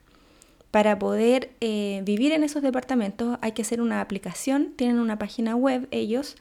Para 0.70 0.98
poder 0.98 1.50
eh, 1.60 2.00
vivir 2.04 2.32
en 2.32 2.44
esos 2.44 2.62
departamentos 2.62 3.38
hay 3.42 3.52
que 3.52 3.60
hacer 3.60 3.82
una 3.82 4.00
aplicación, 4.00 4.72
tienen 4.76 4.98
una 4.98 5.18
página 5.18 5.54
web 5.54 5.86
ellos 5.90 6.36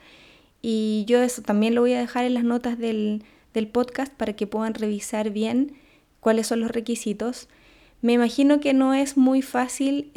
y 0.61 1.03
yo 1.05 1.21
eso 1.21 1.41
también 1.41 1.75
lo 1.75 1.81
voy 1.81 1.93
a 1.93 1.99
dejar 1.99 2.23
en 2.23 2.35
las 2.35 2.45
notas 2.45 2.77
del, 2.77 3.23
podcast 3.73 4.13
para 4.13 4.33
que 4.33 4.47
puedan 4.47 4.73
revisar 4.73 5.31
bien 5.31 5.73
cuáles 6.21 6.47
son 6.47 6.61
los 6.61 6.71
requisitos. 6.71 7.49
Me 8.01 8.13
imagino 8.13 8.61
que 8.61 8.73
no 8.73 8.93
es 8.93 9.17
muy 9.17 9.41
fácil 9.41 10.09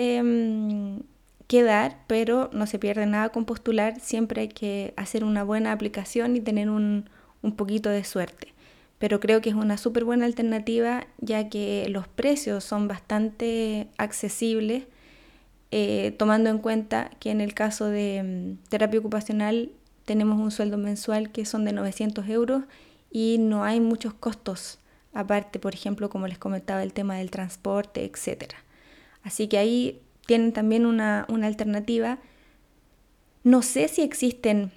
em, 1.59 1.65
quedar, 1.65 1.99
pero 2.07 2.51
no 2.53 2.67
se 2.67 2.79
pierde 2.79 3.07
nada 3.07 3.31
con 3.31 3.45
postular, 3.45 4.01
siempre 4.01 4.43
hay 4.43 4.49
que 4.49 4.95
hacer 4.97 5.25
una 5.25 5.45
buena 5.45 5.73
aplicación 5.73 6.37
y 6.37 6.41
tener 6.41 6.69
un 6.71 7.05
poquito 7.57 7.91
de 7.91 8.05
suerte 8.05 8.55
pero 9.05 9.21
creo 9.21 9.43
que 9.43 9.51
es 9.51 9.55
una 9.55 9.77
súper 9.77 10.05
buena 10.05 10.25
alternativa 10.25 11.07
ya 11.19 11.51
que 11.51 11.87
los 11.91 12.09
precios 12.09 12.65
son 12.65 12.89
bastante 12.89 13.89
accesibles, 13.99 14.85
eh, 15.71 16.15
tomando 16.19 16.49
en 16.49 16.59
cuenta 16.59 17.11
que 17.21 17.31
en 17.31 17.43
el 17.43 17.53
caso 17.53 17.87
de 17.89 18.23
mm, 18.23 18.69
terapia 18.71 19.01
ocupacional 19.01 19.73
tenemos 20.07 20.41
un 20.41 20.51
sueldo 20.51 20.79
mensual 20.79 21.33
que 21.33 21.45
son 21.45 21.67
de 21.67 21.73
900 21.73 22.27
euros 22.29 22.63
y 23.11 23.37
no 23.39 23.65
hay 23.65 23.79
muchos 23.81 24.15
costos 24.15 24.79
aparte, 25.13 25.59
por 25.59 25.75
ejemplo, 25.75 26.09
como 26.09 26.27
les 26.27 26.39
comentaba, 26.39 26.83
el 26.83 26.95
tema 26.95 27.17
del 27.17 27.31
transporte, 27.31 28.05
etc. 28.05 28.55
Así 29.23 29.49
que 29.49 29.59
ahí 29.59 30.01
tienen 30.27 30.53
también 30.53 30.87
una, 30.87 31.27
alternativa. 31.43 32.19
No 33.43 33.63
sé 33.63 33.89
si 33.89 34.03
existen 34.03 34.73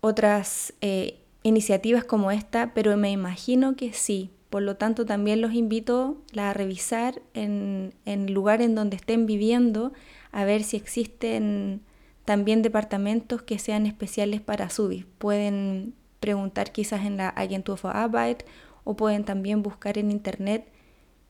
otras 0.00 0.74
eh, 0.80 1.20
iniciativas 1.42 2.04
como 2.04 2.30
esta, 2.30 2.74
pero 2.74 2.96
me 2.96 3.10
imagino 3.10 3.76
que 3.76 3.92
sí. 3.92 4.30
Por 4.50 4.62
lo 4.62 4.76
tanto, 4.76 5.06
también 5.06 5.40
los 5.40 5.54
invito 5.54 6.20
a 6.36 6.52
revisar 6.52 7.22
en, 7.34 7.94
el 8.04 8.32
lugar 8.32 8.62
en 8.62 8.74
donde 8.74 8.96
estén 8.96 9.26
viviendo, 9.26 9.92
a 10.32 10.44
ver 10.44 10.64
si 10.64 10.76
existen 10.76 11.82
también 12.24 12.62
departamentos 12.62 13.42
que 13.42 13.58
sean 13.58 13.86
especiales 13.86 14.40
para 14.40 14.70
SUBI. 14.70 15.06
Pueden 15.18 15.94
preguntar 16.18 16.72
quizás 16.72 17.04
en 17.06 17.16
la 17.16 17.28
Agentur 17.30 17.78
für 17.78 17.88
Arbeit 17.88 18.42
o 18.84 18.94
pueden 18.94 19.24
también 19.24 19.62
buscar 19.62 19.98
en 19.98 20.10
internet 20.10 20.66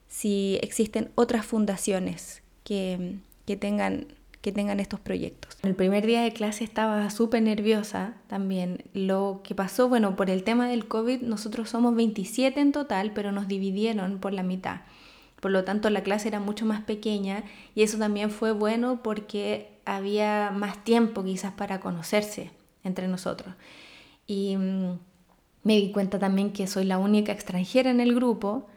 si 0.09 0.59
existen 0.63 1.11
otras 1.15 1.47
fundaciones 1.47 2.43
que, 2.65 3.19
que 3.47 3.57
tengan 3.57 4.07
que 4.41 4.53
tengan 4.53 4.81
estos 4.81 5.01
proyectos. 5.01 5.59
El 5.63 5.75
primer 5.75 6.07
día 6.07 6.23
de 6.23 6.33
clase 6.33 6.65
estaba 6.65 7.11
súper 7.11 7.43
nerviosa 7.43 8.15
también. 8.27 8.85
Lo 8.95 9.43
que 9.45 9.55
pasó, 9.55 9.89
bueno, 9.89 10.17
por 10.17 10.31
el 10.31 10.45
tema 10.45 10.67
del 10.67 10.89
COVID, 10.89 11.21
nosotros 11.21 11.69
somos 11.69 11.95
27 11.95 12.59
en 12.59 12.73
total, 12.73 13.13
pero 13.13 13.33
nos 13.33 13.49
dividieron 13.49 14.19
por 14.19 14.33
la 14.33 14.43
mitad. 14.43 14.81
Por 15.41 15.51
lo 15.51 15.65
tanto, 15.65 15.91
la 15.91 16.03
clase 16.03 16.29
era 16.29 16.41
mucho 16.41 16.65
más 16.65 16.83
pequeña 16.83 17.45
y 17.75 17.83
eso 17.83 17.99
también 17.99 18.31
fue 18.31 18.53
bueno 18.53 19.03
porque 19.03 19.69
había 19.85 20.51
más 20.55 20.85
tiempo 20.85 21.23
quizás 21.25 21.53
para 21.53 21.81
conocerse 21.81 22.51
entre 22.83 23.09
nosotros. 23.09 23.55
Y 24.27 24.57
mm, 24.57 24.99
me 25.65 25.77
di 25.77 25.93
cuenta 25.93 26.19
también 26.19 26.53
que 26.53 26.67
soy 26.67 26.85
la 26.85 26.99
única 26.99 27.33
extranjera 27.33 27.91
en 27.91 28.01
el 28.01 28.15
grupo 28.15 28.69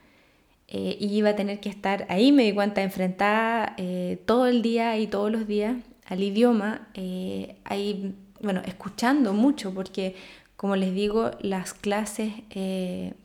eh, 0.76 0.97
y 0.99 1.05
iba 1.15 1.30
a 1.30 1.36
tener 1.36 1.59
que 1.59 1.69
estar 1.69 2.07
ahí, 2.09 2.32
me 2.32 2.45
di 2.45 2.51
cuenta, 2.51 2.82
enfrentada 2.82 3.76
eh, 3.78 4.19
todo 4.26 4.47
el 4.47 4.63
día 4.63 4.97
y 4.97 5.05
todos 5.05 5.32
los 5.32 5.45
días 5.45 5.78
al 6.07 6.24
idioma, 6.24 6.88
eh, 6.95 7.57
ahí, 7.63 8.15
bueno, 8.41 8.63
escuchando 8.65 9.34
mucho, 9.34 9.71
porque 9.71 10.15
como 10.55 10.76
les 10.76 10.95
digo, 10.95 11.30
las 11.41 11.76
clases 11.76 12.34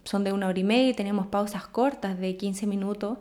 son 0.04 0.24
de 0.24 0.32
una 0.32 0.48
hora 0.48 0.58
y 0.58 0.64
media 0.64 0.90
y 0.90 0.94
tenemos 0.94 1.28
pausas 1.28 1.66
cortas 1.66 2.18
de 2.18 2.36
15 2.36 2.66
minutos, 2.66 3.16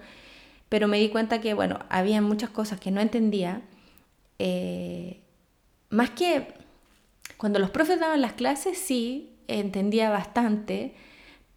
pero 0.68 0.90
me 0.90 1.00
di 1.00 1.08
cuenta 1.08 1.40
que, 1.40 1.54
bueno, 1.54 1.80
había 1.88 2.22
muchas 2.22 2.50
cosas 2.50 2.82
que 2.82 2.92
no 2.92 3.00
entendía, 3.00 3.62
más 5.90 6.10
que 6.10 6.48
cuando 7.38 7.60
los 7.60 7.70
profes 7.70 8.00
daban 8.00 8.22
las 8.22 8.34
clases, 8.34 8.78
sí, 8.78 9.32
entendía 9.48 10.10
bastante, 10.10 10.96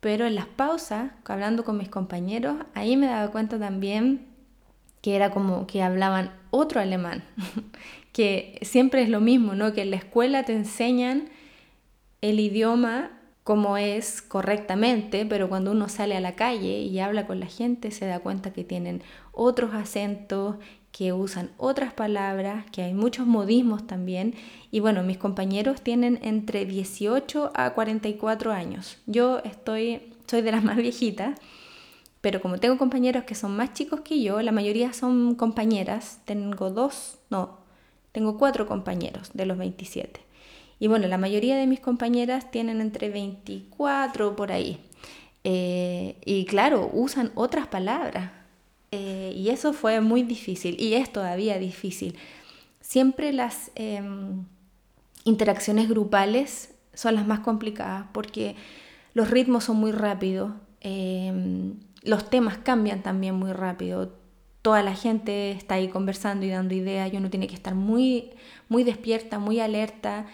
pero 0.00 0.26
en 0.26 0.34
las 0.34 0.46
pausas, 0.46 1.12
hablando 1.24 1.64
con 1.64 1.76
mis 1.76 1.88
compañeros, 1.88 2.56
ahí 2.74 2.96
me 2.96 3.06
daba 3.06 3.30
cuenta 3.30 3.58
también 3.58 4.26
que 5.02 5.16
era 5.16 5.30
como 5.30 5.66
que 5.66 5.82
hablaban 5.82 6.32
otro 6.50 6.80
alemán, 6.80 7.22
que 8.12 8.58
siempre 8.62 9.02
es 9.02 9.08
lo 9.08 9.20
mismo, 9.20 9.54
¿no? 9.54 9.72
Que 9.72 9.82
en 9.82 9.90
la 9.90 9.96
escuela 9.96 10.42
te 10.44 10.54
enseñan 10.54 11.28
el 12.20 12.40
idioma 12.40 13.10
como 13.44 13.76
es 13.76 14.22
correctamente, 14.22 15.26
pero 15.26 15.48
cuando 15.48 15.72
uno 15.72 15.88
sale 15.88 16.16
a 16.16 16.20
la 16.20 16.36
calle 16.36 16.80
y 16.80 17.00
habla 17.00 17.26
con 17.26 17.40
la 17.40 17.46
gente 17.46 17.90
se 17.90 18.06
da 18.06 18.20
cuenta 18.20 18.52
que 18.52 18.64
tienen 18.64 19.02
otros 19.32 19.74
acentos, 19.74 20.56
que 20.92 21.12
usan 21.12 21.50
otras 21.56 21.92
palabras, 21.92 22.64
que 22.72 22.82
hay 22.82 22.94
muchos 22.94 23.26
modismos 23.26 23.86
también. 23.86 24.34
Y 24.70 24.80
bueno, 24.80 25.02
mis 25.02 25.18
compañeros 25.18 25.82
tienen 25.82 26.18
entre 26.22 26.66
18 26.66 27.52
a 27.54 27.74
44 27.74 28.52
años. 28.52 28.98
Yo 29.06 29.38
estoy, 29.44 30.12
soy 30.26 30.42
de 30.42 30.52
las 30.52 30.64
más 30.64 30.76
viejitas, 30.76 31.38
pero 32.20 32.40
como 32.42 32.58
tengo 32.58 32.76
compañeros 32.76 33.24
que 33.24 33.34
son 33.34 33.56
más 33.56 33.72
chicos 33.72 34.00
que 34.00 34.20
yo, 34.20 34.42
la 34.42 34.52
mayoría 34.52 34.92
son 34.92 35.36
compañeras. 35.36 36.20
Tengo 36.24 36.70
dos, 36.70 37.18
no, 37.30 37.60
tengo 38.12 38.36
cuatro 38.36 38.66
compañeros 38.66 39.30
de 39.32 39.46
los 39.46 39.56
27. 39.56 40.20
Y 40.80 40.88
bueno, 40.88 41.06
la 41.08 41.18
mayoría 41.18 41.56
de 41.56 41.66
mis 41.66 41.80
compañeras 41.80 42.50
tienen 42.50 42.80
entre 42.80 43.10
24 43.10 44.34
por 44.34 44.50
ahí. 44.50 44.80
Eh, 45.44 46.16
y 46.24 46.44
claro, 46.46 46.90
usan 46.92 47.32
otras 47.34 47.66
palabras 47.66 48.39
eh, 48.92 49.32
y 49.36 49.50
eso 49.50 49.72
fue 49.72 50.00
muy 50.00 50.22
difícil 50.22 50.80
y 50.80 50.94
es 50.94 51.12
todavía 51.12 51.58
difícil. 51.58 52.16
Siempre 52.80 53.32
las 53.32 53.70
em, 53.76 54.44
interacciones 55.24 55.88
grupales 55.88 56.74
son 56.92 57.14
las 57.14 57.26
más 57.26 57.40
complicadas 57.40 58.06
porque 58.12 58.56
los 59.14 59.30
ritmos 59.30 59.64
son 59.64 59.76
muy 59.76 59.92
rápidos, 59.92 60.52
em, 60.80 61.74
los 62.02 62.30
temas 62.30 62.58
cambian 62.58 63.02
también 63.02 63.34
muy 63.36 63.52
rápido. 63.52 64.12
Toda 64.62 64.82
la 64.82 64.94
gente 64.94 65.52
está 65.52 65.76
ahí 65.76 65.88
conversando 65.88 66.44
y 66.46 66.50
dando 66.50 66.74
ideas 66.74 67.12
y 67.12 67.16
uno 67.16 67.30
tiene 67.30 67.46
que 67.46 67.54
estar 67.54 67.74
muy, 67.74 68.30
muy 68.68 68.84
despierta, 68.84 69.38
muy 69.38 69.60
alerta. 69.60 70.26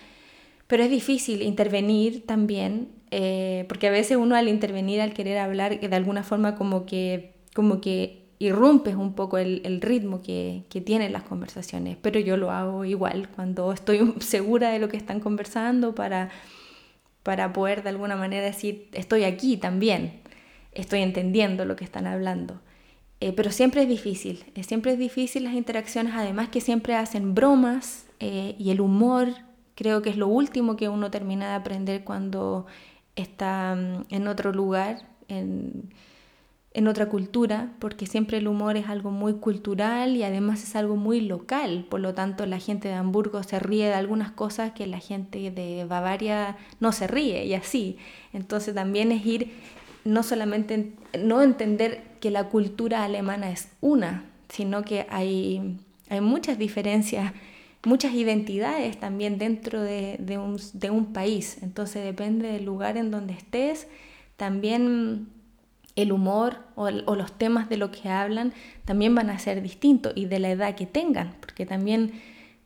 Pero 0.66 0.82
es 0.82 0.90
difícil 0.90 1.42
intervenir 1.42 2.26
también, 2.26 2.88
eh, 3.10 3.66
porque 3.68 3.86
a 3.88 3.90
veces 3.90 4.16
uno 4.16 4.34
al 4.34 4.48
intervenir, 4.48 5.00
al 5.00 5.14
querer 5.14 5.38
hablar, 5.38 5.78
de 5.78 5.96
alguna 5.96 6.24
forma 6.24 6.56
como 6.56 6.86
que, 6.86 7.34
como 7.54 7.80
que 7.80 8.25
irrumpes 8.38 8.94
un 8.94 9.14
poco 9.14 9.38
el, 9.38 9.80
ritmo 9.80 10.22
que, 10.22 10.64
tienen 10.84 11.12
las 11.12 11.22
conversaciones, 11.22 11.96
pero 12.00 12.20
yo 12.20 12.36
lo 12.36 12.50
hago 12.50 12.84
igual 12.84 13.28
cuando 13.30 13.72
estoy 13.72 14.14
segura 14.20 14.70
de 14.70 14.78
lo 14.78 14.88
que 14.88 14.96
están 14.96 15.20
conversando 15.20 15.94
para, 15.94 16.30
para 17.22 17.52
poder 17.52 17.82
de 17.82 17.90
alguna 17.90 18.16
manera 18.16 18.44
decir, 18.44 18.88
estoy 18.92 19.24
aquí 19.24 19.56
también, 19.56 20.20
estoy 20.72 21.00
entendiendo 21.00 21.64
lo 21.64 21.76
que 21.76 21.84
están 21.84 22.06
hablando. 22.06 22.60
Eh, 23.20 23.32
pero 23.32 23.50
siempre 23.50 23.82
es 23.82 23.88
difícil, 23.88 24.44
eh, 24.54 24.62
siempre 24.62 24.92
es 24.92 24.98
difícil 24.98 25.44
las 25.44 25.54
interacciones, 25.54 26.12
además 26.14 26.50
que 26.50 26.60
siempre 26.60 26.94
hacen 26.94 27.34
bromas 27.34 28.04
eh, 28.20 28.54
y 28.58 28.70
el 28.70 28.82
humor 28.82 29.28
creo 29.74 30.02
que 30.02 30.10
es 30.10 30.18
lo 30.18 30.28
último 30.28 30.76
que 30.76 30.90
uno 30.90 31.10
termina 31.10 31.48
de 31.48 31.54
aprender 31.54 32.04
cuando 32.04 32.66
está 33.14 33.74
mm, 33.74 34.04
en 34.10 34.28
otro 34.28 34.52
lugar, 34.52 35.08
en, 35.28 35.94
en 36.76 36.88
otra 36.88 37.08
cultura, 37.08 37.72
porque 37.78 38.04
siempre 38.06 38.36
el 38.36 38.46
humor 38.46 38.76
es 38.76 38.90
algo 38.90 39.10
muy 39.10 39.36
cultural 39.36 40.14
y 40.14 40.24
además 40.24 40.62
es 40.62 40.76
algo 40.76 40.96
muy 40.96 41.22
local, 41.22 41.86
por 41.88 42.00
lo 42.00 42.12
tanto 42.12 42.44
la 42.44 42.58
gente 42.58 42.88
de 42.88 42.94
Hamburgo 42.94 43.42
se 43.42 43.58
ríe 43.58 43.86
de 43.86 43.94
algunas 43.94 44.30
cosas 44.30 44.72
que 44.72 44.86
la 44.86 44.98
gente 44.98 45.50
de 45.50 45.86
Bavaria 45.86 46.58
no 46.78 46.92
se 46.92 47.06
ríe 47.06 47.46
y 47.46 47.54
así. 47.54 47.96
Entonces 48.34 48.74
también 48.74 49.10
es 49.10 49.24
ir 49.24 49.52
no 50.04 50.22
solamente 50.22 50.92
no 51.18 51.40
entender 51.40 52.02
que 52.20 52.30
la 52.30 52.50
cultura 52.50 53.04
alemana 53.04 53.50
es 53.50 53.70
una, 53.80 54.26
sino 54.50 54.82
que 54.82 55.06
hay, 55.08 55.78
hay 56.10 56.20
muchas 56.20 56.58
diferencias, 56.58 57.32
muchas 57.84 58.12
identidades 58.12 59.00
también 59.00 59.38
dentro 59.38 59.80
de, 59.80 60.18
un, 60.38 60.60
de 60.74 60.90
un 60.90 61.14
país. 61.14 61.56
Entonces 61.62 62.04
depende 62.04 62.52
del 62.52 62.66
lugar 62.66 62.98
en 62.98 63.10
donde 63.10 63.32
estés, 63.32 63.88
también 64.36 65.28
el 65.96 66.12
humor 66.12 66.58
o, 66.74 66.90
los 66.90 67.32
temas 67.32 67.68
de 67.68 67.78
lo 67.78 67.90
que 67.90 68.10
hablan 68.10 68.52
también 68.84 69.14
van 69.14 69.30
a 69.30 69.38
ser 69.38 69.62
distintos 69.62 70.12
y 70.14 70.26
de 70.26 70.38
la 70.38 70.50
edad 70.50 70.74
que 70.74 70.86
tengan, 70.86 71.34
porque 71.40 71.64
también 71.64 72.12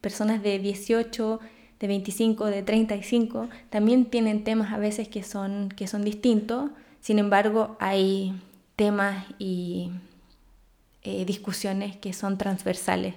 personas 0.01 0.43
de 0.43 0.59
18, 0.59 1.41
de 1.78 1.87
25, 1.87 2.47
de 2.47 2.62
35 2.62 3.49
también 3.70 4.07
tienen 4.07 4.45
temas 4.45 4.72
a 4.72 4.78
veces 4.78 5.09
que 5.09 5.22
son, 5.22 5.68
que 5.70 5.87
son 5.87 6.05
distintos, 6.05 6.70
sin 7.01 7.18
embargo 7.18 7.76
hay 7.78 8.35
temas 8.74 9.24
y 9.39 9.91
eh, 11.03 11.24
discusiones 11.24 11.97
que 11.97 12.12
son 12.12 12.37
transversales. 12.37 13.14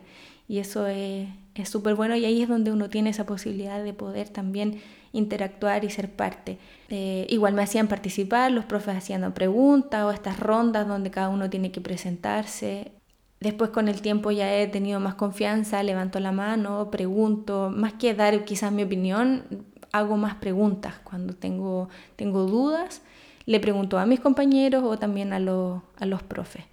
Y 0.48 0.60
eso 0.60 0.88
es 0.88 1.28
súper 1.66 1.96
bueno 1.96 2.16
y 2.16 2.26
ahí 2.26 2.42
es 2.42 2.50
donde 2.50 2.72
uno 2.72 2.90
tiene 2.90 3.10
esa 3.10 3.26
posibilidad 3.26 3.84
de 3.84 3.94
poder 3.94 4.30
también 4.30 4.82
interactuar 5.14 5.86
y 5.86 5.90
ser 5.90 6.12
parte. 6.12 6.58
Eh, 6.90 7.26
igual 7.30 7.54
me 7.54 7.62
hacían 7.62 7.88
participar, 7.88 8.52
los 8.52 8.66
profes 8.66 8.98
hacían 8.98 9.32
preguntas 9.34 10.04
o 10.04 10.12
estas 10.12 10.40
rondas 10.40 10.88
donde 10.88 11.12
cada 11.12 11.30
uno 11.30 11.50
tiene 11.50 11.72
que 11.72 11.80
presentarse. 11.80 12.92
Después 13.40 13.70
con 13.70 13.88
el 13.88 14.02
tiempo 14.02 14.32
ya 14.32 14.54
he 14.54 14.68
tenido 14.68 15.00
más 15.00 15.16
confianza, 15.16 15.82
levanto 15.84 16.20
la 16.20 16.32
mano, 16.32 16.90
pregunto, 16.92 17.70
más 17.70 17.94
que 17.94 18.14
dar 18.14 18.44
quizás 18.44 18.72
mi 18.72 18.84
opinión, 18.84 19.44
hago 19.92 20.18
más 20.18 20.36
preguntas 20.36 20.96
cuando 21.04 21.34
tengo, 21.34 21.90
tengo 22.16 22.46
dudas. 22.46 23.02
Le 23.46 23.60
pregunto 23.60 24.00
a 24.00 24.06
mis 24.06 24.22
compañeros 24.22 24.84
o 24.86 24.98
también 24.98 25.34
a, 25.34 25.38
a 25.38 26.06
los 26.06 26.24
profes 26.24 26.64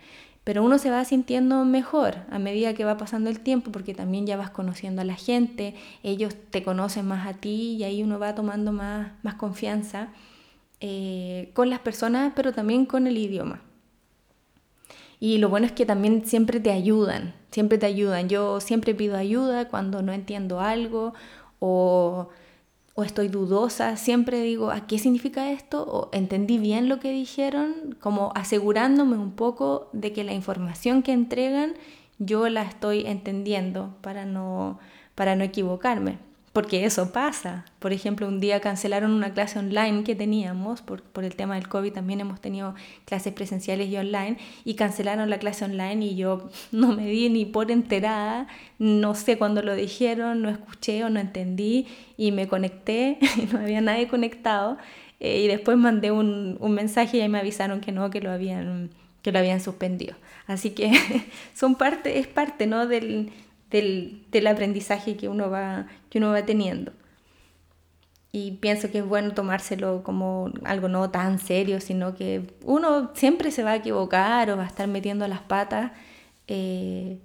pero 0.45 0.65
uno 0.65 0.79
se 0.79 0.91
va 0.91 1.05
sintiendo 1.05 1.65
mejor 1.65 2.19
a 2.31 2.39
medida 2.39 2.75
que 2.75 2.85
va 2.85 2.97
pasando 2.97 3.31
el 3.31 3.41
tiempo 3.41 3.71
porque 3.71 3.95
también 3.95 4.27
ya 4.27 4.37
vas 4.37 4.51
conociendo 4.51 5.03
a 5.03 5.05
la 5.05 5.17
gente, 5.17 5.75
ellos 6.03 6.35
te 6.51 6.63
conocen 6.63 7.07
más 7.07 7.27
a 7.27 7.35
ti 7.35 7.77
y 7.79 7.85
ahí 7.85 8.03
uno 8.03 8.19
va 8.19 8.35
tomando 8.35 8.73
más, 8.73 9.13
más 9.23 9.35
confianza 9.35 10.09
eh, 10.81 11.51
con 11.53 11.69
las 11.69 11.81
personas, 11.81 12.33
pero 12.35 12.53
también 12.53 12.87
con 12.87 13.07
el 13.07 13.19
idioma. 13.19 13.61
Y 15.21 15.37
lo 15.37 15.51
bueno 15.51 15.67
es 15.67 15.73
que 15.73 15.85
también 15.85 16.25
siempre 16.25 16.61
te 16.61 16.71
ayudan, 16.71 17.35
siempre 17.51 17.77
te 17.77 17.85
ayudan. 17.85 18.31
Yo 18.31 18.61
siempre 18.61 18.95
pido 18.95 19.19
ayuda 19.19 19.69
cuando 19.69 20.01
no 20.01 20.15
entiendo 20.15 20.61
algo 20.61 21.13
o 21.59 22.31
o 22.95 23.05
estoy 23.05 23.29
dudosa, 23.29 23.97
siempre 23.97 24.43
digo, 24.43 24.71
¿a 24.71 24.87
qué 24.87 24.99
significa 24.99 25.51
esto? 25.53 25.83
O 25.85 26.11
entendí 26.13 26.59
bien 26.59 26.89
lo 26.89 27.01
que 27.01 27.11
dijeron, 27.13 27.97
como 28.01 28.33
asegurándome 28.35 29.17
un 29.17 29.33
poco 29.33 29.89
de 29.93 30.13
que 30.13 30.25
la 30.25 30.33
información 30.33 31.03
que 31.03 31.13
entregan 31.13 31.75
yo 32.19 32.49
la 32.49 32.63
estoy 32.63 33.07
entendiendo 33.07 33.97
para 34.03 34.27
no, 34.27 34.79
para 35.15 35.37
no 35.37 35.45
equivocarme 35.45 36.19
porque 36.53 36.85
eso 36.85 37.13
pasa. 37.13 37.65
Por 37.79 37.93
ejemplo, 37.93 38.27
un 38.27 38.41
día 38.41 38.61
cancelaron 38.61 39.13
una 39.13 39.33
clase 39.33 39.59
online 39.59 40.03
que 40.03 40.17
teníamos, 40.17 40.83
por, 40.83 41.03
por, 41.03 41.25
el 41.25 41.37
tema 41.37 41.55
del 41.55 41.69
COVID 41.69 41.93
también 41.93 42.21
hemos 42.21 42.41
tenido 42.41 42.75
clases 43.05 43.33
presenciales 43.33 43.89
y 43.89 43.97
online, 43.97 44.37
y 44.65 44.75
cancelaron 44.75 45.31
la 45.31 45.39
clase 45.39 45.65
online 45.65 46.05
y 46.05 46.17
yo 46.17 46.51
no 46.73 46.95
me 46.95 47.07
di 47.07 47.29
ni 47.29 47.45
por 47.45 47.71
enterada, 47.71 48.49
no 48.79 49.15
sé 49.15 49.39
cuándo 49.39 49.63
lo 49.63 49.75
dijeron, 49.75 50.43
no 50.43 50.51
escuché 50.51 51.05
o 51.05 51.11
no 51.11 51.21
entendí, 51.21 51.87
y 52.17 52.33
me 52.33 52.49
conecté, 52.49 53.19
y 53.37 53.53
no 53.53 53.61
había 53.61 53.81
nadie 53.81 54.09
conectado, 54.09 54.77
eh, 55.21 55.43
y 55.43 55.47
después 55.47 55.77
mandé 55.77 56.11
un, 56.11 56.57
un 56.61 56.73
mensaje 56.73 57.19
y 57.19 57.21
ahí 57.21 57.29
me 57.29 57.39
avisaron 57.39 57.81
que 57.81 57.93
no, 57.93 58.11
que 58.11 58.21
lo 58.21 58.31
habían, 58.31 58.91
que 59.23 59.31
lo 59.31 59.39
habían 59.39 59.61
suspendido. 59.61 60.17
Así 60.47 60.71
que 60.71 60.91
son 61.55 61.77
parte, 61.77 62.19
es 62.19 62.27
parte 62.27 62.67
¿no? 62.67 62.89
del 62.89 63.31
del, 63.71 64.47
aprendizaje 64.47 65.17
que 65.17 65.29
uno, 65.29 65.51
va, 65.51 65.87
que 66.09 66.19
uno 66.19 66.31
va 66.31 66.45
teniendo. 66.45 66.93
Y 68.33 68.53
pienso 68.53 68.91
que 68.91 68.99
es 68.99 69.07
bueno 69.07 69.33
tomárselo 69.33 70.03
como 70.05 70.53
algo 70.65 70.89
no 70.89 71.11
tan 71.11 71.39
serio, 71.39 71.81
sino 71.81 72.15
que 72.15 72.55
uno 72.65 73.11
siempre 73.15 73.51
se 73.51 73.65
va 73.65 73.73
a 73.73 73.77
equivocar 73.77 74.51
o 74.51 74.57
va 74.57 74.65
a 74.65 74.69
estar 74.69 74.87
metiendo 74.87 75.27
las 75.27 75.41
patas. 75.41 75.93
Eh, 76.47 77.19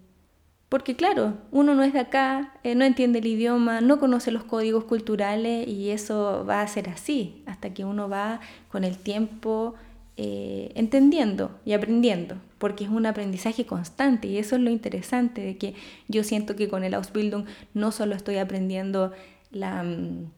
porque 0.69 0.95
claro, 0.95 1.35
uno 1.51 1.75
no 1.75 1.83
es 1.83 1.93
de 1.93 1.99
acá, 1.99 2.53
eh, 2.63 2.73
no 2.75 2.85
entiende 2.85 3.19
el 3.19 3.27
idioma, 3.27 3.81
no 3.81 3.99
conoce 3.99 4.31
los 4.31 4.43
códigos 4.43 4.85
culturales 4.85 5.67
y 5.67 5.91
eso 5.91 6.43
va 6.47 6.61
a 6.61 6.67
ser 6.67 6.89
así, 6.89 7.43
hasta 7.45 7.73
que 7.73 7.85
uno 7.85 8.09
va 8.09 8.39
con 8.69 8.83
el 8.83 8.97
tiempo 8.97 9.75
eh, 10.17 10.71
entendiendo 10.75 11.51
y 11.65 11.73
aprendiendo, 11.73 12.37
porque 12.65 12.83
es 12.83 12.89
un 12.89 13.05
aprendizaje 13.05 13.67
constante 13.67 14.27
y 14.27 14.39
eso 14.39 14.55
es 14.55 14.61
lo 14.63 14.71
interesante 14.71 15.41
de 15.41 15.55
que 15.55 15.75
yo 16.07 16.23
siento 16.23 16.55
que 16.55 16.67
con 16.67 16.83
el 16.83 16.95
Ausbildung 16.95 17.45
no 17.75 17.91
solo 17.91 18.15
estoy 18.15 18.37
aprendiendo 18.37 19.11
la, 19.51 19.83
mm, 19.83 20.31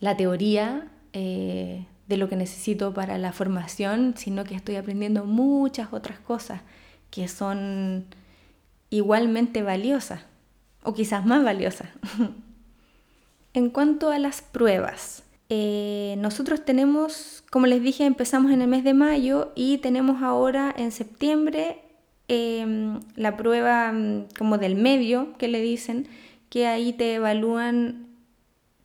la 0.00 0.16
teoría 0.16 0.88
eh, 1.12 1.84
de 2.08 2.16
lo 2.16 2.30
que 2.30 2.36
necesito 2.36 2.94
para 2.94 3.18
la 3.18 3.34
formación, 3.34 4.14
sino 4.16 4.44
que 4.44 4.54
estoy 4.54 4.76
aprendiendo 4.76 5.26
muchas 5.26 5.92
otras 5.92 6.18
cosas 6.18 6.62
que 7.10 7.28
son 7.28 8.06
igualmente 8.88 9.62
valiosas 9.62 10.22
o 10.82 10.94
quizás 10.94 11.26
más 11.26 11.44
valiosas. 11.44 11.90
en 13.52 13.68
cuanto 13.68 14.08
a 14.08 14.18
las 14.18 14.40
pruebas, 14.40 15.24
eh, 15.52 16.14
nosotros 16.18 16.64
tenemos, 16.64 17.42
como 17.50 17.66
les 17.66 17.82
dije, 17.82 18.04
empezamos 18.04 18.52
en 18.52 18.62
el 18.62 18.68
mes 18.68 18.84
de 18.84 18.94
mayo 18.94 19.50
y 19.56 19.78
tenemos 19.78 20.22
ahora 20.22 20.72
en 20.78 20.92
septiembre 20.92 21.80
em, 22.28 23.00
la 23.16 23.36
prueba 23.36 23.90
mm, 23.90 24.26
como 24.38 24.58
del 24.58 24.76
medio, 24.76 25.36
que 25.38 25.48
le 25.48 25.60
dicen, 25.60 26.06
que 26.50 26.68
ahí 26.68 26.92
te 26.92 27.14
evalúan 27.14 28.06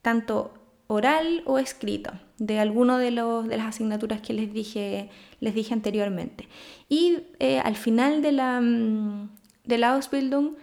tanto 0.02 0.56
oral 0.88 1.44
o 1.46 1.60
escrito 1.60 2.14
de 2.40 2.60
alguno 2.60 2.98
de, 2.98 3.12
los, 3.12 3.48
de 3.48 3.58
las 3.58 3.68
asignaturas 3.68 4.22
que 4.22 4.34
les 4.34 4.52
dije, 4.52 5.12
les 5.42 5.54
dije 5.54 5.72
anteriormente. 5.72 6.48
Y 6.90 7.20
eh, 7.38 7.60
al 7.60 7.76
final 7.76 8.24
de 8.24 8.32
la, 8.32 8.60
mm, 8.60 9.30
de 9.66 9.78
la 9.78 9.94
Ausbildung 9.94 10.56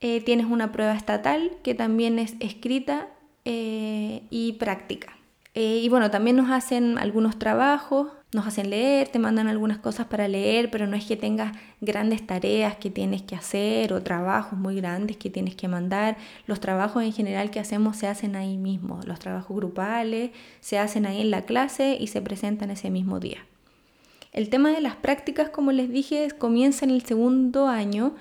eh, 0.00 0.20
tienes 0.20 0.46
una 0.46 0.70
prueba 0.70 0.94
estatal 0.94 1.50
que 1.64 1.74
también 1.74 2.20
es 2.20 2.36
escrita 2.38 3.08
y 3.42 4.52
práctica. 4.60 5.19
Eh, 5.54 5.80
y 5.82 5.88
bueno, 5.88 6.10
también 6.10 6.36
nos 6.36 6.50
hacen 6.50 6.96
algunos 6.96 7.38
trabajos, 7.38 8.08
nos 8.32 8.46
hacen 8.46 8.70
leer, 8.70 9.08
te 9.08 9.18
mandan 9.18 9.48
algunas 9.48 9.78
cosas 9.78 10.06
para 10.06 10.28
leer, 10.28 10.70
pero 10.70 10.86
no 10.86 10.96
es 10.96 11.04
que 11.04 11.16
tengas 11.16 11.56
grandes 11.80 12.24
tareas 12.24 12.76
que 12.76 12.88
tienes 12.88 13.22
que 13.22 13.34
hacer 13.34 13.92
o 13.92 14.02
trabajos 14.02 14.56
muy 14.56 14.76
grandes 14.76 15.16
que 15.16 15.28
tienes 15.28 15.56
que 15.56 15.66
mandar. 15.66 16.16
Los 16.46 16.60
trabajos 16.60 17.02
en 17.02 17.12
general 17.12 17.50
que 17.50 17.58
hacemos 17.58 17.96
se 17.96 18.06
hacen 18.06 18.36
ahí 18.36 18.56
mismo. 18.56 19.00
Los 19.04 19.18
trabajos 19.18 19.56
grupales 19.56 20.30
se 20.60 20.78
hacen 20.78 21.06
ahí 21.06 21.20
en 21.20 21.32
la 21.32 21.42
clase 21.42 21.96
y 21.98 22.06
se 22.06 22.22
presentan 22.22 22.70
ese 22.70 22.90
mismo 22.90 23.18
día. 23.18 23.38
El 24.32 24.48
tema 24.48 24.70
de 24.70 24.80
las 24.80 24.94
prácticas, 24.94 25.48
como 25.48 25.72
les 25.72 25.90
dije, 25.90 26.28
comienza 26.38 26.84
en 26.84 26.92
el 26.92 27.04
segundo 27.04 27.66
año 27.66 28.14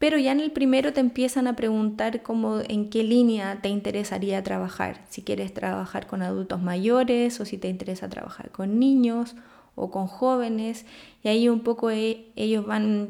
pero 0.00 0.16
ya 0.16 0.32
en 0.32 0.40
el 0.40 0.50
primero 0.50 0.94
te 0.94 1.00
empiezan 1.00 1.46
a 1.46 1.56
preguntar 1.56 2.22
cómo, 2.22 2.60
en 2.66 2.88
qué 2.88 3.04
línea 3.04 3.60
te 3.60 3.68
interesaría 3.68 4.42
trabajar, 4.42 5.04
si 5.10 5.20
quieres 5.20 5.52
trabajar 5.52 6.06
con 6.06 6.22
adultos 6.22 6.62
mayores 6.62 7.38
o 7.38 7.44
si 7.44 7.58
te 7.58 7.68
interesa 7.68 8.08
trabajar 8.08 8.50
con 8.50 8.78
niños 8.78 9.36
o 9.74 9.90
con 9.90 10.06
jóvenes 10.06 10.86
y 11.22 11.28
ahí 11.28 11.50
un 11.50 11.60
poco 11.60 11.90
e, 11.90 12.24
ellos 12.34 12.64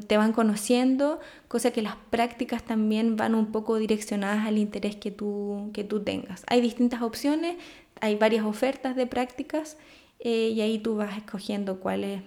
te 0.05 0.17
van 0.17 0.33
conociendo, 0.33 1.21
cosa 1.47 1.71
que 1.71 1.81
las 1.81 1.95
prácticas 2.09 2.61
también 2.63 3.15
van 3.15 3.35
un 3.35 3.53
poco 3.53 3.77
direccionadas 3.77 4.45
al 4.45 4.57
interés 4.57 4.97
que 4.97 5.11
tú, 5.11 5.69
que 5.73 5.85
tú 5.85 6.01
tengas. 6.01 6.43
Hay 6.47 6.59
distintas 6.59 7.01
opciones, 7.03 7.55
hay 8.01 8.15
varias 8.15 8.43
ofertas 8.43 8.97
de 8.97 9.07
prácticas 9.07 9.77
eh, 10.19 10.49
y 10.49 10.59
ahí 10.59 10.77
tú 10.77 10.97
vas 10.97 11.15
escogiendo 11.15 11.79
cuál 11.79 12.03
es 12.03 12.21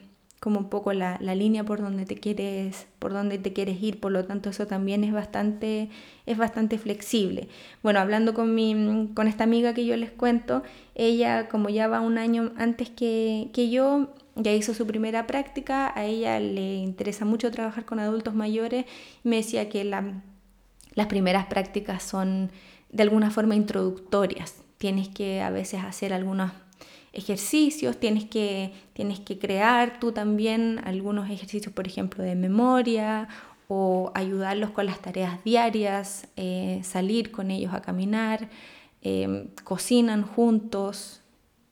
como 0.45 0.61
un 0.61 0.69
poco 0.69 0.93
la, 0.93 1.17
línea 1.21 1.65
por 1.65 1.81
donde 1.81 2.05
te 2.05 2.17
quieres, 2.17 2.87
por 2.99 3.15
donde 3.15 3.39
te 3.39 3.55
quieres 3.55 3.83
ir, 3.83 3.99
por 3.99 4.13
lo 4.13 4.27
tanto 4.27 4.51
eso 4.51 4.67
también 4.67 5.03
es 5.03 5.11
bastante, 5.11 5.89
es 6.27 6.37
bastante 6.37 6.77
flexible. 6.77 7.49
Bueno, 7.83 7.99
hablando 7.99 8.35
con, 8.35 8.55
mi, 8.55 9.09
con 9.15 9.27
esta 9.27 9.45
amiga 9.45 9.73
que 9.73 9.87
yo 9.87 9.97
les 9.97 10.11
cuento, 10.11 10.63
ella 10.95 11.49
como 11.49 11.71
ya 11.71 11.89
va 11.89 12.03
un 12.03 12.19
año 12.19 12.53
antes 12.59 12.91
que, 12.91 13.49
que 13.55 13.71
yo, 13.71 14.13
ya 14.37 14.53
hizo 14.53 14.75
su 14.75 14.87
primera 14.87 15.27
práctica, 15.27 15.99
a 15.99 16.05
ella 16.05 16.39
le 16.41 16.75
interesa 16.75 17.25
mucho 17.25 17.51
trabajar 17.51 17.87
con 17.87 17.99
adultos 17.99 18.35
mayores, 18.35 18.85
me 19.23 19.37
decía 19.37 19.71
que 19.71 19.83
las 19.83 21.07
primeras 21.07 21.47
prácticas 21.47 22.03
son 22.03 22.51
de 22.91 23.03
alguna 23.03 23.31
forma 23.31 23.55
introductorias, 23.55 24.57
tienes 24.77 25.09
que 25.09 25.41
a 25.41 25.49
veces 25.49 25.83
hacer 25.83 26.13
algunos 26.13 26.53
ejercicios, 27.15 27.99
tienes 27.99 28.25
que, 28.25 28.73
tienes 28.93 29.21
que 29.21 29.39
crear 29.39 29.99
tú 30.01 30.13
también 30.13 30.81
algunos 30.85 31.31
ejercicios, 31.31 31.73
por 31.73 31.87
ejemplo, 31.87 32.23
de 32.25 32.35
memoria 32.35 33.29
o 33.69 34.13
ayudarlos 34.15 34.71
con 34.71 34.87
las 34.87 35.01
tareas 35.01 35.43
diarias, 35.45 36.29
eh, 36.37 36.81
salir 36.83 37.31
con 37.31 37.51
ellos 37.51 37.73
a 37.73 37.81
caminar, 37.81 38.49
em, 39.03 39.49
cocinan 39.65 40.23
juntos 40.23 41.21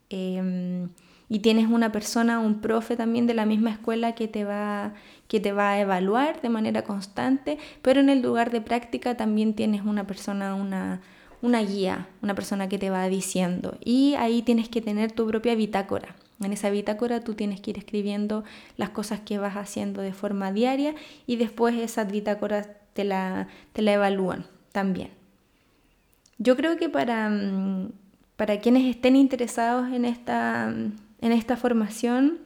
em, 0.09 0.89
y 1.29 1.39
tienes 1.39 1.67
una 1.67 1.91
persona, 1.91 2.39
un 2.39 2.61
profe 2.61 2.95
también 2.95 3.25
de 3.27 3.33
la 3.33 3.45
misma 3.45 3.71
escuela 3.71 4.13
que 4.13 4.27
te 4.27 4.43
va 4.45 4.93
que 5.27 5.39
te 5.39 5.51
va 5.51 5.71
a 5.71 5.79
evaluar 5.79 6.41
de 6.41 6.49
manera 6.49 6.83
constante, 6.83 7.57
pero 7.81 8.01
en 8.01 8.09
el 8.09 8.21
lugar 8.21 8.51
de 8.51 8.61
práctica 8.61 9.17
también 9.17 9.55
tienes 9.55 9.81
una 9.81 10.05
persona, 10.05 10.53
una, 10.53 11.01
una 11.43 11.61
guía, 11.61 12.07
una 12.21 12.33
persona 12.33 12.69
que 12.69 12.79
te 12.79 12.89
va 12.89 13.07
diciendo. 13.09 13.77
Y 13.83 14.15
ahí 14.15 14.41
tienes 14.41 14.69
que 14.69 14.81
tener 14.81 15.11
tu 15.11 15.27
propia 15.27 15.53
bitácora. 15.55 16.15
En 16.41 16.53
esa 16.53 16.69
bitácora 16.69 17.19
tú 17.19 17.35
tienes 17.35 17.59
que 17.59 17.71
ir 17.71 17.77
escribiendo 17.77 18.45
las 18.77 18.89
cosas 18.89 19.19
que 19.19 19.37
vas 19.37 19.55
haciendo 19.55 20.01
de 20.01 20.13
forma 20.13 20.53
diaria 20.53 20.95
y 21.27 21.35
después 21.35 21.75
esas 21.75 22.09
bitácoras 22.09 22.69
te 22.93 23.03
la, 23.03 23.49
te 23.73 23.81
la 23.81 23.93
evalúan 23.93 24.45
también. 24.71 25.09
Yo 26.37 26.55
creo 26.55 26.77
que 26.77 26.87
para, 26.87 27.29
mm, 27.29 27.91
para 28.37 28.59
quienes 28.59 28.85
estén 28.85 29.17
interesados 29.17 29.91
en 29.91 30.05
esta, 30.05 30.69
en 30.69 31.31
esta 31.31 31.57
formación 31.57 32.39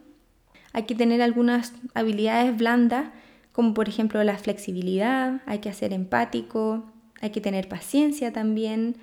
hay 0.72 0.82
que 0.82 0.96
tener 0.96 1.22
algunas 1.22 1.72
habilidades 1.94 2.56
blandas, 2.56 3.10
como 3.52 3.74
por 3.74 3.88
ejemplo 3.88 4.22
la 4.24 4.38
flexibilidad, 4.38 5.40
hay 5.46 5.60
que 5.60 5.72
ser 5.72 5.92
empático, 5.92 6.84
hay 7.20 7.30
que 7.30 7.40
tener 7.40 7.68
paciencia 7.68 8.32
también. 8.32 8.96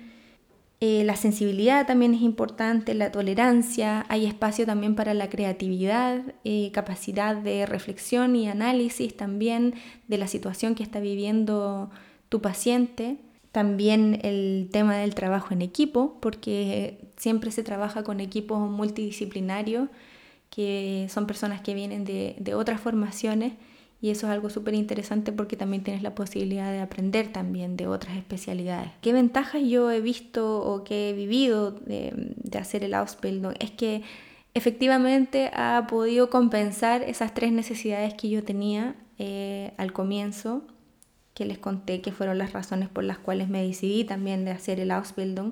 Eh, 0.80 1.04
la 1.04 1.16
sensibilidad 1.16 1.86
también 1.86 2.12
es 2.12 2.20
importante, 2.20 2.92
la 2.92 3.10
tolerancia, 3.10 4.04
hay 4.10 4.26
espacio 4.26 4.66
también 4.66 4.94
para 4.94 5.14
la 5.14 5.30
creatividad, 5.30 6.20
eh, 6.44 6.70
capacidad 6.72 7.34
de 7.34 7.64
reflexión 7.64 8.36
y 8.36 8.48
análisis 8.48 9.16
también 9.16 9.74
de 10.06 10.18
la 10.18 10.28
situación 10.28 10.74
que 10.74 10.82
está 10.82 11.00
viviendo 11.00 11.90
tu 12.28 12.42
paciente. 12.42 13.16
También 13.52 14.20
el 14.22 14.68
tema 14.70 14.96
del 14.96 15.14
trabajo 15.14 15.54
en 15.54 15.62
equipo, 15.62 16.18
porque 16.20 16.98
siempre 17.16 17.50
se 17.50 17.62
trabaja 17.62 18.02
con 18.02 18.20
equipos 18.20 18.70
multidisciplinarios, 18.70 19.88
que 20.50 21.06
son 21.08 21.26
personas 21.26 21.62
que 21.62 21.72
vienen 21.72 22.04
de 22.04 22.54
otras 22.54 22.80
formaciones 22.80 23.54
y 24.06 24.10
eso 24.10 24.28
es 24.28 24.32
algo 24.32 24.50
súper 24.50 24.74
interesante 24.74 25.32
porque 25.32 25.56
también 25.56 25.82
tienes 25.82 26.00
la 26.00 26.14
posibilidad 26.14 26.70
de 26.70 26.78
aprender 26.78 27.32
también 27.32 27.76
de 27.76 27.88
otras 27.88 28.16
especialidades. 28.16 28.92
¿Qué 29.00 29.12
ventajas 29.12 29.60
yo 29.64 29.90
he 29.90 30.00
visto 30.00 30.60
o 30.60 30.84
que 30.84 31.10
he 31.10 31.12
vivido 31.12 31.72
de, 31.72 32.32
hacer 32.56 32.84
el 32.84 32.94
Ausbildung? 32.94 33.54
Es 33.58 33.72
que 33.72 34.02
efectivamente 34.54 35.50
ha 35.54 35.88
podido 35.88 36.30
compensar 36.30 37.02
esas 37.02 37.34
tres 37.34 37.50
necesidades 37.50 38.14
que 38.14 38.30
yo 38.30 38.44
tenía 38.44 38.94
eh, 39.18 39.72
al 39.76 39.92
comienzo, 39.92 40.62
que 41.34 41.44
les 41.44 41.58
conté 41.58 42.00
que 42.00 42.12
fueron 42.12 42.38
las 42.38 42.52
razones 42.52 42.88
por 42.88 43.02
las 43.02 43.18
cuales 43.18 43.48
me 43.48 43.66
decidí 43.66 44.04
también 44.04 44.44
de 44.44 44.52
hacer 44.52 44.78
el 44.78 44.92
Ausbildung. 44.92 45.50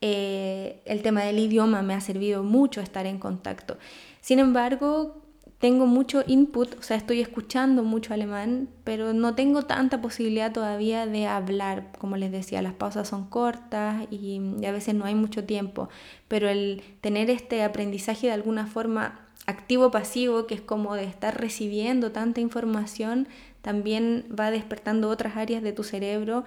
Eh, 0.00 0.80
el 0.86 1.02
tema 1.02 1.20
del 1.20 1.38
idioma 1.38 1.82
me 1.82 1.92
ha 1.92 2.00
servido 2.00 2.42
mucho 2.44 2.80
estar 2.80 3.04
en 3.04 3.18
contacto. 3.18 3.76
Sin 4.22 4.38
embargo, 4.38 5.20
tengo 5.64 5.86
mucho 5.86 6.22
input, 6.26 6.78
o 6.78 6.82
sea, 6.82 6.98
estoy 6.98 7.22
escuchando 7.22 7.84
mucho 7.84 8.12
alemán, 8.12 8.68
pero 8.84 9.14
no 9.14 9.34
tengo 9.34 9.62
tanta 9.62 10.02
posibilidad 10.02 10.52
todavía 10.52 11.06
de 11.06 11.26
hablar. 11.26 11.90
Como 11.98 12.18
les 12.18 12.30
decía, 12.30 12.60
las 12.60 12.74
pausas 12.74 13.08
son 13.08 13.30
cortas 13.30 14.06
y, 14.10 14.42
a 14.66 14.72
veces 14.72 14.94
no 14.94 15.06
hay 15.06 15.14
mucho 15.14 15.44
tiempo, 15.44 15.88
pero 16.28 16.50
el 16.50 16.82
tener 17.00 17.30
este 17.30 17.62
aprendizaje 17.62 18.26
de 18.26 18.34
alguna 18.34 18.66
forma 18.66 19.20
activo-pasivo, 19.46 20.46
que 20.46 20.54
es 20.54 20.60
como 20.60 20.96
de 20.96 21.04
estar 21.04 21.40
recibiendo 21.40 22.12
tanta 22.12 22.42
información, 22.42 23.26
también 23.62 24.26
va 24.38 24.50
despertando 24.50 25.08
otras 25.08 25.38
áreas 25.38 25.62
de 25.62 25.72
tu 25.72 25.82
cerebro 25.82 26.44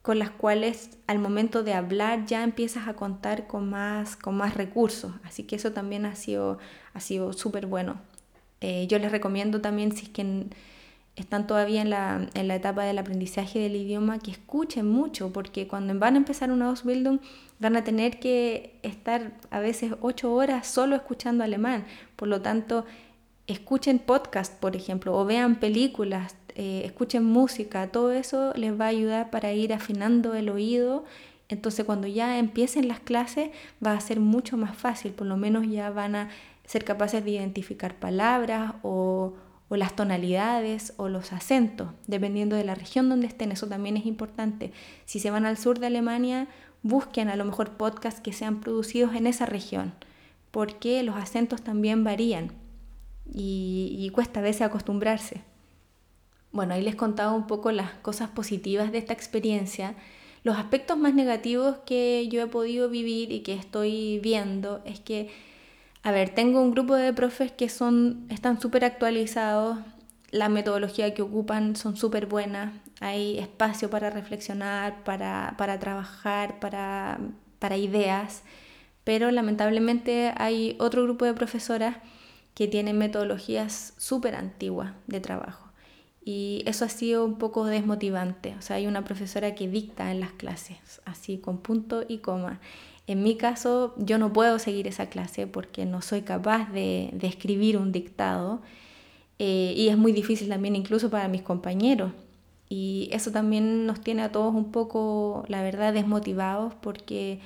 con 0.00 0.18
las 0.18 0.30
cuales 0.30 0.98
al 1.06 1.18
momento 1.18 1.62
de 1.62 1.74
hablar 1.74 2.24
ya 2.24 2.44
empiezas 2.44 2.88
a 2.88 2.94
contar 2.94 3.46
con 3.46 3.68
más, 3.68 4.16
con 4.16 4.38
más 4.38 4.54
recursos. 4.54 5.12
Así 5.22 5.42
que 5.42 5.56
eso 5.56 5.72
también 5.72 6.06
ha 6.06 6.14
sido, 6.14 6.58
ha 6.94 7.00
sido 7.00 7.34
súper 7.34 7.66
bueno. 7.66 8.00
Eh, 8.62 8.86
yo 8.88 8.98
les 8.98 9.12
recomiendo 9.12 9.60
también, 9.60 9.92
si 9.92 10.04
es 10.04 10.08
que 10.08 10.46
están 11.16 11.46
todavía 11.46 11.82
en 11.82 11.90
la, 11.90 12.28
en 12.34 12.48
la, 12.48 12.54
etapa 12.54 12.84
del 12.84 12.98
aprendizaje 12.98 13.58
del 13.58 13.76
idioma, 13.76 14.18
que 14.18 14.30
escuchen 14.30 14.88
mucho, 14.88 15.32
porque 15.32 15.68
cuando 15.68 15.98
van 15.98 16.14
a 16.14 16.18
empezar 16.18 16.50
una 16.50 16.68
Ausbildung 16.68 17.18
van 17.58 17.76
a 17.76 17.84
tener 17.84 18.18
que 18.18 18.78
estar 18.82 19.32
a 19.50 19.60
veces 19.60 19.92
ocho 20.00 20.32
horas 20.32 20.66
solo 20.66 20.96
escuchando 20.96 21.44
alemán. 21.44 21.84
Por 22.16 22.28
lo 22.28 22.40
tanto, 22.40 22.86
escuchen 23.46 23.98
podcast, 23.98 24.58
por 24.58 24.74
ejemplo, 24.76 25.16
o 25.16 25.24
vean 25.24 25.56
películas, 25.56 26.36
eh, 26.54 26.82
escuchen 26.84 27.24
música, 27.24 27.88
todo 27.88 28.12
eso 28.12 28.52
les 28.56 28.78
va 28.78 28.86
a 28.86 28.88
ayudar 28.88 29.30
para 29.30 29.52
ir 29.52 29.72
afinando 29.72 30.34
el 30.34 30.48
oído. 30.48 31.04
Entonces 31.48 31.84
cuando 31.84 32.06
ya 32.06 32.38
empiecen 32.38 32.88
las 32.88 33.00
clases 33.00 33.50
va 33.84 33.92
a 33.92 34.00
ser 34.00 34.20
mucho 34.20 34.56
más 34.56 34.76
fácil, 34.76 35.12
por 35.12 35.26
lo 35.26 35.36
menos 35.36 35.68
ya 35.68 35.90
van 35.90 36.14
a 36.14 36.30
ser 36.72 36.86
capaces 36.86 37.22
de 37.22 37.32
identificar 37.32 37.96
palabras 37.96 38.72
o, 38.82 39.34
las 39.68 39.94
tonalidades 39.94 40.94
o 40.96 41.08
los 41.08 41.32
acentos, 41.32 41.88
dependiendo 42.06 42.56
de 42.56 42.64
la 42.64 42.74
región 42.74 43.10
donde 43.10 43.26
estén. 43.26 43.52
Eso 43.52 43.66
también 43.66 43.98
es 43.98 44.06
importante. 44.06 44.72
Si 45.04 45.18
se 45.18 45.30
van 45.30 45.44
al 45.44 45.58
sur 45.58 45.78
de 45.78 45.86
Alemania, 45.86 46.48
busquen 46.82 47.28
a 47.28 47.36
lo 47.36 47.44
mejor 47.44 47.72
podcasts 47.76 48.22
que 48.22 48.32
sean 48.32 48.60
producidos 48.60 49.14
en 49.14 49.26
esa 49.26 49.44
región, 49.44 49.92
porque 50.50 51.02
los 51.02 51.16
acentos 51.16 51.62
también 51.62 52.04
varían 52.04 52.52
y, 53.30 53.94
y 53.98 54.08
cuesta 54.10 54.40
a 54.40 54.42
veces 54.42 54.62
acostumbrarse. 54.62 55.42
Bueno, 56.52 56.72
ahí 56.72 56.82
les 56.82 56.96
contaba 56.96 57.32
un 57.32 57.46
poco 57.46 57.70
las 57.70 57.92
cosas 57.96 58.30
positivas 58.30 58.92
de 58.92 58.98
esta 58.98 59.12
experiencia. 59.12 59.94
Los 60.42 60.56
aspectos 60.56 60.96
más 60.96 61.12
negativos 61.14 61.76
que 61.84 62.28
yo 62.28 62.42
he 62.42 62.46
podido 62.46 62.88
vivir 62.88 63.30
y 63.30 63.40
que 63.40 63.54
estoy 63.54 64.20
viendo 64.20 64.82
es 64.86 65.00
que 65.00 65.51
a 66.02 66.10
ver, 66.10 66.30
tengo 66.30 66.60
un 66.60 66.72
grupo 66.72 66.96
de 66.96 67.12
profes 67.12 67.52
que 67.52 67.68
son, 67.68 68.26
están 68.28 68.60
súper 68.60 68.84
actualizados, 68.84 69.78
la 70.30 70.48
metodología 70.48 71.14
que 71.14 71.22
ocupan 71.22 71.76
son 71.76 71.96
súper 71.96 72.26
buenas, 72.26 72.72
hay 73.00 73.38
espacio 73.38 73.90
para 73.90 74.10
reflexionar, 74.10 75.04
para, 75.04 75.54
trabajar, 75.78 76.58
para, 76.58 77.20
para 77.58 77.76
ideas, 77.76 78.42
pero 79.04 79.30
lamentablemente 79.30 80.32
hay 80.36 80.76
otro 80.80 81.02
grupo 81.04 81.24
de 81.24 81.34
profesoras 81.34 81.96
que 82.54 82.66
tienen 82.66 82.98
metodologías 82.98 83.94
súper 83.96 84.34
antiguas 84.34 84.92
de 85.06 85.20
trabajo. 85.20 85.71
Y 86.24 86.62
eso 86.66 86.84
ha 86.84 86.88
sido 86.88 87.24
un 87.24 87.36
poco 87.36 87.64
desmotivante. 87.64 88.54
O 88.58 88.62
sea, 88.62 88.76
hay 88.76 88.86
una 88.86 89.04
profesora 89.04 89.54
que 89.54 89.68
dicta 89.68 90.12
en 90.12 90.20
las 90.20 90.32
clases, 90.32 90.78
así 91.04 91.38
con 91.38 91.58
punto 91.58 92.04
y 92.06 92.18
coma. 92.18 92.60
En 93.06 93.22
mi 93.22 93.36
caso, 93.36 93.94
yo 93.98 94.18
no 94.18 94.32
puedo 94.32 94.58
seguir 94.58 94.86
esa 94.86 95.06
clase 95.06 95.46
porque 95.46 95.84
no 95.84 96.02
soy 96.02 96.22
capaz 96.22 96.70
de, 96.72 97.12
escribir 97.22 97.76
un 97.76 97.90
dictado 97.90 98.60
eh, 99.38 99.74
y 99.76 99.88
es 99.88 99.98
muy 99.98 100.12
difícil 100.12 100.48
también 100.48 100.76
incluso 100.76 101.10
para 101.10 101.26
mis 101.28 101.42
compañeros. 101.42 102.12
Y 102.68 103.10
eso 103.12 103.32
también 103.32 103.86
nos 103.86 104.00
tiene 104.00 104.22
a 104.22 104.32
todos 104.32 104.54
un 104.54 104.70
poco, 104.70 105.44
la 105.48 105.62
verdad, 105.62 105.92
desmotivados 105.92 106.74
porque 106.74 107.40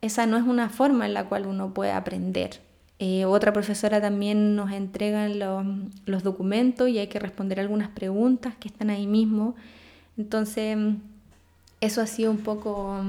esa 0.00 0.26
no 0.26 0.38
es 0.38 0.44
una 0.44 0.70
forma 0.70 1.06
en 1.06 1.14
la 1.14 1.28
cual 1.28 1.46
uno 1.46 1.74
puede 1.74 1.92
aprender. 1.92 2.60
Eh, 3.02 3.24
otra 3.24 3.54
profesora 3.54 3.98
también 3.98 4.54
nos 4.54 4.72
entrega 4.72 5.26
los, 5.26 6.22
documentos 6.22 6.86
y 6.90 6.98
hay 6.98 7.06
que 7.06 7.18
responder 7.18 7.58
algunas 7.58 7.88
preguntas 7.88 8.54
que 8.60 8.68
están 8.68 8.90
ahí 8.90 9.06
mismo. 9.06 9.56
Entonces, 10.18 10.76
eso 11.80 12.02
ha 12.02 12.06
sido 12.06 12.30
un 12.30 12.38
poco 12.38 13.02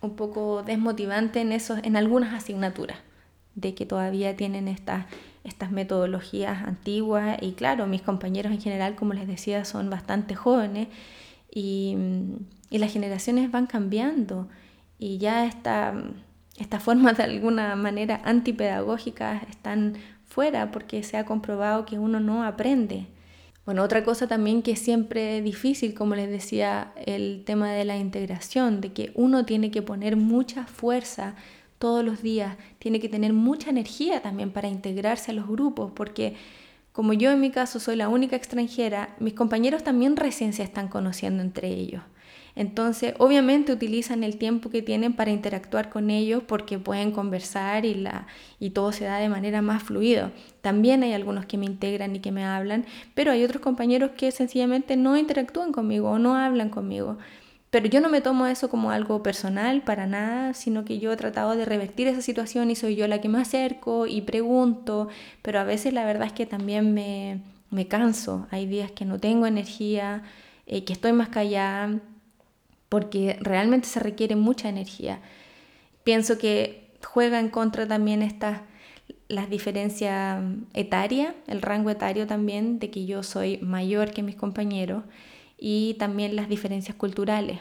un 0.00 0.16
poco 0.16 0.62
desmotivante 0.64 1.40
en, 1.40 1.52
esos, 1.52 1.78
en 1.84 1.96
algunas 1.96 2.34
asignaturas, 2.34 2.98
de 3.54 3.74
que 3.74 3.86
todavía 3.86 4.36
tienen 4.36 4.68
estas, 4.68 5.06
estas 5.44 5.70
metodologías 5.70 6.64
antiguas 6.66 7.38
y 7.40 7.52
claro, 7.52 7.86
mis 7.86 8.02
compañeros 8.02 8.52
en 8.52 8.60
general, 8.60 8.96
como 8.96 9.14
les 9.14 9.28
decía, 9.28 9.64
son 9.64 9.90
bastante 9.90 10.34
jóvenes 10.34 10.88
y, 11.50 11.96
y 12.68 12.78
las 12.78 12.92
generaciones 12.92 13.50
van 13.50 13.66
cambiando 13.66 14.48
y 14.98 15.18
ya 15.18 15.46
esta, 15.46 15.94
estas 16.56 16.82
formas 16.82 17.16
de 17.16 17.24
alguna 17.24 17.74
manera 17.76 18.20
antipedagógicas 18.24 19.42
están 19.48 19.94
fuera 20.24 20.70
porque 20.70 21.02
se 21.02 21.16
ha 21.16 21.24
comprobado 21.24 21.84
que 21.84 21.98
uno 21.98 22.20
no 22.20 22.44
aprende. 22.44 23.06
Bueno, 23.64 23.82
otra 23.82 24.04
cosa 24.04 24.26
también 24.26 24.62
que 24.62 24.72
es 24.72 24.78
siempre 24.78 25.40
difícil, 25.40 25.94
como 25.94 26.14
les 26.14 26.28
decía, 26.28 26.92
el 27.06 27.44
tema 27.46 27.72
de 27.72 27.84
la 27.84 27.96
integración, 27.96 28.80
de 28.80 28.92
que 28.92 29.10
uno 29.14 29.46
tiene 29.46 29.70
que 29.70 29.80
poner 29.80 30.16
mucha 30.16 30.66
fuerza 30.66 31.34
todos 31.78 32.04
los 32.04 32.22
días, 32.22 32.56
tiene 32.78 33.00
que 33.00 33.08
tener 33.08 33.32
mucha 33.32 33.70
energía 33.70 34.20
también 34.20 34.50
para 34.50 34.68
integrarse 34.68 35.30
a 35.30 35.34
los 35.34 35.48
grupos, 35.48 35.92
porque 35.92 36.36
como 36.92 37.12
yo 37.14 37.30
en 37.30 37.40
mi 37.40 37.50
caso 37.50 37.80
soy 37.80 37.96
la 37.96 38.08
única 38.08 38.36
extranjera, 38.36 39.16
mis 39.18 39.34
compañeros 39.34 39.82
también 39.82 40.16
recién 40.16 40.52
se 40.52 40.62
están 40.62 40.88
conociendo 40.88 41.42
entre 41.42 41.68
ellos. 41.68 42.02
Entonces, 42.56 43.14
obviamente 43.18 43.72
utilizan 43.72 44.22
el 44.22 44.36
tiempo 44.36 44.70
que 44.70 44.82
tienen 44.82 45.14
para 45.14 45.32
interactuar 45.32 45.90
con 45.90 46.10
ellos 46.10 46.42
porque 46.46 46.78
pueden 46.78 47.10
conversar 47.10 47.84
y, 47.84 47.94
la, 47.94 48.26
y 48.60 48.70
todo 48.70 48.92
se 48.92 49.04
da 49.04 49.18
de 49.18 49.28
manera 49.28 49.60
más 49.60 49.82
fluida. 49.82 50.30
También 50.60 51.02
hay 51.02 51.12
algunos 51.12 51.46
que 51.46 51.58
me 51.58 51.66
integran 51.66 52.14
y 52.14 52.20
que 52.20 52.30
me 52.32 52.44
hablan, 52.44 52.84
pero 53.14 53.32
hay 53.32 53.42
otros 53.42 53.60
compañeros 53.60 54.12
que 54.16 54.30
sencillamente 54.30 54.96
no 54.96 55.16
interactúan 55.16 55.72
conmigo 55.72 56.10
o 56.10 56.18
no 56.18 56.36
hablan 56.36 56.70
conmigo. 56.70 57.18
Pero 57.70 57.86
yo 57.88 58.00
no 58.00 58.08
me 58.08 58.20
tomo 58.20 58.46
eso 58.46 58.70
como 58.70 58.92
algo 58.92 59.20
personal 59.24 59.82
para 59.82 60.06
nada, 60.06 60.54
sino 60.54 60.84
que 60.84 61.00
yo 61.00 61.12
he 61.12 61.16
tratado 61.16 61.56
de 61.56 61.64
revertir 61.64 62.06
esa 62.06 62.22
situación 62.22 62.70
y 62.70 62.76
soy 62.76 62.94
yo 62.94 63.08
la 63.08 63.20
que 63.20 63.28
me 63.28 63.40
acerco 63.40 64.06
y 64.06 64.20
pregunto, 64.20 65.08
pero 65.42 65.58
a 65.58 65.64
veces 65.64 65.92
la 65.92 66.04
verdad 66.04 66.28
es 66.28 66.32
que 66.32 66.46
también 66.46 66.94
me, 66.94 67.40
me 67.70 67.88
canso. 67.88 68.46
Hay 68.52 68.66
días 68.66 68.92
que 68.92 69.04
no 69.04 69.18
tengo 69.18 69.46
energía, 69.46 70.22
eh, 70.66 70.84
que 70.84 70.92
estoy 70.92 71.12
más 71.12 71.30
callada, 71.30 71.98
porque 72.94 73.36
realmente 73.40 73.88
se 73.88 73.98
requiere 73.98 74.36
mucha 74.36 74.68
energía. 74.68 75.18
Pienso 76.04 76.38
que 76.38 76.92
juega 77.02 77.40
en 77.40 77.48
contra 77.48 77.88
también 77.88 78.22
estas 78.22 78.60
las 79.26 79.50
diferencias 79.50 80.40
etarias, 80.74 81.34
el 81.48 81.60
rango 81.60 81.90
etario 81.90 82.28
también, 82.28 82.78
de 82.78 82.90
que 82.90 83.04
yo 83.04 83.24
soy 83.24 83.58
mayor 83.58 84.12
que 84.12 84.22
mis 84.22 84.36
compañeros 84.36 85.02
y 85.58 85.94
también 85.94 86.36
las 86.36 86.48
diferencias 86.48 86.96
culturales. 86.96 87.58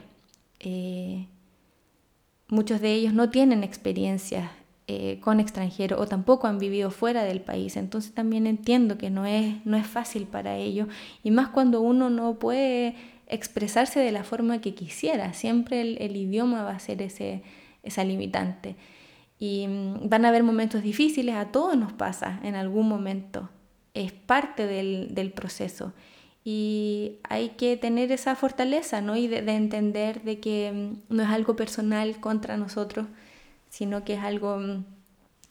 Eh, 0.59 1.25
muchos 2.47 2.79
de 2.79 2.93
ellos 2.93 3.15
no 3.15 3.31
tienen 3.31 3.63
experiencias 3.63 4.51
eh, 4.86 5.19
con 5.19 5.39
extranjeros 5.39 5.99
o 5.99 6.05
tampoco 6.05 6.45
han 6.45 6.59
vivido 6.59 6.91
fuera 6.91 7.23
del 7.23 7.41
país, 7.41 7.75
entonces 7.75 8.13
también 8.13 8.45
entiendo 8.45 8.99
que 8.99 9.09
no 9.09 9.25
es, 9.25 9.65
no 9.65 9.77
es 9.77 9.88
fácil 9.88 10.27
para 10.27 10.57
ellos 10.57 10.89
y 11.23 11.31
más 11.31 11.47
cuando 11.47 11.81
uno 11.81 12.11
no 12.11 12.36
puede 12.36 13.12
expresarse 13.34 13.99
de 13.99 14.11
la 14.11 14.23
forma 14.23 14.61
que 14.61 14.73
quisiera, 14.73 15.34
siempre 15.34 15.81
el, 15.81 16.15
idioma 16.15 16.63
va 16.63 16.71
a 16.71 16.79
ser 16.79 17.01
ese, 17.01 17.43
esa 17.84 18.03
limitante. 18.03 18.75
Y 19.39 19.67
mm, 19.67 20.09
van 20.09 20.25
a 20.25 20.29
haber 20.29 20.43
momentos 20.43 20.84
difíciles, 20.84 21.36
a 21.36 21.51
todos 21.51 21.77
nos 21.77 21.93
pasa 21.93 22.39
en 22.43 22.55
algún 22.55 22.88
momento, 22.88 23.49
es 23.93 24.11
parte 24.11 24.67
del, 24.67 25.13
del 25.13 25.31
proceso 25.31 25.93
y 26.45 27.19
hay 27.23 27.49
que 27.49 27.77
tener 27.77 28.11
esa 28.11 28.36
fortaleza, 28.36 29.01
¿no? 29.01 29.15
Y 29.15 29.27
de, 29.27 29.39
entender 29.39 30.23
de 30.23 30.39
que 30.39 30.71
mm, 30.73 31.15
no 31.15 31.23
es 31.23 31.29
algo 31.29 31.55
personal 31.55 32.19
contra 32.19 32.57
nosotros, 32.57 33.07
sino 33.69 34.03
que 34.03 34.15
es 34.15 34.19
algo 34.19 34.57
mm, 34.57 34.84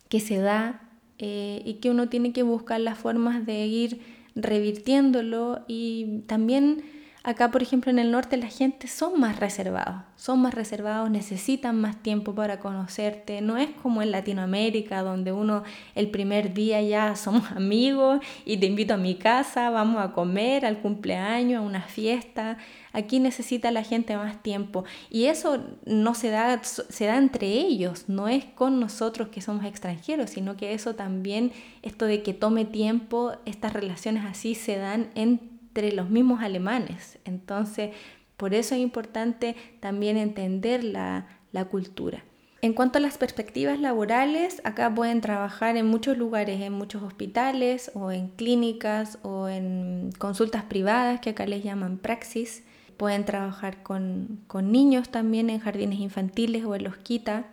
que 0.08 0.20
se 0.20 0.38
da 0.38 0.82
eh, 1.18 1.62
y 1.64 1.74
que 1.74 1.90
uno 1.90 2.08
tiene 2.08 2.32
que 2.32 2.42
buscar 2.42 2.80
las 2.80 2.98
formas 2.98 3.46
de 3.46 3.66
ir 3.66 4.00
revirtiéndolo 4.34 5.64
y 5.66 6.20
también 6.26 6.82
Acá, 7.24 7.52
por 7.52 7.62
ejemplo, 7.62 7.92
en 7.92 8.00
el 8.00 8.10
norte 8.10 8.36
la 8.36 8.48
gente 8.48 8.88
son 8.88 9.20
más 9.20 9.38
reservados, 9.38 10.02
son 10.16 10.40
más 10.42 10.54
reservados, 10.54 11.08
necesitan 11.08 11.80
más 11.80 12.02
tiempo 12.02 12.34
para 12.34 12.58
conocerte. 12.58 13.40
No 13.40 13.58
es 13.58 13.70
como 13.80 14.02
en 14.02 14.10
Latinoamérica, 14.10 15.02
donde 15.02 15.30
uno 15.30 15.62
el 15.94 16.10
primer 16.10 16.52
día 16.52 16.82
ya 16.82 17.14
somos 17.14 17.48
amigos 17.52 18.20
y 18.44 18.56
te 18.56 18.66
invito 18.66 18.94
a 18.94 18.96
mi 18.96 19.14
casa, 19.14 19.70
vamos 19.70 20.02
a 20.02 20.12
comer, 20.12 20.66
al 20.66 20.78
cumpleaños, 20.78 21.60
a 21.60 21.64
una 21.64 21.82
fiesta. 21.82 22.58
Aquí 22.92 23.20
necesita 23.20 23.70
la 23.70 23.84
gente 23.84 24.16
más 24.16 24.42
tiempo 24.42 24.84
y 25.08 25.26
eso 25.26 25.62
no 25.86 26.16
se 26.16 26.30
da, 26.30 26.60
se 26.64 27.06
da 27.06 27.18
entre 27.18 27.46
ellos, 27.46 28.08
no 28.08 28.26
es 28.26 28.44
con 28.44 28.80
nosotros 28.80 29.28
que 29.28 29.40
somos 29.40 29.64
extranjeros, 29.64 30.30
sino 30.30 30.56
que 30.56 30.74
eso 30.74 30.96
también, 30.96 31.52
esto 31.82 32.04
de 32.04 32.24
que 32.24 32.34
tome 32.34 32.64
tiempo, 32.64 33.32
estas 33.46 33.72
relaciones 33.72 34.24
así 34.24 34.56
se 34.56 34.76
dan 34.76 35.10
en 35.14 35.51
entre 35.72 35.92
los 35.92 36.10
mismos 36.10 36.42
alemanes. 36.42 37.18
Entonces, 37.24 37.92
por 38.36 38.52
eso 38.52 38.74
es 38.74 38.82
importante 38.82 39.56
también 39.80 40.18
entender 40.18 40.84
la, 40.84 41.26
cultura. 41.70 42.24
En 42.60 42.74
cuanto 42.74 42.98
a 42.98 43.00
las 43.00 43.16
perspectivas 43.16 43.80
laborales, 43.80 44.60
acá 44.64 44.94
pueden 44.94 45.22
trabajar 45.22 45.78
en 45.78 45.86
muchos 45.86 46.18
lugares, 46.18 46.60
en 46.60 46.74
muchos 46.74 47.02
hospitales 47.02 47.90
o 47.94 48.12
en 48.12 48.28
clínicas 48.28 49.18
o 49.22 49.48
en 49.48 50.10
consultas 50.18 50.64
privadas 50.64 51.20
que 51.20 51.30
acá 51.30 51.46
les 51.46 51.64
llaman 51.64 51.96
praxis. 51.96 52.64
Pueden 52.98 53.24
trabajar 53.24 53.82
con, 53.82 54.44
niños 54.62 55.08
también 55.08 55.48
en 55.48 55.58
jardines 55.58 56.00
infantiles 56.00 56.66
o 56.66 56.74
en 56.74 56.84
los 56.84 56.98
quita. 56.98 57.46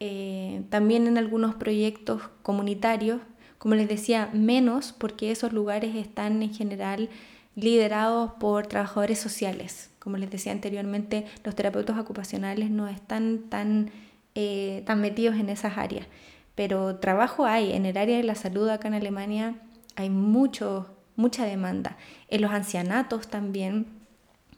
Eh, 0.00 0.62
también 0.70 1.06
en 1.06 1.18
algunos 1.18 1.56
proyectos 1.56 2.22
comunitarios 2.42 3.20
como 3.58 3.74
les 3.74 3.88
decía, 3.88 4.30
menos 4.32 4.92
porque 4.96 5.30
esos 5.30 5.52
lugares 5.52 5.96
están 5.96 6.42
en 6.42 6.54
general 6.54 7.08
liderados 7.56 8.32
por 8.38 8.66
trabajadores 8.68 9.18
sociales. 9.18 9.90
Como 9.98 10.16
les 10.16 10.30
decía 10.30 10.52
anteriormente, 10.52 11.26
los 11.44 11.56
terapeutas 11.56 11.98
ocupacionales 11.98 12.70
no 12.70 12.86
están 12.86 13.40
tan, 13.48 13.90
eh, 14.36 14.82
tan 14.86 15.00
metidos 15.00 15.36
en 15.36 15.48
esas 15.48 15.76
áreas. 15.76 16.06
Pero 16.54 16.96
trabajo 16.96 17.46
hay. 17.46 17.72
En 17.72 17.84
el 17.84 17.96
área 17.96 18.16
de 18.16 18.22
la 18.22 18.36
salud 18.36 18.68
acá 18.68 18.88
en 18.88 18.94
Alemania 18.94 19.56
hay 19.96 20.08
mucho, 20.08 20.86
mucha 21.16 21.44
demanda. 21.44 21.96
En 22.28 22.42
los 22.42 22.52
ancianatos 22.52 23.26
también 23.26 23.86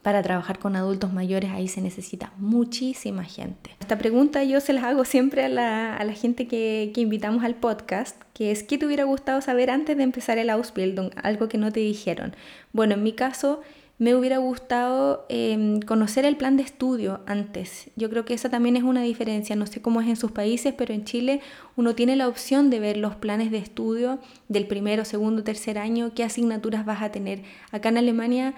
para 0.03 0.23
trabajar 0.23 0.59
con 0.59 0.77
adultos 0.77 1.13
mayores 1.13 1.51
ahí 1.51 1.69
se 1.69 1.81
necesita 1.81 2.33
muchísima 2.39 3.25
gente. 3.25 3.71
Esta 3.81 3.99
pregunta 3.99 4.43
yo 4.45 4.61
se 4.61 4.73
las 4.73 4.85
hago 4.85 5.05
siempre 5.05 5.45
a 5.45 5.49
la, 5.49 5.97
a 5.97 6.05
la 6.05 6.13
gente 6.13 6.47
que, 6.47 6.91
que, 6.95 7.01
invitamos 7.01 7.45
al 7.45 7.55
podcast, 7.55 8.21
que 8.33 8.51
es 8.51 8.63
¿qué 8.63 8.79
te 8.79 8.87
hubiera 8.87 9.05
gustado 9.05 9.41
saber 9.41 9.71
antes 9.71 9.97
de 9.97 10.03
empezar 10.03 10.39
el 10.39 10.51
Ausbildung? 10.51 11.11
Algo 11.23 11.49
que 11.49 11.59
no 11.59 11.71
te 11.71 11.81
dijeron. 11.81 12.35
Bueno, 12.73 12.95
en 12.95 13.03
mi 13.03 13.13
caso 13.13 13.61
me 14.01 14.15
hubiera 14.15 14.39
gustado 14.39 15.27
em, 15.29 15.81
conocer 15.81 16.25
el 16.25 16.39
plan 16.39 16.57
de 16.57 16.63
estudio 16.63 17.21
antes. 17.27 17.91
Yo 17.97 18.09
creo 18.09 18.25
que 18.25 18.33
esa 18.33 18.49
también 18.49 18.77
es 18.77 18.83
una 18.83 19.03
diferencia. 19.03 19.55
No 19.57 19.67
sé 19.67 19.83
cómo 19.83 20.01
es 20.01 20.09
en 20.09 20.17
sus 20.17 20.33
países, 20.33 20.73
pero 20.73 20.95
en 20.95 21.05
Chile 21.05 21.43
uno 21.77 21.95
tiene 21.95 22.17
la 22.17 22.27
opción 22.27 22.71
de 22.71 22.81
ver 22.81 22.97
los 22.97 23.17
planes 23.17 23.51
de 23.51 23.59
estudio 23.59 24.19
del 24.49 24.67
primero, 24.67 25.05
segundo, 25.05 25.45
tercer 25.45 25.77
año, 25.77 26.13
qué 26.15 26.25
asignaturas 26.25 26.87
vas 26.87 27.03
a 27.03 27.13
tener. 27.13 27.43
Acá 27.73 27.91
en 27.91 27.99
Alemania 27.99 28.55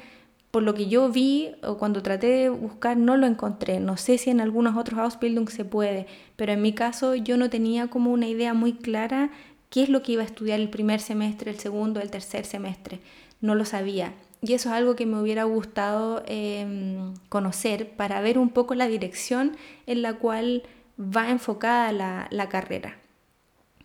por 0.52 0.62
lo 0.62 0.74
que 0.74 0.86
yo 0.86 1.08
vi 1.08 1.50
o 1.62 1.78
cuando 1.78 2.02
traté 2.02 2.26
de 2.26 2.48
buscar 2.50 2.98
no 2.98 3.16
lo 3.16 3.26
encontré. 3.26 3.80
No 3.80 3.96
sé 3.96 4.18
si 4.18 4.28
en 4.28 4.40
algunos 4.40 4.76
otros 4.76 5.00
Ausbildung 5.00 5.48
se 5.48 5.64
puede, 5.64 6.06
pero 6.36 6.52
en 6.52 6.60
mi 6.60 6.74
caso 6.74 7.14
yo 7.14 7.38
no 7.38 7.48
tenía 7.48 7.88
como 7.88 8.12
una 8.12 8.28
idea 8.28 8.52
muy 8.52 8.74
clara 8.74 9.30
qué 9.70 9.82
es 9.82 9.88
lo 9.88 10.02
que 10.02 10.12
iba 10.12 10.22
a 10.22 10.26
estudiar 10.26 10.60
el 10.60 10.68
primer 10.68 11.00
semestre, 11.00 11.50
el 11.50 11.58
segundo, 11.58 12.00
el 12.00 12.10
tercer 12.10 12.44
semestre. 12.44 13.00
No 13.40 13.54
lo 13.54 13.64
sabía. 13.64 14.12
Y 14.42 14.52
eso 14.52 14.68
es 14.68 14.74
algo 14.74 14.94
que 14.94 15.06
me 15.06 15.18
hubiera 15.18 15.44
gustado 15.44 16.22
em, 16.26 17.14
conocer 17.30 17.96
para 17.96 18.20
ver 18.20 18.38
un 18.38 18.50
poco 18.50 18.74
la 18.74 18.88
dirección 18.88 19.56
en 19.86 20.02
la 20.02 20.18
cual 20.18 20.64
va 21.00 21.30
enfocada 21.30 21.92
la 21.92 22.48
carrera. 22.50 23.01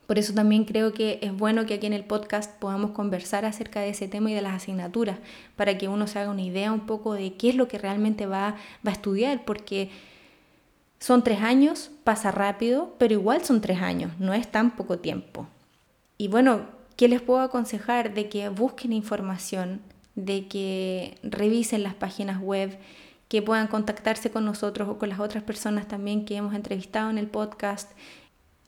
Por 0.08 0.18
eso 0.18 0.34
también 0.34 0.64
creo 0.64 0.94
que 0.94 1.20
es 1.22 1.38
bueno 1.38 1.66
que 1.66 1.76
aquí 1.76 1.86
en 1.86 1.94
el 1.94 2.06
podcast 2.06 2.58
podamos 2.60 2.92
conversar 2.92 3.44
acerca 3.44 3.82
de 3.82 3.90
ese 3.90 4.08
tema 4.08 4.32
y 4.32 4.34
de 4.34 4.42
las 4.42 4.56
asignaturas, 4.56 5.18
para 5.58 5.78
que 5.78 5.90
uno 5.90 6.08
se 6.08 6.18
haga 6.18 6.32
una 6.32 6.42
idea 6.42 6.72
un 6.72 6.86
poco 6.86 7.14
de 7.14 7.34
qué 7.34 7.50
es 7.50 7.56
lo 7.56 7.68
que 7.68 7.78
realmente 7.78 8.26
va, 8.26 8.56
va 8.86 8.92
a 8.92 8.94
estudiar, 8.94 9.44
porque 9.44 9.90
son 11.00 11.24
tres 11.24 11.42
años, 11.42 11.92
pasa 12.06 12.32
rápido, 12.32 12.96
pero 12.98 13.14
igual 13.14 13.44
son 13.44 13.60
tres 13.60 13.82
años, 13.82 14.14
no 14.18 14.34
es 14.34 14.50
tan 14.50 14.76
poco 14.76 14.98
tiempo. 15.00 15.46
Y 16.18 16.30
bueno, 16.30 16.62
¿qué 16.96 17.10
les 17.10 17.22
puedo 17.22 17.42
aconsejar? 17.42 18.14
De 18.14 18.30
que 18.30 18.48
busquen 18.50 18.94
información, 18.94 19.82
de 20.16 20.48
que 20.48 21.18
revisen 21.22 21.84
las 21.84 21.94
páginas 21.94 22.42
web, 22.42 22.78
que 23.28 23.42
puedan 23.42 23.68
contactarse 23.68 24.32
con 24.32 24.46
nosotros 24.46 24.88
o 24.88 24.98
con 24.98 25.10
las 25.10 25.20
otras 25.20 25.44
personas 25.44 25.88
también 25.88 26.26
que 26.26 26.38
hemos 26.38 26.56
entrevistado 26.56 27.10
en 27.10 27.18
el 27.18 27.28
podcast 27.28 27.92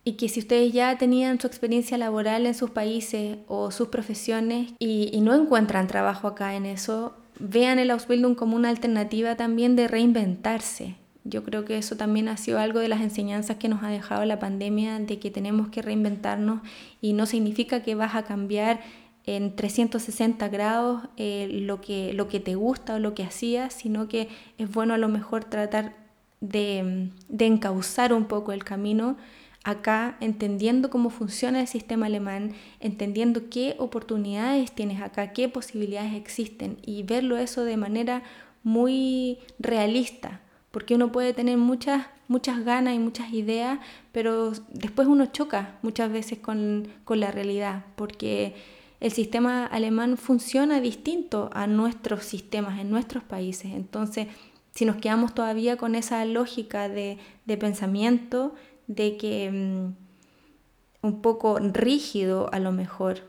y 0.10 0.14
que 0.14 0.28
si 0.28 0.40
ustedes 0.40 0.74
ya 0.74 0.98
tenían 0.98 1.40
su 1.40 1.46
experiencia 1.46 1.96
laboral 1.96 2.48
en 2.48 2.56
sus 2.56 2.72
países 2.72 3.38
o 3.48 3.70
sus 3.70 3.90
profesiones 3.90 4.74
y, 4.80 5.22
no 5.22 5.36
encuentran 5.36 5.86
trabajo 5.86 6.28
acá 6.28 6.56
en 6.56 6.66
eso, 6.66 7.14
vean 7.38 7.78
el 7.78 7.92
Ausbildung 7.92 8.34
como 8.34 8.56
una 8.56 8.70
alternativa 8.70 9.36
también 9.36 9.76
de 9.76 9.88
reinventarse. 9.88 10.96
Yo 11.26 11.44
creo 11.44 11.64
que 11.64 11.78
eso 11.78 11.96
también 11.96 12.28
ha 12.28 12.38
sido 12.38 12.58
algo 12.58 12.80
de 12.80 12.88
las 12.88 13.02
enseñanzas 13.02 13.58
que 13.58 13.70
nos 13.70 13.84
ha 13.84 13.90
dejado 13.90 14.26
la 14.26 14.40
pandemia, 14.40 14.98
de 14.98 15.20
que 15.20 15.30
tenemos 15.30 15.68
que 15.68 15.84
reinventarnos 15.84 16.62
y 17.02 17.14
no 17.14 17.28
significa 17.28 17.84
que 17.84 17.94
vas 17.94 18.16
a 18.16 18.24
cambiar 18.24 18.82
en 19.28 19.56
360 19.56 20.50
grados 20.50 21.04
eh, 21.18 21.48
lo, 21.52 21.82
que, 21.82 22.14
lo 22.14 22.28
que 22.28 22.40
te 22.40 22.56
gusta 22.56 22.96
o 22.96 23.00
lo 23.00 23.14
que 23.14 23.22
hacías, 23.22 23.76
sino 23.76 24.08
que 24.08 24.28
es 24.58 24.72
bueno 24.72 24.96
a 24.96 24.98
lo 24.98 25.08
mejor 25.08 25.44
tratar 25.44 25.94
de, 26.42 27.12
de 27.28 27.46
encauzar 27.46 28.12
un 28.12 28.26
poco 28.26 28.54
el 28.54 28.64
camino 28.64 29.16
acá, 29.64 30.18
entendiendo 30.22 30.90
cómo 30.90 31.10
funciona 31.10 31.62
el 31.62 31.68
sistema 31.68 32.06
alemán, 32.06 32.54
entendiendo 32.80 33.50
qué 33.50 33.76
oportunidades 33.78 34.72
tienes 34.72 35.02
acá, 35.02 35.34
qué 35.34 35.50
posibilidades 35.50 36.14
existen 36.14 36.78
y 36.86 37.04
verlo 37.04 37.38
eso 37.38 37.64
de 37.64 37.78
manera 37.78 38.24
muy 38.64 39.40
realista, 39.60 40.42
porque 40.72 40.96
uno 40.96 41.12
puede 41.12 41.34
tener 41.34 41.58
muchas, 41.58 42.06
muchas 42.28 42.64
ganas 42.64 42.96
y 42.96 43.00
muchas 43.00 43.34
ideas, 43.34 43.80
pero 44.12 44.52
después 44.70 45.08
uno 45.08 45.26
choca 45.28 45.78
muchas 45.82 46.12
veces 46.12 46.40
con, 46.40 46.88
con 47.04 47.20
la 47.20 47.32
realidad, 47.32 47.86
porque 47.96 48.56
el 49.00 49.12
sistema 49.12 49.66
alemán 49.66 50.18
funciona 50.18 50.82
distinto 50.82 51.50
a 51.54 51.68
nuestros 51.68 52.24
sistemas 52.24 52.80
en 52.80 52.90
nuestros 52.90 53.24
países. 53.24 53.72
Entonces, 53.74 54.28
si 54.74 54.86
nos 54.86 54.98
quedamos 54.98 55.34
todavía 55.34 55.78
con 55.78 55.96
esa 55.96 56.24
lógica 56.26 56.90
de, 56.90 57.18
de 57.46 57.58
pensamiento, 57.58 58.54
de 58.90 59.18
que 59.18 59.50
mm, 59.52 61.08
un 61.08 61.22
poco 61.22 61.60
rígido 61.60 62.50
a 62.52 62.60
lo 62.60 62.74
mejor, 62.74 63.20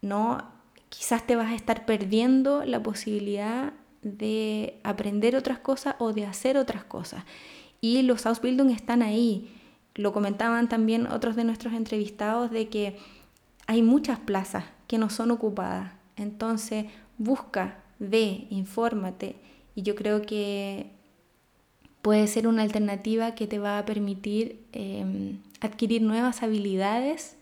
¿no? 0.00 0.38
Quizás 0.88 1.26
te 1.26 1.36
vas 1.36 1.50
a 1.50 1.54
estar 1.54 1.84
perdiendo 1.84 2.64
la 2.64 2.82
posibilidad 2.82 3.74
de 4.02 4.80
aprender 4.84 5.36
otras 5.36 5.58
cosas 5.58 5.96
o 5.98 6.12
de 6.12 6.24
hacer 6.24 6.56
otras 6.56 6.84
cosas. 6.84 7.24
Y 7.80 8.02
los 8.02 8.26
Ausbildung 8.26 8.70
están 8.70 9.02
ahí. 9.02 9.50
Lo 9.94 10.12
comentaban 10.12 10.68
también 10.68 11.06
otros 11.06 11.36
de 11.36 11.44
nuestros 11.44 11.74
entrevistados 11.74 12.50
de 12.50 12.68
que 12.68 12.96
hay 13.66 13.82
muchas 13.82 14.20
plazas 14.20 14.64
que 14.86 14.98
no 14.98 15.10
son 15.10 15.32
ocupadas. 15.32 15.92
Entonces, 16.16 16.86
busca, 17.18 17.82
ve, 17.98 18.46
infórmate. 18.50 19.36
Y 19.74 19.82
yo 19.82 19.96
creo 19.96 20.22
que 20.22 20.92
puede 22.02 22.26
ser 22.26 22.46
una 22.46 22.62
alternativa 22.62 23.34
que 23.34 23.46
te 23.46 23.58
va 23.58 23.78
a 23.78 23.84
permitir 23.84 24.64
em, 24.72 25.38
adquirir 25.60 26.02
nuevas 26.02 26.42
habilidades 26.42 27.36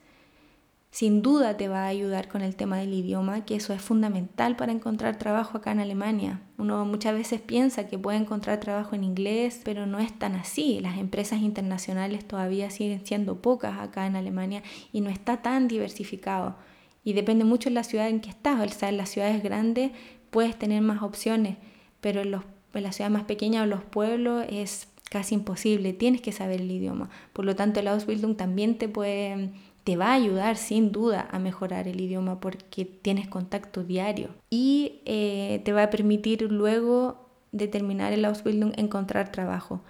sin 0.91 1.23
duda 1.23 1.57
te 1.57 1.69
va 1.69 1.85
a 1.85 1.87
ayudar 1.87 2.27
con 2.27 2.43
el 2.43 2.57
tema 2.57 2.79
del 2.79 2.93
idioma, 2.93 3.45
que 3.45 3.55
eso 3.55 3.73
es 3.73 3.81
fundamental 3.81 4.57
para 4.57 4.73
encontrar 4.73 5.19
trabajo 5.19 5.59
acá 5.59 5.71
en 5.71 5.79
Alemania. 5.79 6.43
Uno 6.59 6.85
muchas 6.85 7.15
veces 7.15 7.41
piensa 7.41 7.87
que 7.87 7.97
puede 7.97 8.19
encontrar 8.19 8.59
trabajo 8.59 8.97
en 8.97 9.05
inglés, 9.05 9.61
pero 9.65 9.87
no 9.87 10.01
es 10.01 10.19
tan 10.19 10.35
así. 10.35 10.81
Las 10.81 10.99
empresas 10.99 11.43
internacionales 11.43 12.27
todavía 12.27 12.71
siguen 12.71 13.07
siendo 13.07 13.41
pocas 13.41 13.79
acá 13.79 14.07
en 14.07 14.17
Alemania 14.17 14.65
y 14.93 15.01
no 15.01 15.11
está 15.11 15.43
tan 15.43 15.69
diversificado. 15.69 16.57
Y 17.05 17.13
depende 17.13 17.45
mucho 17.45 17.69
de 17.69 17.77
la 17.77 17.85
ciudad 17.85 18.09
en 18.09 18.21
que 18.21 18.31
estás. 18.31 18.61
O 18.61 18.69
sea, 18.77 18.89
en 18.89 18.97
las 18.97 19.11
ciudades 19.11 19.45
grandes 19.45 19.93
puedes 20.31 20.59
tener 20.59 20.83
más 20.83 21.03
opciones, 21.03 21.57
pero 22.01 22.23
en, 22.23 22.33
los, 22.33 22.43
en 22.75 22.83
las 22.83 22.97
ciudades 22.97 23.13
más 23.13 23.25
pequeñas 23.25 23.65
o 23.65 23.67
los 23.67 23.83
pueblos 23.83 24.45
es 24.49 24.89
casi 25.11 25.35
imposible. 25.35 25.93
Tienes 25.93 26.21
que 26.21 26.33
saber 26.33 26.61
el 26.61 26.71
idioma. 26.71 27.11
Por 27.33 27.45
lo 27.45 27.57
tanto, 27.57 27.81
el 27.81 27.89
Ausbildung 27.89 28.37
también 28.37 28.79
te 28.79 28.89
puede 28.89 29.51
te 29.85 29.97
va 29.97 30.09
a 30.09 30.15
ayudar 30.15 30.57
sin 30.57 30.93
duda 30.93 31.27
a 31.31 31.39
mejorar 31.39 31.89
el 31.89 32.01
idioma 32.01 32.39
porque 32.39 32.85
tienes 32.85 33.29
contacto 33.29 33.83
diario 33.83 34.29
y 34.51 35.01
eh, 35.07 35.63
te 35.65 35.73
va 35.73 35.85
a 35.85 35.91
permitir 35.91 36.43
luego 36.43 37.27
de 37.53 37.67
terminar 37.67 38.13
el 38.13 38.25
Ausbildung 38.27 38.73
encontrar 38.77 39.33
trabajo 39.33 39.81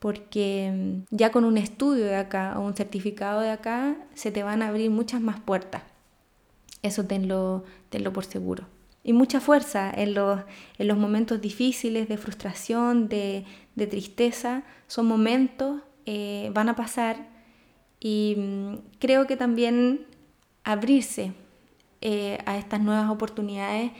porque 0.00 0.72
mm, 0.74 1.14
ya 1.14 1.30
con 1.30 1.44
un 1.44 1.58
estudio 1.58 2.04
de 2.04 2.16
acá 2.16 2.54
o 2.58 2.62
un 2.62 2.74
certificado 2.74 3.40
de 3.40 3.50
acá 3.50 3.96
se 4.14 4.30
te 4.30 4.42
van 4.42 4.62
a 4.62 4.68
abrir 4.68 4.90
muchas 4.90 5.20
más 5.20 5.40
puertas. 5.40 5.82
Eso 6.82 7.04
tenlo, 7.04 7.64
tenlo 7.90 8.12
por 8.12 8.24
seguro. 8.24 8.64
Y 9.08 9.14
mucha 9.14 9.40
fuerza 9.40 9.90
en 9.90 10.12
los, 10.12 10.38
en 10.76 10.86
los 10.86 10.98
momentos 10.98 11.40
difíciles 11.40 12.08
de 12.08 12.18
frustración, 12.18 13.08
de, 13.08 13.46
de 13.74 13.86
tristeza. 13.86 14.64
Son 14.86 15.06
momentos, 15.06 15.80
eh, 16.04 16.50
van 16.52 16.68
a 16.68 16.76
pasar 16.76 17.26
y 18.00 18.34
mm, 18.36 18.74
creo 18.98 19.26
que 19.26 19.38
también 19.38 20.04
abrirse 20.62 21.32
eh, 22.02 22.36
a 22.44 22.58
estas 22.58 22.82
nuevas 22.82 23.08
oportunidades. 23.10 23.92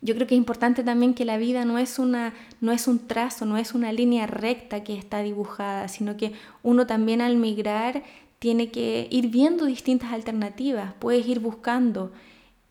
Yo 0.00 0.16
creo 0.16 0.26
que 0.26 0.34
es 0.34 0.38
importante 0.38 0.82
también 0.82 1.14
que 1.14 1.24
la 1.24 1.38
vida 1.38 1.64
no 1.64 1.78
es, 1.78 2.00
una, 2.00 2.34
no 2.60 2.72
es 2.72 2.88
un 2.88 3.06
trazo, 3.06 3.46
no 3.46 3.58
es 3.58 3.74
una 3.74 3.92
línea 3.92 4.26
recta 4.26 4.82
que 4.82 4.98
está 4.98 5.22
dibujada, 5.22 5.86
sino 5.86 6.16
que 6.16 6.32
uno 6.64 6.84
también 6.84 7.20
al 7.20 7.36
migrar 7.36 8.02
tiene 8.40 8.72
que 8.72 9.06
ir 9.08 9.28
viendo 9.28 9.66
distintas 9.66 10.12
alternativas, 10.12 10.94
puedes 10.98 11.28
ir 11.28 11.38
buscando 11.38 12.10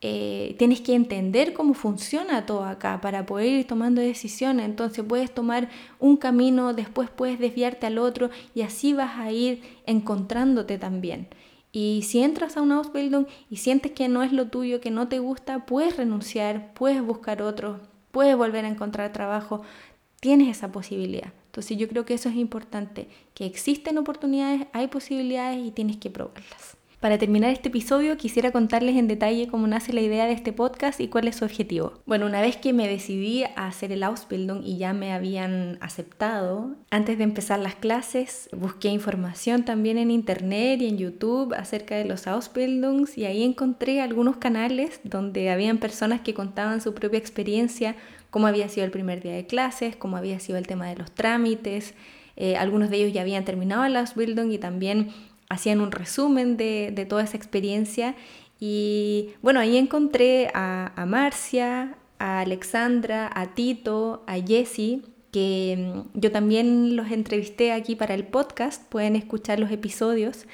eh, 0.00 0.54
tienes 0.58 0.80
que 0.80 0.94
entender 0.94 1.54
cómo 1.54 1.74
funciona 1.74 2.46
todo 2.46 2.64
acá 2.64 3.00
para 3.00 3.26
poder 3.26 3.48
ir 3.48 3.66
tomando 3.66 4.00
decisiones. 4.00 4.66
Entonces 4.66 5.04
puedes 5.06 5.32
tomar 5.32 5.68
un 5.98 6.16
camino, 6.16 6.72
después 6.72 7.10
puedes 7.10 7.38
desviarte 7.38 7.86
al 7.86 7.98
otro 7.98 8.30
y 8.54 8.62
así 8.62 8.92
vas 8.92 9.18
a 9.18 9.32
ir 9.32 9.62
encontrándote 9.86 10.78
también. 10.78 11.28
Y 11.72 12.02
si 12.02 12.20
entras 12.20 12.56
a 12.56 12.62
una 12.62 12.76
Ausbildung 12.76 13.26
y 13.50 13.56
sientes 13.56 13.92
que 13.92 14.08
no 14.08 14.22
es 14.22 14.32
lo 14.32 14.46
tuyo, 14.48 14.80
que 14.80 14.90
no 14.90 15.08
te 15.08 15.18
gusta, 15.18 15.66
puedes 15.66 15.96
renunciar, 15.96 16.72
puedes 16.74 17.02
buscar 17.02 17.42
otro, 17.42 17.80
puedes 18.10 18.36
volver 18.36 18.64
a 18.64 18.68
encontrar 18.68 19.12
trabajo, 19.12 19.62
tienes 20.20 20.48
esa 20.48 20.72
posibilidad. 20.72 21.32
Entonces 21.46 21.76
yo 21.76 21.88
creo 21.88 22.04
que 22.04 22.14
eso 22.14 22.28
es 22.28 22.36
importante, 22.36 23.08
que 23.34 23.44
existen 23.46 23.98
oportunidades, 23.98 24.66
hay 24.72 24.86
posibilidades 24.86 25.58
y 25.66 25.70
tienes 25.70 25.96
que 25.98 26.08
probarlas. 26.08 26.77
Para 27.00 27.16
terminar 27.16 27.52
este 27.52 27.68
episodio 27.68 28.16
quisiera 28.16 28.50
contarles 28.50 28.96
en 28.96 29.06
detalle 29.06 29.46
cómo 29.46 29.68
nace 29.68 29.92
la 29.92 30.00
idea 30.00 30.26
de 30.26 30.32
este 30.32 30.52
podcast 30.52 30.98
y 30.98 31.06
cuál 31.06 31.28
es 31.28 31.36
su 31.36 31.44
objetivo. 31.44 31.92
Bueno, 32.06 32.26
una 32.26 32.40
vez 32.40 32.56
que 32.56 32.72
me 32.72 32.88
decidí 32.88 33.44
a 33.44 33.68
hacer 33.68 33.92
el 33.92 34.02
Ausbildung 34.02 34.64
y 34.64 34.78
ya 34.78 34.92
me 34.94 35.12
habían 35.12 35.78
aceptado, 35.80 36.74
antes 36.90 37.16
de 37.16 37.22
empezar 37.22 37.60
las 37.60 37.76
clases 37.76 38.50
busqué 38.50 38.88
información 38.88 39.64
también 39.64 39.96
en 39.96 40.10
internet 40.10 40.80
y 40.82 40.88
en 40.88 40.98
YouTube 40.98 41.54
acerca 41.54 41.94
de 41.94 42.04
los 42.04 42.26
Ausbildungs 42.26 43.16
y 43.16 43.26
ahí 43.26 43.44
encontré 43.44 44.00
algunos 44.00 44.38
canales 44.38 45.00
donde 45.04 45.50
habían 45.50 45.78
personas 45.78 46.22
que 46.22 46.34
contaban 46.34 46.80
su 46.80 46.94
propia 46.94 47.20
experiencia, 47.20 47.94
cómo 48.30 48.48
había 48.48 48.68
sido 48.68 48.84
el 48.84 48.90
primer 48.90 49.22
día 49.22 49.34
de 49.34 49.46
clases, 49.46 49.94
cómo 49.94 50.16
había 50.16 50.40
sido 50.40 50.58
el 50.58 50.66
tema 50.66 50.88
de 50.88 50.96
los 50.96 51.12
trámites. 51.12 51.94
Eh, 52.34 52.56
algunos 52.56 52.90
de 52.90 52.96
ellos 52.96 53.12
ya 53.12 53.20
habían 53.20 53.44
terminado 53.44 53.84
el 53.84 53.96
Ausbildung 53.96 54.50
y 54.50 54.58
también 54.58 55.10
hacían 55.48 55.80
un 55.80 55.92
resumen 55.92 56.56
de, 56.56 57.06
toda 57.08 57.24
esa 57.24 57.36
experiencia 57.36 58.14
y 58.60 59.30
bueno, 59.40 59.60
ahí 59.60 59.76
encontré 59.76 60.50
a, 60.52 61.04
Marcia, 61.06 61.96
a 62.18 62.40
Alexandra, 62.40 63.30
a 63.32 63.54
Tito, 63.54 64.24
a 64.26 64.34
Jessie, 64.34 65.02
que 65.30 65.92
mm, 66.14 66.18
yo 66.18 66.32
también 66.32 66.96
los 66.96 67.10
entrevisté 67.10 67.72
aquí 67.72 67.94
para 67.94 68.14
el 68.14 68.24
podcast, 68.24 68.82
pueden 68.88 69.16
escuchar 69.16 69.60
los 69.60 69.70
episodios. 69.70 70.46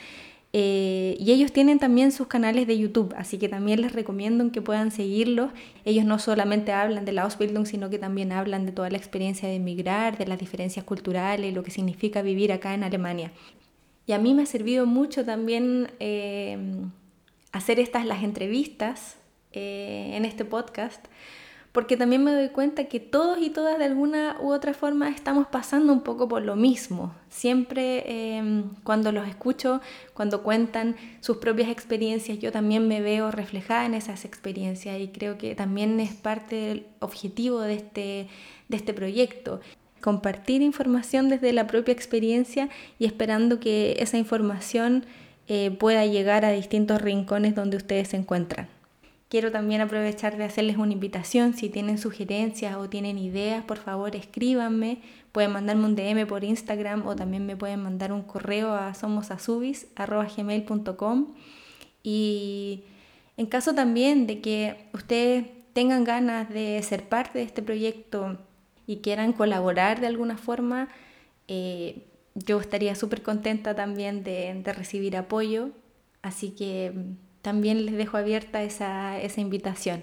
Eh, 0.56 1.16
y 1.18 1.32
ellos 1.32 1.50
tienen 1.50 1.80
también 1.80 2.12
sus 2.12 2.28
canales 2.28 2.68
de 2.68 2.78
YouTube, 2.78 3.12
así 3.16 3.38
que 3.38 3.48
también 3.48 3.80
les 3.80 3.92
recomiendo 3.92 4.52
que 4.52 4.62
puedan 4.62 4.92
seguirlos. 4.92 5.50
Ellos 5.84 6.04
no 6.04 6.20
solamente 6.20 6.70
hablan 6.70 7.04
de 7.04 7.10
la 7.10 7.22
Ausbildung, 7.22 7.66
sino 7.66 7.90
que 7.90 7.98
también 7.98 8.30
hablan 8.30 8.64
de 8.64 8.70
toda 8.70 8.88
la 8.88 8.96
experiencia 8.96 9.48
de 9.48 9.56
emigrar, 9.56 10.16
de 10.16 10.26
las 10.26 10.38
diferencias 10.38 10.84
culturales, 10.84 11.52
lo 11.52 11.64
que 11.64 11.72
significa 11.72 12.22
vivir 12.22 12.52
acá 12.52 12.72
en 12.72 12.84
Alemania. 12.84 13.32
Y 14.06 14.12
a 14.12 14.18
mí 14.18 14.34
me 14.34 14.42
ha 14.42 14.46
servido 14.46 14.86
mucho 14.86 15.24
también 15.24 15.90
eh, 15.98 16.58
hacer 17.52 17.80
estas 17.80 18.04
las 18.04 18.22
entrevistas 18.22 19.16
eh, 19.52 20.10
en 20.14 20.24
este 20.24 20.44
podcast, 20.44 21.06
porque 21.72 21.96
también 21.96 22.22
me 22.22 22.32
doy 22.32 22.50
cuenta 22.50 22.84
que 22.84 23.00
todos 23.00 23.38
y 23.40 23.50
todas 23.50 23.78
de 23.78 23.84
alguna 23.84 24.36
u 24.40 24.52
otra 24.52 24.74
forma 24.74 25.08
estamos 25.08 25.46
pasando 25.46 25.92
un 25.92 26.02
poco 26.02 26.28
por 26.28 26.42
lo 26.42 26.54
mismo. 26.54 27.14
Siempre 27.30 28.04
eh, 28.06 28.64
cuando 28.84 29.10
los 29.10 29.26
escucho, 29.26 29.80
cuando 30.12 30.42
cuentan 30.42 30.96
sus 31.20 31.38
propias 31.38 31.70
experiencias, 31.70 32.38
yo 32.38 32.52
también 32.52 32.86
me 32.86 33.00
veo 33.00 33.30
reflejada 33.30 33.86
en 33.86 33.94
esas 33.94 34.24
experiencias 34.24 35.00
y 35.00 35.08
creo 35.08 35.38
que 35.38 35.54
también 35.54 35.98
es 35.98 36.12
parte 36.12 36.56
del 36.56 36.86
objetivo 37.00 37.60
de 37.60 37.74
este, 37.74 38.28
de 38.68 38.76
este 38.76 38.92
proyecto 38.92 39.60
compartir 40.04 40.60
información 40.60 41.30
desde 41.30 41.54
la 41.54 41.66
propia 41.66 41.92
experiencia 41.92 42.68
y 42.98 43.06
esperando 43.06 43.58
que 43.58 43.96
esa 44.00 44.18
información 44.18 45.06
eh, 45.48 45.70
pueda 45.70 46.04
llegar 46.04 46.44
a 46.44 46.50
distintos 46.50 47.00
rincones 47.00 47.54
donde 47.54 47.78
ustedes 47.78 48.08
se 48.08 48.18
encuentran. 48.18 48.68
Quiero 49.30 49.50
también 49.50 49.80
aprovechar 49.80 50.36
de 50.36 50.44
hacerles 50.44 50.76
una 50.76 50.92
invitación, 50.92 51.54
si 51.54 51.70
tienen 51.70 51.96
sugerencias 51.96 52.76
o 52.76 52.90
tienen 52.90 53.16
ideas, 53.16 53.64
por 53.64 53.78
favor 53.78 54.14
escríbanme, 54.14 55.00
pueden 55.32 55.52
mandarme 55.52 55.86
un 55.86 55.96
DM 55.96 56.26
por 56.26 56.44
Instagram 56.44 57.06
o 57.06 57.16
también 57.16 57.46
me 57.46 57.56
pueden 57.56 57.82
mandar 57.82 58.12
un 58.12 58.24
correo 58.24 58.74
a 58.74 58.92
somosasubis.gmail.com 58.92 61.28
y 62.02 62.82
en 63.38 63.46
caso 63.46 63.74
también 63.74 64.26
de 64.26 64.42
que 64.42 64.76
ustedes 64.92 65.46
tengan 65.72 66.04
ganas 66.04 66.50
de 66.50 66.82
ser 66.82 67.08
parte 67.08 67.38
de 67.38 67.46
este 67.46 67.62
proyecto, 67.62 68.36
y 68.86 68.98
quieran 68.98 69.32
colaborar 69.32 70.00
de 70.00 70.06
alguna 70.06 70.36
forma, 70.36 70.88
eh, 71.48 72.06
yo 72.34 72.60
estaría 72.60 72.94
súper 72.94 73.22
contenta 73.22 73.74
también 73.74 74.24
de, 74.24 74.62
recibir 74.76 75.16
apoyo, 75.16 75.70
así 76.22 76.50
que 76.50 76.92
mm, 76.94 77.16
también 77.42 77.84
les 77.86 77.94
dejo 77.94 78.16
abierta 78.16 78.62
esa, 78.62 79.18
invitación. 79.36 80.02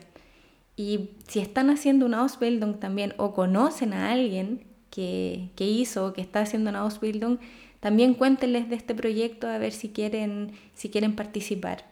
Y 0.76 1.12
si 1.28 1.40
están 1.40 1.70
haciendo 1.70 2.06
una 2.06 2.22
Ausbildung 2.22 2.80
también 2.80 3.14
o 3.18 3.34
conocen 3.34 3.94
a 3.94 4.12
alguien 4.12 4.64
que, 4.90 5.50
que 5.56 5.68
hizo 5.68 6.08
o 6.08 6.14
que 6.14 6.22
está 6.22 6.42
haciendo 6.42 6.70
una 6.70 6.80
Ausbildung, 6.80 7.38
también 7.82 8.14
cuéntenles 8.14 8.70
de 8.70 8.76
este 8.76 8.96
proyecto 8.96 9.48
a 9.48 9.58
ver 9.58 9.74
si 9.74 9.90
quieren, 9.90 10.54
si 10.74 10.90
quieren 10.90 11.16
participar. 11.16 11.86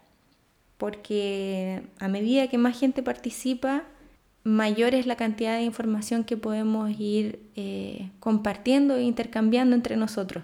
Porque 0.78 1.84
a 2.00 2.08
medida 2.08 2.48
que 2.48 2.58
más 2.58 2.80
gente 2.80 3.04
participa, 3.04 3.84
mayor 4.44 4.96
es 4.96 5.06
la 5.06 5.16
cantidad 5.16 5.58
de 5.58 5.64
información 5.64 6.24
que 6.24 6.38
podemos 6.38 6.92
ir 6.98 7.40
eh, 7.56 8.12
compartiendo 8.20 8.96
e 8.96 9.04
intercambiando 9.04 9.76
entre 9.76 9.98
nosotros. 9.98 10.44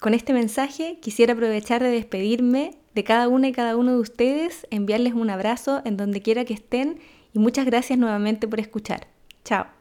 Con 0.00 0.14
este 0.14 0.32
mensaje 0.32 0.98
quisiera 1.00 1.34
aprovechar 1.34 1.82
de 1.82 1.90
despedirme 1.90 2.76
de 2.94 3.04
cada 3.04 3.28
una 3.28 3.48
y 3.48 3.52
cada 3.52 3.76
uno 3.76 3.92
de 3.92 3.98
ustedes, 3.98 4.66
enviarles 4.70 5.12
un 5.14 5.30
abrazo 5.30 5.82
en 5.84 5.96
donde 5.96 6.22
quiera 6.22 6.44
que 6.44 6.54
estén 6.54 6.98
y 7.32 7.38
muchas 7.38 7.66
gracias 7.66 7.98
nuevamente 7.98 8.48
por 8.48 8.60
escuchar. 8.60 9.06
Chao. 9.44 9.79